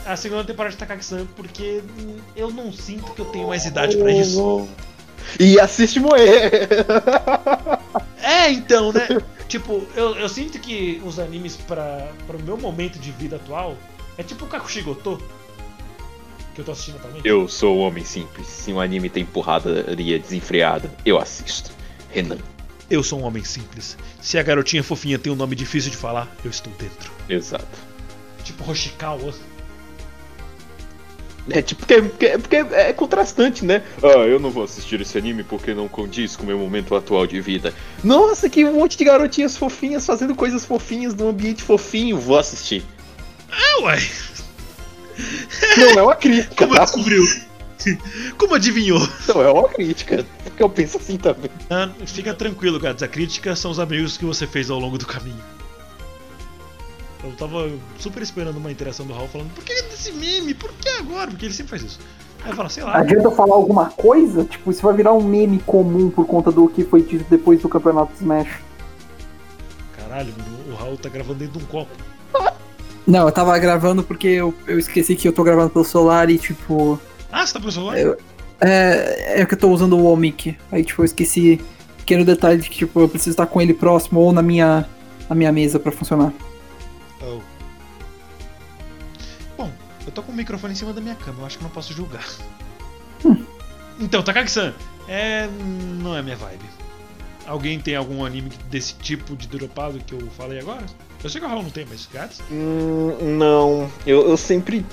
[0.05, 1.83] a segunda temporada de Takagi-san porque
[2.35, 4.67] eu não sinto que eu tenho mais idade pra isso.
[5.39, 6.19] E assiste Moe.
[8.21, 9.07] É, então, né?
[9.47, 13.77] tipo, eu, eu sinto que os animes para o meu momento de vida atual
[14.17, 15.21] é tipo o Kakushigoto
[16.53, 17.27] que eu tô assistindo atualmente.
[17.27, 18.47] Eu sou o homem simples.
[18.47, 21.71] Se um anime tem porradaria desenfreada, eu assisto.
[22.09, 22.37] Renan.
[22.89, 23.97] Eu sou um homem simples.
[24.21, 27.11] Se a garotinha fofinha tem um nome difícil de falar, eu estou dentro.
[27.27, 27.65] Exato.
[28.43, 29.33] Tipo Hoshikawa.
[31.49, 33.83] É tipo, porque, é contrastante, né?
[34.01, 37.27] Ah, eu não vou assistir esse anime porque não condiz com o meu momento atual
[37.27, 37.73] de vida.
[38.03, 42.17] Nossa, que um monte de garotinhas fofinhas fazendo coisas fofinhas num ambiente fofinho.
[42.17, 42.83] Vou assistir.
[43.51, 43.99] Ah, uai.
[45.77, 46.83] Não é uma crítica, Como tá?
[46.83, 47.23] descobriu?
[48.37, 49.05] Como adivinhou?
[49.27, 50.25] Não é uma crítica.
[50.45, 51.51] Porque eu penso assim também.
[51.69, 53.03] Ah, fica tranquilo, gatos.
[53.03, 55.43] A crítica são os amigos que você fez ao longo do caminho.
[57.23, 60.53] Eu tava super esperando uma interação do Raul falando por que desse meme?
[60.53, 61.29] Por que agora?
[61.31, 61.99] Porque ele sempre faz isso.
[62.43, 62.97] Aí eu falo, sei lá.
[62.97, 64.43] Adianta eu falar alguma coisa?
[64.43, 67.69] Tipo, isso vai virar um meme comum por conta do que foi dito depois do
[67.69, 68.49] campeonato Smash.
[69.97, 70.33] Caralho,
[70.69, 71.91] o Raul tá gravando dentro de um copo.
[73.07, 76.37] Não, eu tava gravando porque eu, eu esqueci que eu tô gravando pelo celular e,
[76.37, 76.99] tipo.
[77.31, 77.97] Ah, você tá pelo celular?
[77.99, 78.17] Eu-
[78.61, 80.57] É, é que eu tô usando o Omic.
[80.71, 81.59] Aí, tipo, eu esqueci
[81.97, 84.85] pequeno detalhe de que, tipo, eu preciso estar com ele próximo ou na minha,
[85.29, 86.31] na minha mesa pra funcionar.
[87.23, 87.39] Oh.
[89.57, 89.71] Bom,
[90.05, 91.93] eu tô com o microfone em cima da minha cama, eu acho que não posso
[91.93, 92.25] julgar.
[93.99, 94.73] Então, Takagi-san,
[95.07, 95.47] é.
[96.01, 96.65] não é minha vibe.
[97.45, 100.83] Alguém tem algum anime desse tipo de dropado que eu falei agora?
[101.23, 102.41] Eu sei que o Raul não tem, mas grátis?
[102.51, 104.85] Hum, não, eu, eu sempre.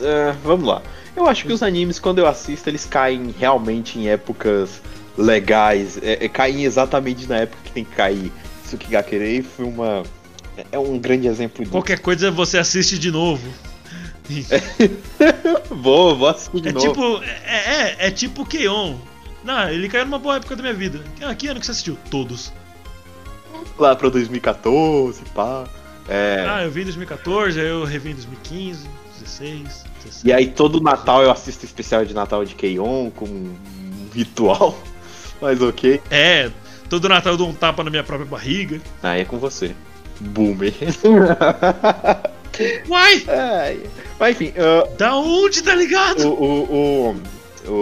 [0.00, 0.82] É, vamos lá.
[1.16, 4.80] Eu acho que os animes, quando eu assisto, eles caem realmente em épocas
[5.16, 5.98] legais.
[6.02, 8.30] É, é, caem exatamente na época que tem que cair.
[8.64, 10.02] Tsukigakure foi uma.
[10.58, 11.70] É- É um grande exemplo disso.
[11.72, 13.46] Qualquer coisa você assiste de novo.
[15.70, 16.86] Vou, vou assistir de É novo.
[16.88, 17.22] tipo.
[17.46, 18.96] É, é, é tipo Keion.
[19.44, 21.00] Não, ele caiu numa boa época da minha vida.
[21.22, 21.96] Ah, que ano que você assistiu?
[22.10, 22.52] Todos.
[23.78, 25.64] Lá pra 2014, pá.
[26.08, 26.44] É.
[26.48, 28.88] Ah, eu vi em 2014, aí eu revi em 2015,
[29.20, 30.26] 16, 17.
[30.28, 33.56] E aí todo Natal eu assisto especial de Natal de Keion com um
[34.12, 34.78] ritual.
[35.40, 36.00] Mas ok.
[36.10, 36.50] É,
[36.90, 38.80] todo Natal eu dou um tapa na minha própria barriga.
[39.02, 39.74] Ah, é com você.
[40.20, 40.74] Boomer.
[42.88, 43.24] Uai!
[43.28, 43.80] Ai,
[44.18, 46.28] Mas enfim, ah, Da onde tá ligado?
[46.28, 47.22] o, o, o-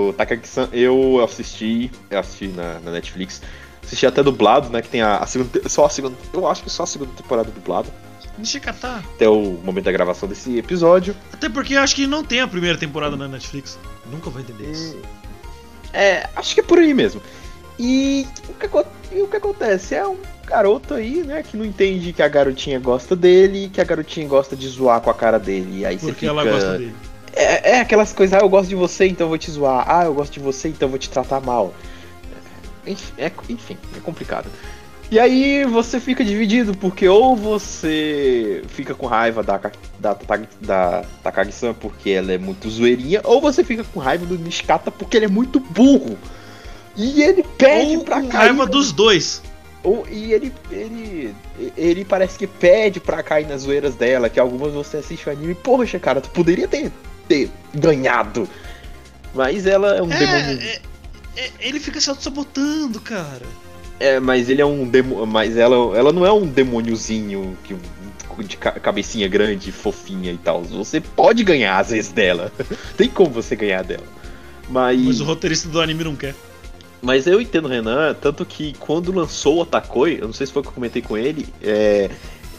[0.08, 3.40] o Takagi-san, eu assisti, eu assisti na, na Netflix,
[3.84, 4.82] assisti até dublado, né?
[4.82, 7.50] Que tem a, a segunda, só a segunda, eu acho que só a segunda temporada
[7.50, 7.88] dublada,
[8.36, 9.02] Nishikata.
[9.14, 11.14] até o momento da gravação desse episódio.
[11.32, 13.78] Até porque eu acho que não tem a primeira temporada na Netflix.
[14.10, 14.96] Nunca vou entender isso.
[15.92, 17.22] É, acho que é por aí mesmo.
[17.78, 19.94] E o que, e o que acontece?
[19.94, 20.16] É um
[20.46, 24.56] garoto aí, né, que não entende que a garotinha gosta dele, que a garotinha gosta
[24.56, 25.80] de zoar com a cara dele.
[25.80, 26.26] E aí Porque fica...
[26.26, 26.94] ela gosta dele.
[27.34, 29.84] É, é aquelas coisas, ah, eu gosto de você, então eu vou te zoar.
[29.86, 31.74] Ah, eu gosto de você, então eu vou te tratar mal.
[32.86, 34.48] Enfim, é, enfim, é complicado.
[35.10, 39.60] E aí você fica dividido, porque ou você fica com raiva da,
[40.00, 40.16] da,
[40.60, 45.16] da Takagi-san porque ela é muito zoeirinha, ou você fica com raiva do Nishikata porque
[45.16, 46.18] ele é muito burro.
[46.96, 48.48] E ele pede Ou pra com cair.
[48.48, 49.42] raiva dos dois.
[49.86, 51.32] Ou, e ele, ele,
[51.76, 55.54] ele parece que pede pra cair nas zoeiras dela, que algumas você assiste o anime,
[55.54, 56.90] poxa, cara, tu poderia ter,
[57.28, 58.48] ter ganhado.
[59.32, 60.58] Mas ela é um demônio.
[60.60, 60.80] É, é-
[61.36, 63.46] é- ele fica se auto-sabotando, cara.
[64.00, 67.76] É, mas ele é um demo, mas ela, ela não é um demôniozinho que
[68.42, 70.64] de ca- cabecinha grande, fofinha e tal.
[70.64, 72.50] Você pode ganhar às vezes dela.
[72.98, 74.02] Tem como você ganhar dela.
[74.68, 76.34] Mas Mas o roteirista do anime não quer.
[77.02, 80.52] Mas eu entendo o Renan, tanto que quando lançou o Otakoi, eu não sei se
[80.52, 82.10] foi o que eu comentei com ele, é,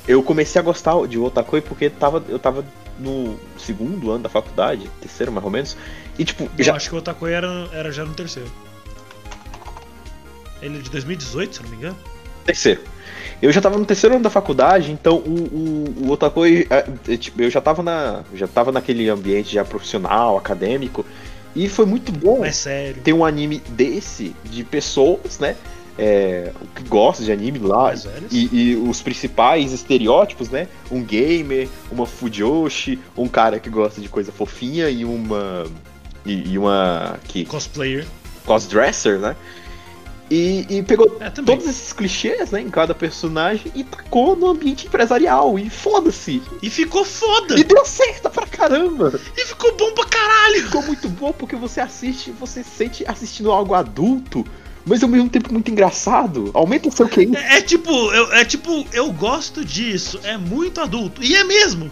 [0.07, 2.63] eu comecei a gostar de Otakoi porque tava, eu tava
[2.99, 5.75] no segundo ano da faculdade, terceiro mais ou menos,
[6.17, 8.49] e tipo, Eu já, acho que o Otakoi era, era já no terceiro.
[10.61, 11.97] Ele é de 2018, se eu não me engano.
[12.45, 12.81] terceiro.
[13.39, 17.17] Eu já tava no terceiro ano da faculdade, então o, o, o Otakoi, é, é,
[17.17, 21.05] tipo, eu já tava, na, já tava naquele ambiente já profissional, acadêmico,
[21.57, 22.39] e foi muito bom.
[22.39, 23.01] Mais sério.
[23.01, 25.55] ter um anime desse, de pessoas, né?
[25.97, 27.89] É, que gostam de anime lá.
[27.89, 28.31] Velhos.
[28.31, 30.67] E, e os principais estereótipos, né?
[30.91, 35.65] Um gamer, uma fujoshi, um cara que gosta de coisa fofinha e uma.
[36.23, 37.19] E, e uma.
[37.27, 38.05] que Cosplayer.
[38.45, 39.35] crossdresser, né?
[40.29, 44.85] E, e pegou É, todos esses clichês, né, em cada personagem e tacou no ambiente
[44.87, 45.57] empresarial.
[45.57, 46.41] E foda-se!
[46.61, 47.57] E ficou foda!
[47.57, 49.19] E deu certo pra caramba!
[49.37, 50.63] E ficou bom pra caralho!
[50.63, 54.45] ficou muito bom porque você assiste, você sente assistindo algo adulto,
[54.85, 56.51] mas ao mesmo tempo muito engraçado.
[56.53, 57.31] Aumenta o seu QI.
[57.35, 61.23] É, é tipo, eu, é tipo, eu gosto disso, é muito adulto.
[61.23, 61.89] E é mesmo!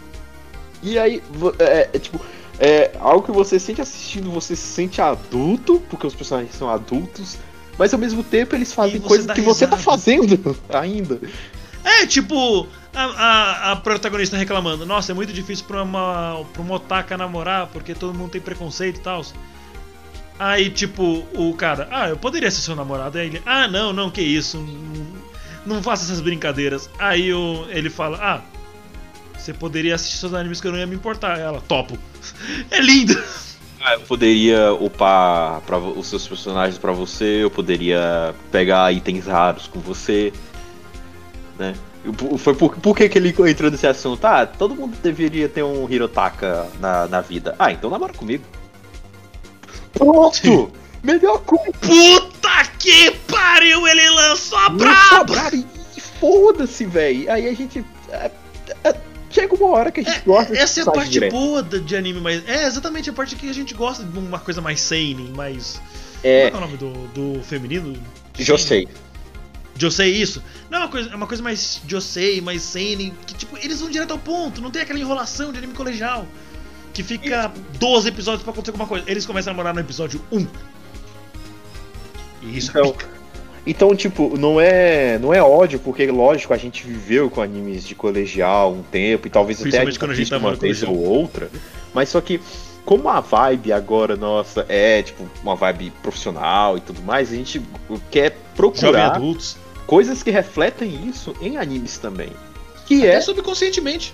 [0.84, 2.20] E aí, vo- é, é tipo,
[2.60, 7.38] é algo que você sente assistindo, você se sente adulto, porque os personagens são adultos,
[7.78, 9.92] mas ao mesmo tempo eles fazem coisas que você tá risada.
[9.92, 11.20] fazendo ainda.
[11.84, 16.76] É tipo, a, a, a protagonista reclamando: Nossa, é muito difícil pra uma, pra uma
[16.76, 19.24] otaka namorar porque todo mundo tem preconceito e tal.
[20.40, 23.18] Aí, tipo, o cara: Ah, eu poderia ser seu namorado.
[23.18, 24.58] Aí ele: Ah, não, não, que isso.
[24.58, 26.90] Não, não faça essas brincadeiras.
[26.98, 28.42] Aí o, ele fala: Ah,
[29.38, 31.40] você poderia assistir seus animes que eu não ia me importar.
[31.40, 31.98] Ela: Topo.
[32.72, 33.22] É lindo.
[33.88, 39.68] Ah, eu poderia upar pra, os seus personagens pra você, eu poderia pegar itens raros
[39.68, 40.34] com você,
[41.60, 41.76] né?
[42.18, 44.26] Por- Foi por, por que, que ele entrou nesse assunto?
[44.26, 47.56] Ah, todo mundo deveria ter um Hirotaka na, na vida.
[47.60, 48.44] Ah, então namora comigo.
[49.94, 50.72] Pronto!
[51.04, 51.72] Melhor coisa!
[51.80, 55.24] Puta que pariu, ele lançou a braba!
[55.26, 55.56] braba!
[55.56, 57.32] E, e foda-se, velho!
[57.32, 57.86] Aí a gente.
[58.10, 58.32] é,
[58.84, 58.96] é,
[59.36, 61.32] chega uma hora que a gente gosta de Essa é a parte direto.
[61.32, 62.48] boa de anime, mas.
[62.48, 65.82] É exatamente a parte que a gente gosta de uma coisa mais seinen, mais.
[66.24, 66.92] É, Qual é o nome do,
[67.36, 67.96] do feminino?
[68.40, 68.88] Josei.
[69.78, 70.42] Josei, isso.
[70.70, 73.90] Não, é uma coisa, é uma coisa mais Josei, mais seinen, que tipo, eles vão
[73.90, 76.26] direto ao ponto, não tem aquela enrolação de anime colegial.
[76.94, 79.04] Que fica 12 episódios pra acontecer alguma coisa.
[79.06, 80.48] Eles começam a namorar no episódio 1.
[82.44, 83.15] E isso é Então, pica.
[83.66, 87.96] Então, tipo, não é, não é ódio, porque lógico, a gente viveu com animes de
[87.96, 91.50] colegial um tempo, e talvez até Principalmente quando a gente uma vez ou outra.
[91.94, 92.40] Mas só que,
[92.86, 97.62] como a vibe agora nossa é, tipo, uma vibe profissional e tudo mais, a gente
[98.12, 99.20] quer procurar
[99.88, 102.30] coisas que refletem isso em animes também.
[102.86, 104.14] Que Até é, subconscientemente.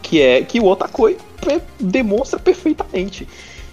[0.00, 3.28] que é que o Otakoi pe- demonstra perfeitamente.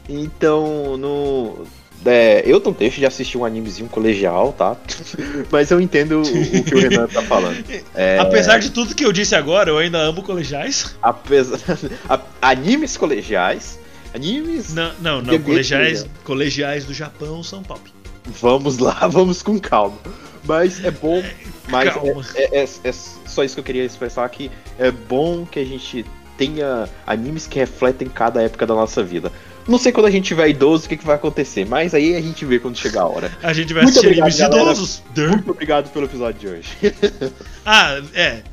[0.09, 1.65] Então, no.
[2.05, 4.75] É, eu não deixo de assistir um animezinho colegial, tá?
[5.51, 7.63] Mas eu entendo o, o que o Renan tá falando.
[7.95, 10.95] É, Apesar de tudo que eu disse agora, eu ainda amo colegiais.
[11.01, 11.59] apesar,
[12.41, 13.79] animes colegiais.
[14.13, 14.73] Animes.
[14.73, 15.39] Não, não, não.
[15.39, 17.81] Colegiais, colegiais do Japão são top.
[18.25, 19.97] Vamos lá, vamos com calma.
[20.43, 21.23] Mas é bom.
[21.67, 22.23] Mas Calma.
[22.35, 26.05] é, é- é só isso que eu queria expressar que é bom que a gente
[26.37, 29.31] tenha animes que refletem cada época da nossa vida.
[29.67, 32.21] Não sei quando a gente tiver idoso o que, que vai acontecer, mas aí a
[32.21, 33.37] gente vê quando chegar a hora.
[33.41, 35.03] A gente vai Muito assistir obrigado, idosos.
[35.15, 36.69] Muito obrigado pelo episódio de hoje.
[37.67, 38.43] Ah, é.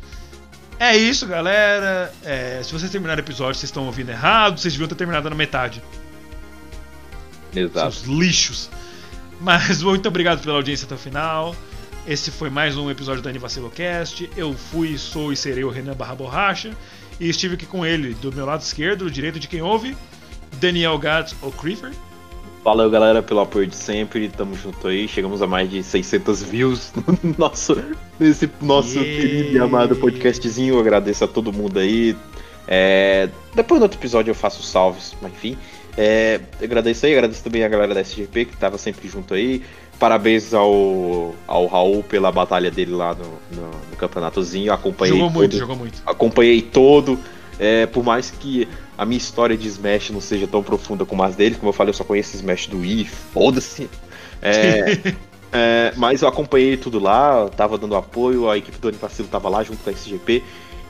[0.80, 2.10] É isso, galera.
[2.24, 5.36] É, se vocês terminaram o episódio, vocês estão ouvindo errado, vocês deviam ter terminado na
[5.36, 5.82] metade.
[7.55, 7.93] Exato.
[7.93, 8.70] Seus lixos.
[9.39, 11.55] Mas muito obrigado pela audiência até o final.
[12.06, 14.30] Esse foi mais um episódio do Anivacilocast.
[14.34, 16.72] Eu fui, sou e serei o Renan Barra Borracha.
[17.20, 19.94] E estive aqui com ele, do meu lado esquerdo, do direito de quem ouve,
[20.60, 21.90] Daniel Gads O'Crifer.
[22.64, 24.28] Valeu, galera, pelo apoio de sempre.
[24.28, 25.08] Tamo junto aí.
[25.08, 27.76] Chegamos a mais de 600 views no nosso,
[28.20, 29.20] nesse nosso Yeah.
[29.20, 30.74] querido e amado podcastzinho.
[30.74, 32.16] Eu agradeço a todo mundo aí.
[32.68, 35.56] É, depois no outro episódio eu faço salves, mas enfim.
[35.98, 39.62] É, agradeço aí, agradeço também a galera da SGP que tava sempre junto aí.
[39.98, 43.24] Parabéns ao, ao Raul pela batalha dele lá no,
[43.60, 44.72] no, no campeonatozinho.
[44.72, 46.00] Acompanhei Jogou muito, todo- jogou muito.
[46.06, 47.18] acompanhei todo.
[47.58, 48.66] É, por mais que
[49.02, 51.90] a minha história de Smash não seja tão profunda como as dele, como eu falei,
[51.90, 53.90] eu só conheço Smash do Wii, foda-se.
[54.40, 54.98] É,
[55.52, 59.62] é, mas eu acompanhei tudo lá, tava dando apoio, a equipe do Anivacilo tava lá
[59.64, 60.42] junto com a SGP.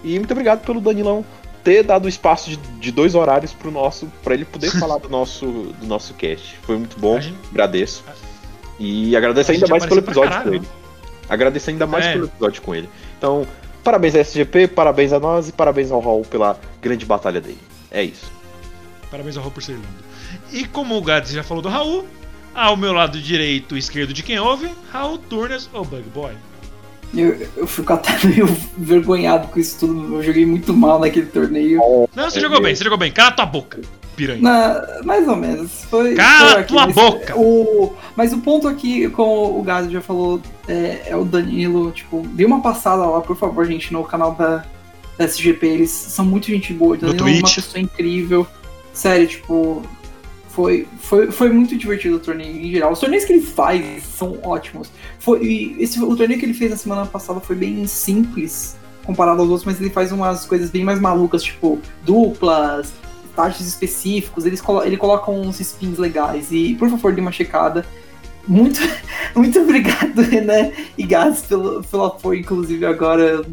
[0.05, 1.24] E muito obrigado pelo Danilão
[1.64, 5.47] ter dado espaço de, de dois horários pro nosso, para ele poder falar do nosso,
[5.47, 6.59] do nosso cast.
[6.62, 8.05] Foi muito bom, gente- agradeço.
[8.78, 10.68] E agradeço ainda mais pelo episódio com ele.
[11.28, 12.12] Agradeço ainda mais É.
[12.12, 12.89] pelo episódio com ele.
[13.16, 13.47] Então,
[13.82, 17.72] parabéns a SGP, parabéns a nós e parabéns ao Raul pela grande batalha dele.
[17.93, 18.32] É isso.
[19.10, 19.86] Parabéns ao Raul por ser lindo.
[20.51, 22.06] E como o Gads já falou do Raul,
[22.55, 26.32] ao meu lado direito e esquerdo de quem ouve, Raul Turnes ou Bug Boy.
[27.14, 28.48] Eu, eu fico até meio
[28.78, 30.16] envergonhado com isso tudo.
[30.16, 31.78] Eu joguei muito mal naquele torneio.
[32.14, 33.12] Não, você É jogou bem, você jogou bem.
[33.12, 33.81] Cala tua boca,
[34.16, 34.40] piranha.
[34.40, 35.85] Na, mais ou menos.
[35.90, 37.39] Foi, Cala foi tua mas boca!
[37.39, 41.93] O, mas o ponto aqui, como o Gado já falou, é, é o Danilo.
[41.93, 44.64] Tipo, dê uma passada lá, por favor, gente, no canal da,
[45.18, 45.66] da SGP.
[45.66, 46.97] Eles são muito gente boa.
[46.97, 48.47] O No Danilo é uma pessoa incrível.
[48.93, 49.82] Sério, tipo.
[50.48, 52.93] Foi, foi, foi muito divertido o torneio em geral.
[52.93, 54.90] Os torneios que ele faz são ótimos.
[55.18, 59.48] Foi, esse, o torneio que ele fez na semana passada foi bem simples comparado aos
[59.48, 62.93] outros, mas ele faz umas coisas bem mais malucas, tipo duplas,
[63.24, 64.47] estágios específicos.
[64.47, 66.52] Eles ele coloca uns spins legais.
[66.52, 67.84] E, por favor, dê uma checada.
[68.47, 68.80] Muito,
[69.34, 73.44] muito obrigado, Renan e Gás, pelo, pelo apoio, inclusive, agora.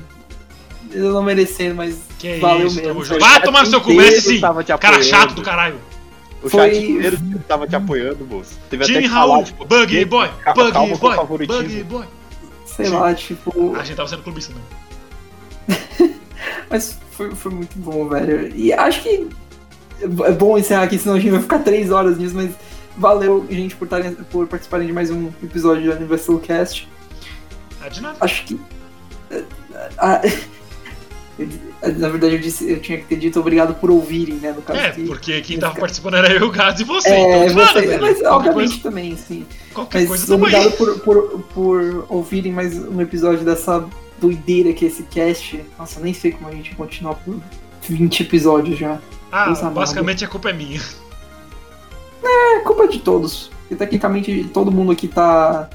[0.92, 3.20] Eu não merecendo, mas Que valeu isso, mesmo.
[3.20, 4.42] Vai tomar no seu cu, sim.
[4.80, 5.80] Cara chato do caralho.
[6.42, 7.18] O Foi- chat inteiro
[7.48, 8.58] tava te apoiando, moço.
[8.70, 11.62] Teve até Time que falar, Raul, tipo, Bug gente, Boy, calma, Bug calma Boy, favoritismo.
[11.64, 12.06] Bug Boy.
[12.66, 13.76] sei lá, tipo.
[13.76, 16.16] A gente tava sendo clubista mesmo.
[16.70, 18.56] Mas foi, foi muito bom, velho.
[18.56, 19.28] E acho que
[20.02, 22.52] é bom encerrar aqui, senão a gente vai ficar três horas nisso, mas
[22.96, 26.88] valeu, gente, por, tarem, por participarem de mais um episódio do Universal Cast.
[27.82, 28.16] Ah, de nada.
[28.22, 28.60] Acho que.
[29.98, 30.59] ah, eu-
[31.98, 34.52] na verdade, eu, disse, eu tinha que ter dito obrigado por ouvirem, né?
[34.52, 37.10] No caso É, que- porque quem tava participando era eu, o Gads e você.
[37.10, 38.02] É, então, nada, você, velho.
[38.02, 39.46] mas Qualquer obviamente coisa, também, sim.
[39.74, 40.36] qualquer coisa Mas aí.
[40.36, 43.88] obrigado por, por, por ouvirem mais um episódio dessa
[44.20, 45.64] doideira que é esse cast.
[45.78, 47.40] Nossa, eu nem sei como a gente continua por
[47.88, 49.00] 20 episódios já.
[49.32, 50.82] Ah, Coisa basicamente a culpa é minha.
[52.24, 53.50] É culpa de todos.
[53.72, 55.70] E tecnicamente todo mundo aqui tá.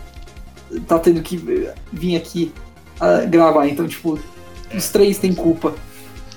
[0.87, 1.37] tá tendo que
[1.93, 2.53] vir aqui
[3.01, 3.69] ah, gravar.
[3.69, 4.19] Então, tipo,
[4.77, 5.75] os três têm culpa.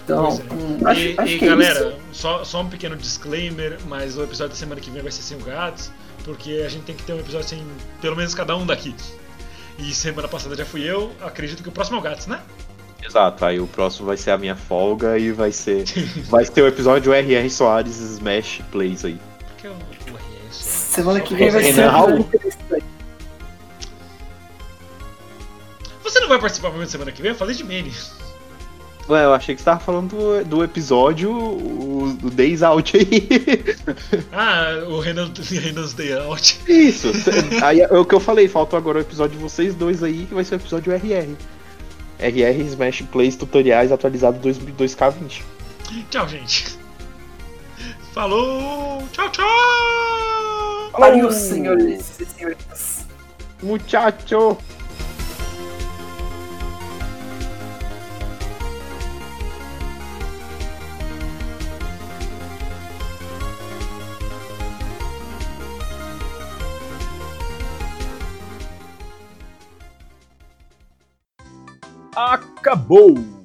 [0.04, 0.54] Então, é.
[0.54, 1.98] hum, acho, e acho e, que é galera, isso.
[2.14, 5.38] só, só um pequeno disclaimer, mas o episódio da semana que vem vai ser sem
[5.38, 5.92] o Gats,
[6.24, 7.62] porque a gente tem que ter um episódio sem
[8.02, 8.96] pelo menos cada um daqui.
[9.78, 12.40] E semana passada já fui eu, acredito que o próximo é o Gats, né?
[13.06, 15.84] Exato, aí o próximo vai ser a minha folga e vai ser.
[16.30, 19.20] vai ser o episódio RR Soares Smash Plays aí.
[19.46, 20.16] Porque o, o
[20.48, 20.56] RS.
[20.56, 22.28] Semana só que vem vai ser Raul.
[26.02, 27.32] Você não vai participar mesmo semana que vem?
[27.32, 27.94] Eu falei de Manny.
[29.10, 33.28] Ué, eu achei que você tava falando do, do episódio o, do Days Out aí.
[34.34, 36.60] Ah, o Renan, Renan's Day Out.
[36.68, 37.12] Isso,
[37.64, 40.34] aí é o que eu falei, faltou agora o episódio de vocês dois aí, que
[40.34, 41.36] vai ser o episódio RR.
[42.20, 45.42] RR Smash Plays Tutoriais atualizado 2, 2K20.
[46.10, 46.78] Tchau, gente.
[48.14, 49.08] Falou!
[49.12, 49.46] Tchau, tchau!
[50.98, 53.06] Valeu, senhores e senhoritas.
[53.62, 54.58] Muchacho!
[72.18, 73.37] Acabou!